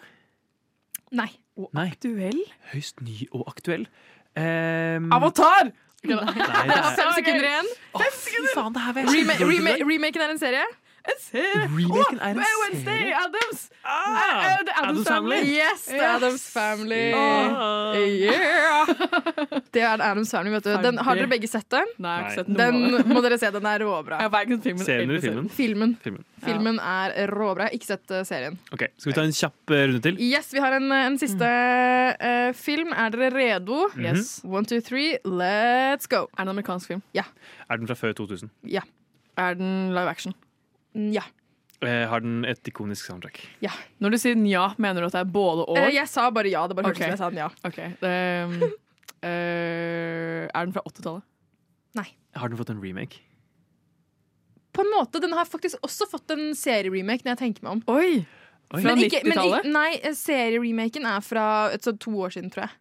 [1.12, 1.28] Nei.
[1.76, 1.86] Nei.
[1.90, 2.40] Aktuell?
[2.72, 3.84] Høyst ny og aktuell.
[4.32, 5.68] Um, Avatar!
[6.02, 7.68] Nei, det er, Fem sekunder igjen.
[7.92, 10.64] Å, fy faen, det her var jeg Rema kjempedårlig rema remaken er en serie.
[11.02, 11.66] En serie!
[11.66, 13.14] Remaken Åh, er en Wednesday serie?
[13.18, 13.62] Adams!
[13.82, 15.36] Ah, uh, eh, Addams Family.
[15.36, 15.56] Family.
[15.56, 16.02] Yes, The Yes.
[16.16, 17.06] Addams Family.
[17.14, 17.96] Oh.
[17.98, 18.92] Yeah!
[19.74, 20.70] Det er Adams Family, vet du.
[20.84, 21.88] Den, har dere begge sett den?
[22.02, 23.50] Nei, jeg har ikke sett Den må dere se.
[23.54, 24.20] Den er råbra.
[24.62, 25.48] Filmen Serien eller filmen?
[25.56, 25.96] Filmen.
[26.04, 26.22] Filmen.
[26.44, 27.66] Filmen er råbra.
[27.66, 28.60] Jeg har ikke sett eh, serien.
[28.74, 30.22] Ok, Skal vi ta en kjapp eh, runde til?
[30.22, 32.94] Yes, vi har en, en siste eh, film.
[32.94, 33.86] Er dere redo?
[33.94, 34.06] Mhm.
[34.06, 34.32] Yes.
[34.46, 36.26] One, two, three, let's go.
[36.36, 37.02] Er det en amerikansk film?
[37.16, 37.26] Ja.
[37.70, 38.52] Er den fra før 2000?
[38.70, 38.86] Ja.
[39.40, 40.34] Er den live action?
[41.14, 41.24] Ja.
[41.82, 43.40] Eh, har den et ikonisk soundtrack?
[43.64, 43.72] Ja.
[44.02, 45.78] Når du sier ja, mener du at det er både og?
[45.80, 46.62] Eh, jeg sa bare ja.
[46.70, 47.48] Det bare hørtes ut som jeg sa den ja.
[47.66, 48.12] Ok, det,
[49.30, 51.26] eh, Er den fra 80-tallet?
[51.98, 52.06] Nei.
[52.38, 53.24] Har den fått en remake?
[54.72, 57.82] På en måte, Den har faktisk også fått en serieremake, når jeg tenker meg om.
[57.92, 58.22] Oi!
[58.72, 58.80] Oi.
[58.80, 59.68] Fra 90-tallet?
[59.68, 61.44] nei, eh, serieremaken er fra
[61.74, 62.78] et, to år siden, tror jeg.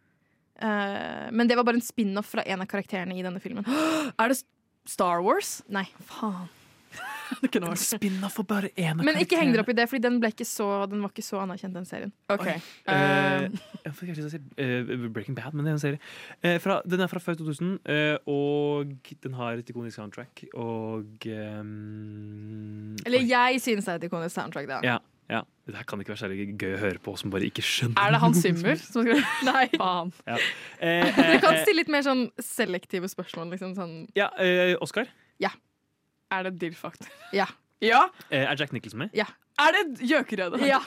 [0.61, 3.65] Uh, men det var bare en spin-off fra en av karakterene i denne filmen.
[4.21, 4.43] Er det
[4.87, 5.59] Star Wars?
[5.73, 5.87] Nei.
[6.05, 6.47] Faen.
[7.41, 10.19] det kunne vært for bare én Men ikke heng dere opp i det, Fordi den,
[10.21, 12.13] ble ikke så, den var ikke så anerkjent, den serien.
[12.31, 12.47] OK.
[12.47, 12.61] Eh,
[12.91, 13.49] Eh,
[13.85, 16.01] jeg til å si uh, Breaking Bad, men det er en serie.
[16.43, 18.91] Uh, fra, den er fra før 2000, uh, og
[19.23, 20.43] den har et ikonisk soundtrack.
[20.53, 23.29] Og um, Eller oi.
[23.29, 24.69] jeg synes det er et ikonisk soundtrack.
[24.69, 24.81] Da.
[24.85, 24.99] Ja,
[25.31, 25.41] ja.
[25.67, 27.97] Det her kan ikke være særlig gøy å høre på som bare ikke skjønner.
[28.01, 29.65] er det Hans Zimmer som skal Nei.
[29.77, 30.13] Faen.
[30.27, 30.37] Ja.
[30.81, 33.53] Eh, eh, Du kan stille litt mer sånn selektive spørsmål.
[33.55, 33.95] Liksom, sånn.
[34.17, 35.09] ja, eh, Oscar.
[36.31, 37.07] Er det Dilfakt?
[37.33, 37.45] Ja.
[37.81, 38.05] Ja!
[38.29, 39.09] Eh, er Jack Nicholson med?
[39.13, 39.25] Ja.
[39.59, 40.61] Er det gjøkerøde?
[40.65, 40.79] Ja.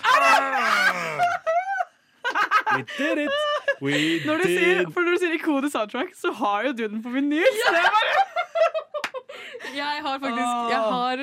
[2.75, 3.31] We did it!
[3.83, 3.93] We
[4.27, 7.03] Når du did sier, for når du sier ikonisk soundtrack, så har jo du den
[7.05, 7.45] på vinyl.
[7.69, 8.15] Bare
[9.75, 11.23] Jeg har faktisk Jeg har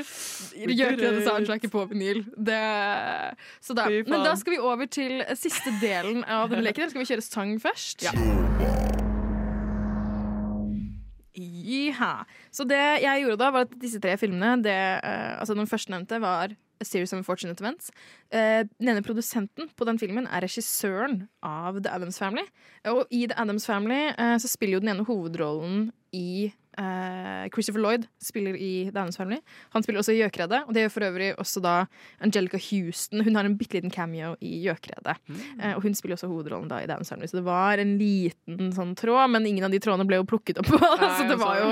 [0.75, 2.23] gjøkerøde soundtracket på vinyl.
[2.35, 2.61] Det,
[3.63, 6.91] så da, men da skal vi over til siste delen av denne leken.
[6.91, 8.03] Skal vi kjøre sang først?
[8.05, 8.99] Ja.
[11.71, 12.11] Jiha.
[12.51, 16.21] Så det jeg gjorde da, var at disse tre filmene det, uh, altså Den førstnevnte
[16.23, 17.91] var A Series of Unfortunate Events.
[18.33, 22.45] Uh, den ene produsenten på den filmen er regissøren av The Addams Family.
[22.89, 27.81] Og i The Addams Family uh, så spiller jo den ene hovedrollen i eh, Christopher
[27.83, 29.39] Lloyd spiller i The Addams Family.
[29.75, 31.75] Han spiller også i Gjøkeredet, og det gjør for øvrig også da
[32.23, 33.23] Angelica Houston.
[33.25, 35.17] Hun har en bitte liten cameo i Gjøkeredet.
[35.59, 37.95] Eh, og hun spiller også hovedrollen da i The Addams Family, så det var en
[37.99, 40.71] liten sånn tråd, men ingen av de trådene ble jo plukket opp.
[41.17, 41.71] så det var jo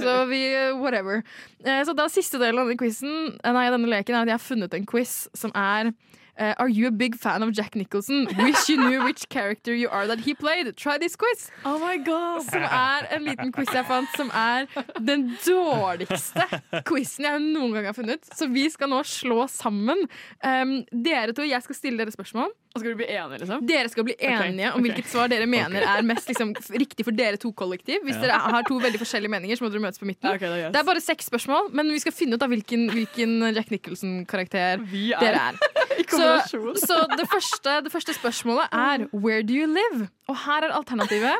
[0.00, 0.44] Så vi
[0.80, 1.22] Whatever.
[1.64, 4.38] Eh, så da siste delen av denne quizen, eh, nei, denne leken, er at jeg
[4.38, 5.92] har funnet en quiz som er
[6.40, 8.26] eh, Are you a big fan of Jack Nicholson?
[8.38, 10.74] Wish you knew which character you are that he played.
[10.76, 11.50] Try this quiz.
[11.64, 12.42] Oh my god!
[12.48, 14.66] Som er en liten quiz jeg fant, som er
[14.98, 16.46] den dårligste
[16.88, 18.26] quizen jeg noen gang har funnet.
[18.34, 20.06] Så vi skal nå slå sammen.
[20.42, 22.50] Um, dere to, jeg skal stille dere spørsmål.
[22.70, 23.64] Og skal vi bli enige, liksom?
[23.66, 27.10] Dere skal bli enige om hvilket hvilket svar dere mener er mest liksom, riktig for
[27.18, 27.98] dere to kollektiv.
[28.06, 28.20] Hvis Ja.
[28.22, 30.30] dere har to veldig forskjellige meninger, så må dere møtes på midten.
[30.38, 33.54] Det er det er bare seks spørsmål, men vi skal finne ut av hvilken, hvilken
[33.56, 34.76] Jack Nicholson-karakter er
[35.18, 35.54] dere er.
[36.10, 36.42] Så,
[36.74, 40.08] så det, første, det første spørsmålet er Where do you live?
[40.28, 41.34] Og her er alternativet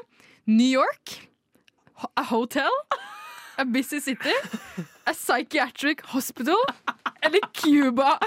[0.47, 1.29] New York,
[2.17, 2.71] a hotel,
[3.59, 4.35] a busy city,
[5.07, 6.59] a psychiatric hospital
[7.23, 8.19] eller Cuba.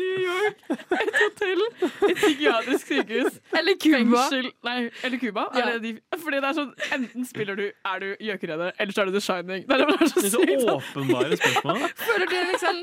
[0.00, 1.62] New York, et hotell,
[2.08, 3.38] et psykiatrisk sykehus.
[3.60, 4.24] Eller Cuba.
[4.66, 5.44] Nei, eller Cuba.
[5.54, 5.66] Ja.
[5.66, 5.92] Er det de,
[6.24, 9.22] fordi det er sånn Enten spiller du Er du Gjøkeredet, eller så er du The
[9.24, 9.64] Shining.
[9.68, 10.64] Det er, det er så Det er så sykt.
[10.64, 10.74] sånn.
[10.80, 11.84] åpenbare spørsmål.
[12.06, 12.82] Føler dere liksom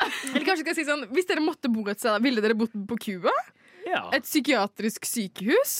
[0.00, 2.74] Eller kanskje skal jeg si sånn Hvis dere måtte bo et sted, ville dere bodd
[2.92, 3.34] på Cuba?
[3.86, 4.04] Ja.
[4.16, 5.78] Et psykiatrisk sykehus?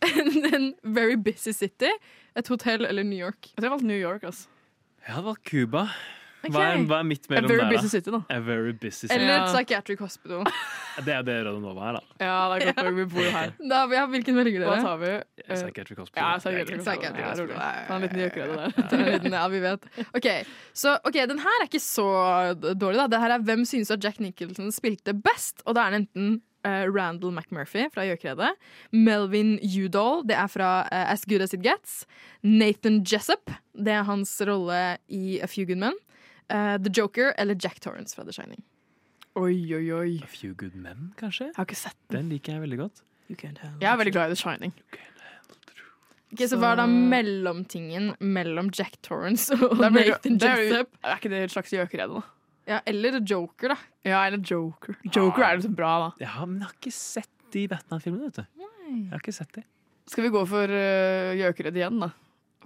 [0.56, 1.90] En, very busy city?
[2.36, 3.50] Et hotell eller New York?
[3.56, 4.48] Jeg har valgt New York, altså.
[5.04, 5.86] Jeg hadde valgt Cuba.
[6.40, 6.54] Ok.
[6.54, 8.20] Hva, er, hva er midt mellom very der, busy city, da.
[8.32, 9.12] A very busy city.
[9.16, 10.46] Eller et psychiatric hospital?
[11.06, 12.00] Det er det Radionova er, da.
[12.20, 13.52] Ja, det er godt nok vi bor her.
[13.70, 15.12] Da, ja, hvilken velger Hva tar vi?
[15.44, 16.24] Eh, Psychiatric Hospital.
[16.24, 16.98] Ja, Det er psychiatric hospital.
[16.98, 17.54] Psychiatric Ja, hospital.
[17.54, 17.94] rolig.
[17.94, 19.38] En liten Gjøkeredet der.
[19.38, 19.88] Ja, vi vet.
[20.18, 20.28] Ok,
[20.82, 22.06] så okay, den her er ikke så
[22.74, 23.06] dårlig, da.
[23.14, 25.62] Det her er hvem synes at Jack Nicholson spilte best?
[25.66, 28.50] Og da er det enten Uh, Randall McMurphy fra Gjøkeredet,
[28.92, 32.02] Melvin Udall, det er fra uh, As Good As It Gets,
[32.44, 35.96] Nathan Jessup, det er hans rolle i A Few Good Men,
[36.50, 38.62] eh, The Joker eller Jack Torrance fra The Shining.
[39.38, 40.18] Oi, oi, oi.
[40.24, 41.50] A Few Good Men, kanskje?
[41.52, 42.16] Jeg har ikke sett den.
[42.18, 43.04] Den liker jeg veldig godt.
[43.30, 44.72] Jeg er veldig glad i The Shining.
[46.30, 50.60] Ok, så hva er da mellomtingen mellom Jack Torrance og Det er, Nathan det er,
[50.62, 50.98] jo- Jessup?
[51.02, 52.22] er ikke det et slags Gjøkerede, da?
[52.70, 53.76] Ja, eller The Joker, da.
[54.06, 54.94] Ja, eller Joker.
[55.10, 56.10] Joker er liksom bra, da.
[56.22, 58.66] Ja, men jeg har ikke sett de Batman-filmene, vet du.
[58.90, 59.64] Jeg har ikke sett de.
[60.10, 62.10] Skal vi gå for uh, igjen, da?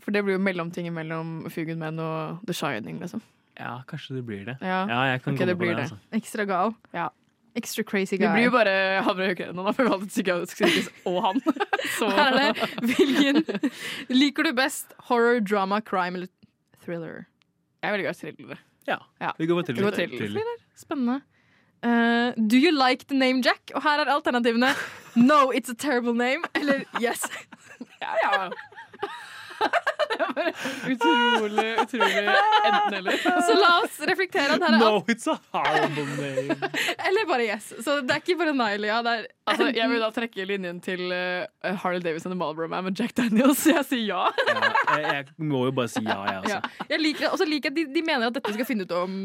[0.01, 3.23] For det blir jo mellomtingen mellom A Few Good Men og The Shining, liksom.
[3.59, 4.56] Ja, kanskje det blir det.
[4.60, 5.76] Ja, jeg kan okay, det blir det.
[5.76, 5.82] det.
[5.82, 5.98] Altså.
[6.12, 6.74] Ekstra gal.
[6.94, 7.09] Ja.
[7.55, 10.59] Extra crazy Vi Det blir jo bare han i Gjøkered nå, da, for vi psykiatrisk
[10.59, 11.43] sykehus og han.
[11.98, 12.70] Så Her er det.
[12.82, 13.44] Hvilken
[14.10, 14.90] liker du best?
[15.10, 16.32] Horror, drama, crime eller
[16.82, 17.28] thriller?
[17.85, 18.59] Jeg velger thrillere.
[18.89, 18.98] Ja.
[19.39, 19.86] Vi går på thriller.
[19.86, 20.18] Går thriller.
[20.18, 20.59] Thriller.
[20.76, 21.20] Spennende.
[21.85, 23.70] Uh, do you like the name Jack?
[23.74, 24.72] Og her er alternativene
[25.14, 26.43] No, it's a terrible name.
[26.55, 27.22] Eller yes.
[28.02, 28.51] ja, ja.
[30.92, 33.18] Utrolig, utrolig enten-eller.
[33.18, 36.58] Så la oss reflektere at her er No, it's a horrible name.
[37.08, 37.72] Eller bare yes.
[37.84, 39.00] Så det er ikke bare nei eller ja.
[39.04, 42.86] Det er Altså, jeg vil da trekke linjen til uh, Harley Davidson og Marlboro Man
[42.86, 44.22] med Jack Daniels, så jeg sier ja.
[44.48, 46.60] Jeg, jeg må jo bare si ja, jeg, altså.
[46.62, 46.86] Ja.
[46.94, 49.18] Jeg liker, og så liker at de, de mener at dette skal finne ut om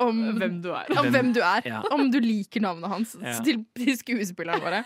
[0.00, 0.86] om hvem du er.
[0.98, 1.62] Om hvem du er.
[1.68, 1.80] Ja.
[1.94, 3.36] Om du liker navnet hans Ja.
[3.44, 3.64] til,
[3.98, 4.82] skuespillerne våre.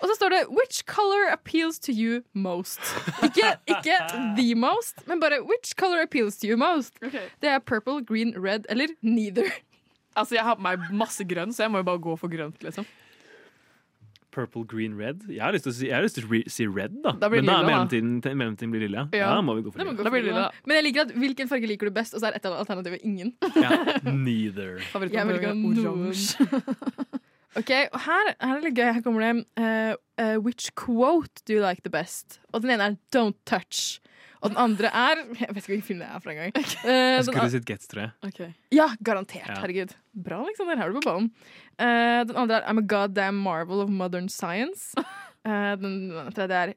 [0.00, 2.80] Og så står det 'Which color appeals to you most'?
[3.24, 3.96] Ikke, ikke
[4.36, 6.98] the most, men bare 'Which color appeals to you most'?
[7.40, 9.44] Det er purple, green, red eller neither.
[10.16, 12.58] Altså, Jeg har på meg masse grønn, så jeg må jo bare gå for grønt.
[12.62, 12.86] liksom
[14.30, 15.22] Purple, green, red.
[15.32, 17.14] Jeg har lyst til å si, jeg har lyst til å si red, da.
[17.16, 19.06] Da Men da er mellomtiden, mellomtiden blir lilla.
[19.16, 19.30] Ja.
[19.32, 19.96] Da må vi gå for Det lilla.
[20.02, 20.50] gå for lilla.
[20.68, 23.00] Men jeg liker at hvilken farge liker du best, og så er et av alternativene
[23.08, 23.32] ingen.
[24.26, 24.82] Neither.
[24.84, 27.08] Jeg ikke ha.
[27.58, 28.90] Ok, og her, her er det litt gøy.
[28.92, 32.38] Her kommer det uh, uh, Which quote do you like the best?
[32.52, 33.98] Og den ene er Don't touch.
[34.40, 36.52] Og den andre er Jeg vet ikke hvilken film det er fra engang.
[36.56, 38.52] uh, Jeg den skulle sitt Gets, tror jeg.
[38.72, 39.48] Ja, garantert.
[39.48, 39.60] Ja.
[39.62, 39.94] Herregud.
[40.14, 40.76] Bra, Alexander.
[40.76, 41.30] Her er du på ballen.
[41.78, 44.94] Uh, den andre er I'm a goddamn marvel of modern science.
[45.44, 46.74] Uh, den tredje er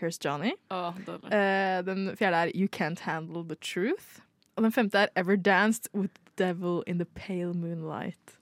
[0.00, 0.54] Here's Johnny.
[0.72, 4.22] Eh, den fjerde er You can't handle the truth.
[4.56, 8.38] Og den femte er Ever danced with the devil in the pale moonlight.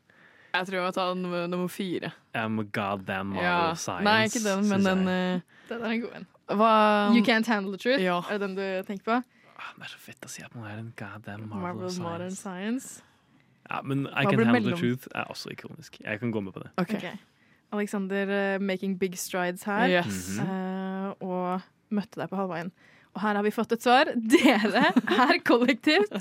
[0.54, 2.12] Jeg tror jeg må ta nummer, nummer fire.
[2.36, 3.74] I'm a goddamn Marvel Ja.
[3.74, 4.04] science.
[4.04, 6.26] Nei, ikke den, men den eh, Den er en god en.
[6.48, 8.00] Hva You can't handle the truth.
[8.00, 9.22] Er det den du tenker på?
[9.58, 12.02] Ah, Det er så fett å si at man er en goddamn Marvel, Marvel, science.
[12.02, 13.02] Modern Science.
[13.70, 14.80] Ja, men I Hva Can Handle Handle the?
[14.80, 15.98] Truth er også ikonisk.
[16.04, 16.70] Jeg kan gå med på det.
[16.76, 17.04] Ok.
[17.72, 19.88] Alexander uh, making big strides her.
[19.88, 20.38] Yes.
[20.38, 21.60] Eh, og
[21.90, 22.72] møtte deg på halvveien.
[23.18, 24.12] Og her har vi fått et svar.
[24.14, 26.12] Dere er kollektivt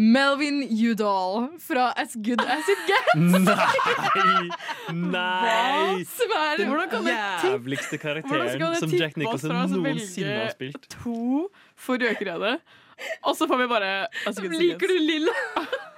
[0.00, 3.18] Melvin Udall fra As Good As It Gets.
[3.28, 4.48] Nei!
[4.88, 6.00] Nei!
[6.00, 10.88] Er Den Hvordan kan det jævligste karakteren som Jack Nicholson noensinne har spilt.
[11.02, 12.16] To for det
[13.24, 13.92] og så får vi bare
[14.60, 15.36] Liker du lilla?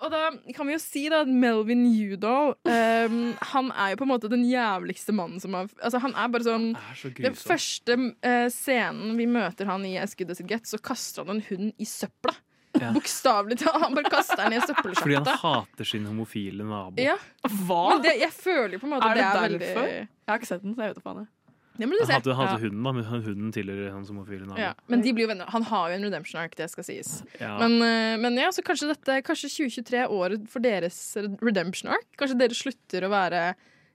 [0.00, 3.16] Og da kan vi jo si da at Melvin Udall um,
[3.52, 6.46] Han er jo på en måte den jævligste mannen som har Altså Han er bare
[6.46, 10.72] sånn så Den første uh, scenen vi møter han i As Good As It Gets,
[10.72, 12.32] så kaster han en hund i søpla.
[12.78, 12.92] Ja.
[12.94, 13.82] Bokstavelig talt.
[13.82, 16.94] Han bare kaster den i Fordi han hater sin homofile nabo.
[17.02, 17.16] Ja.
[17.66, 17.96] Hva?
[17.96, 19.82] Men det, jeg føler jo på en måte Er det det er derfor?
[19.82, 21.24] veldig Jeg har ikke sett den, så jeg vet da faen.
[21.24, 21.30] jeg.
[21.80, 22.58] Det men du Han hadde, hater Ja.
[22.60, 24.58] hunden, da, men hunden tilhører hans homofile nabo.
[24.60, 25.46] Ja, men de blir jo venner.
[25.48, 27.22] Han har jo en redemption ark, det skal sies.
[27.40, 27.54] Ja.
[27.58, 32.04] Men, eh, men ja, så kanskje dette Kanskje 2023 er året for deres redemption ark?
[32.20, 33.54] Kanskje dere slutter å være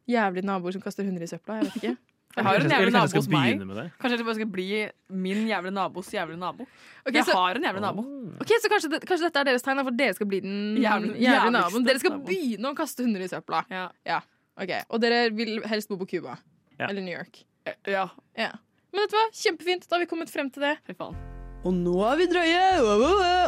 [0.10, 1.62] jævlige naboer som kaster hunder i søpla?
[1.62, 1.98] Jeg vet ikke.
[2.36, 3.62] Jeg har en jævlig nabo hos meg.
[4.02, 6.66] Kanskje jeg bare skal bli min jævlig nabos jævlig nabo.
[7.08, 8.02] Ok, jeg så- har en jævlig nabo.
[8.42, 11.16] Ok, Så kanskje, det, kanskje dette er deres tegn, for dere skal bli den Jævlig-
[11.22, 11.86] jævlig naboen.
[11.86, 13.64] Dere skal begynne å kaste hunder i søpla.
[13.70, 14.20] Ja.
[14.60, 16.38] ok, Og dere vil helst bo på Cuba.
[16.78, 16.88] Ja.
[16.90, 17.46] Eller New York.
[17.66, 18.10] Ja.
[18.38, 18.52] ja.
[18.94, 19.30] Men vet du hva?
[19.36, 19.88] Kjempefint.
[19.90, 20.76] Da har vi kommet frem til det.
[20.86, 21.18] Fy faen.
[21.66, 22.66] Og nå er vi drøye!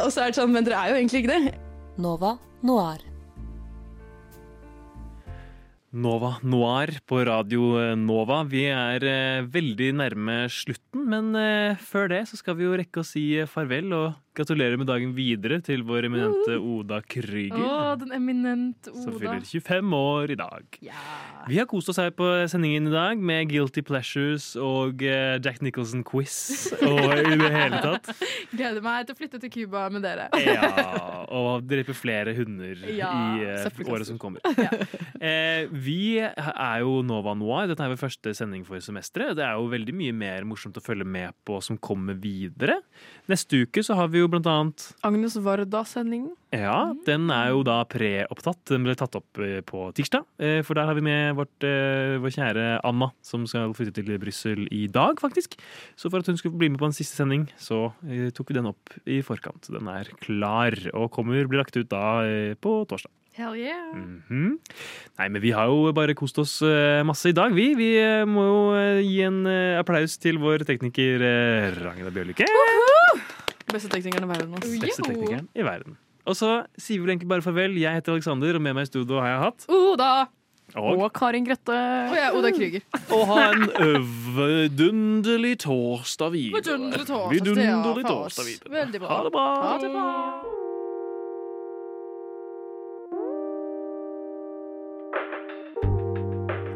[0.02, 1.54] Og så er det sånn, men dere er jo egentlig ikke det.
[2.02, 2.34] Nova
[2.66, 3.04] Noir.
[5.98, 8.42] Nova Noir på Radio eh, Nova.
[8.44, 13.00] Vi er eh, veldig nærme slutten, men eh, før det så skal vi jo rekke
[13.00, 17.58] å si eh, farvel og gratulere med dagen videre til vår eminente Oda Krüger.
[17.58, 20.78] Oh, den eminente Som fyller 25 år i dag.
[21.48, 25.62] Vi har kost oss her på sendingen i dag med Guilty Pleasures og eh, Jack
[25.64, 26.38] Nicholson-quiz
[26.84, 28.10] og i det hele tatt.
[28.54, 30.28] Gleder meg til å flytte til Cuba med dere.
[30.44, 34.44] Ja, og drepe flere hunder Ja, i eh, året som kommer.
[35.18, 37.66] Eh, vi er jo Nova Noir.
[37.66, 39.34] Dette er vår første sending for semesteret.
[39.38, 42.78] Det er jo veldig mye mer morsomt å følge med på som kommer videre.
[43.30, 46.32] Neste uke så har vi jo blant annet Agnes Varda-sendingen.
[46.52, 48.60] ja, den er jo da preopptatt.
[48.70, 50.24] Den ble tatt opp eh, på tirsdag.
[50.40, 54.18] eh, For der har vi med vårt, eh, vår kjære Anna, som skal flytte til
[54.18, 55.58] Brussel i dag, faktisk.
[55.96, 57.92] Så for at hun skulle bli med på en siste sending, så
[58.34, 59.68] tok vi den opp i forkant.
[59.72, 62.22] Den er klar og kommer, blir lagt ut da
[62.60, 63.10] på torsdag.
[63.38, 63.92] Hell yeah.
[63.94, 64.56] Mhm.
[65.18, 66.56] Nei, men vi har jo bare kost oss
[67.06, 67.68] masse i dag, vi.
[67.78, 67.92] Vi
[68.26, 68.58] må jo
[69.06, 69.44] gi en
[69.78, 71.22] applaus til vår tekniker
[71.78, 72.48] Ragna Bjørlykke.
[73.72, 74.54] Beste teknikeren i verden.
[74.58, 74.80] ass.
[74.82, 75.96] Beste teknikeren i verden.
[76.28, 77.76] Og så sier vi vel egentlig bare farvel.
[77.80, 80.10] Jeg heter Alexander, og med meg i studio har jeg hatt Oda!
[80.76, 81.72] Og, Og Karin Grøtte.
[82.12, 82.82] Og jeg Oda Krüger.
[83.16, 83.62] og ha en
[84.36, 86.60] vidunderlig torsdag videre.
[86.60, 88.74] Vidunderlig torsdag, Vidunderlig torsdag videre.
[88.76, 89.08] Veldig bra.
[89.08, 89.46] Ha det bra.
[89.64, 90.08] Ha det bra.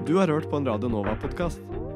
[0.06, 1.81] Du har hørt på en Radio Nova-podkast.